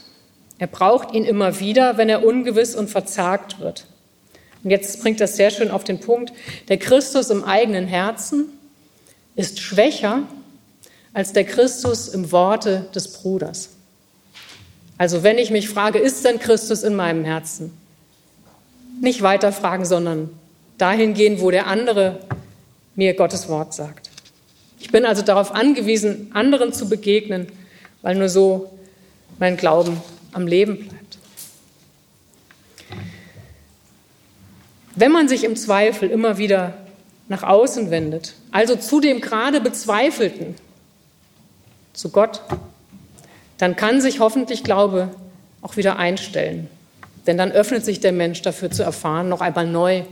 er 0.57 0.67
braucht 0.67 1.13
ihn 1.13 1.23
immer 1.23 1.59
wieder, 1.59 1.97
wenn 1.97 2.09
er 2.09 2.25
ungewiss 2.25 2.75
und 2.75 2.89
verzagt 2.89 3.59
wird. 3.59 3.85
Und 4.63 4.71
jetzt 4.71 5.01
bringt 5.01 5.21
das 5.21 5.37
sehr 5.37 5.51
schön 5.51 5.71
auf 5.71 5.85
den 5.85 5.99
Punkt. 5.99 6.33
Der 6.67 6.77
Christus 6.77 7.29
im 7.29 7.45
eigenen 7.45 7.87
Herzen 7.87 8.58
ist 9.39 9.61
schwächer 9.61 10.23
als 11.13 11.31
der 11.31 11.45
Christus 11.45 12.09
im 12.09 12.33
Worte 12.33 12.89
des 12.93 13.13
Bruders. 13.13 13.69
Also 14.97 15.23
wenn 15.23 15.37
ich 15.37 15.49
mich 15.49 15.69
frage, 15.69 15.97
ist 15.97 16.25
denn 16.25 16.39
Christus 16.39 16.83
in 16.83 16.93
meinem 16.93 17.23
Herzen? 17.23 17.71
Nicht 18.99 19.21
weiter 19.21 19.53
fragen, 19.53 19.85
sondern 19.85 20.29
dahin 20.77 21.13
gehen, 21.13 21.39
wo 21.39 21.51
der 21.51 21.67
andere 21.67 22.19
mir 22.95 23.13
Gottes 23.13 23.47
Wort 23.47 23.73
sagt. 23.73 24.09
Ich 24.77 24.91
bin 24.91 25.05
also 25.05 25.21
darauf 25.21 25.55
angewiesen, 25.55 26.31
anderen 26.33 26.73
zu 26.73 26.89
begegnen, 26.89 27.47
weil 28.01 28.15
nur 28.15 28.27
so 28.27 28.77
mein 29.39 29.55
Glauben 29.55 30.01
am 30.33 30.47
Leben 30.47 30.79
bleibt. 30.79 31.17
Wenn 34.95 35.13
man 35.13 35.29
sich 35.29 35.45
im 35.45 35.55
Zweifel 35.55 36.09
immer 36.09 36.37
wieder 36.37 36.73
nach 37.29 37.43
außen 37.43 37.91
wendet, 37.91 38.33
also 38.51 38.75
zu 38.75 38.99
dem 38.99 39.21
gerade 39.21 39.61
Bezweifelten, 39.61 40.55
zu 41.93 42.09
Gott, 42.09 42.41
dann 43.57 43.75
kann 43.75 44.01
sich 44.01 44.19
hoffentlich 44.19 44.63
Glaube 44.63 45.09
auch 45.61 45.77
wieder 45.77 45.97
einstellen. 45.97 46.67
Denn 47.27 47.37
dann 47.37 47.51
öffnet 47.51 47.85
sich 47.85 47.99
der 47.99 48.11
Mensch 48.11 48.41
dafür 48.41 48.71
zu 48.71 48.83
erfahren, 48.83 49.29
noch 49.29 49.41
einmal 49.41 49.67
neu, 49.67 50.03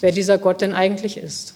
wer 0.00 0.12
dieser 0.12 0.38
Gott 0.38 0.60
denn 0.60 0.74
eigentlich 0.74 1.16
ist. 1.16 1.53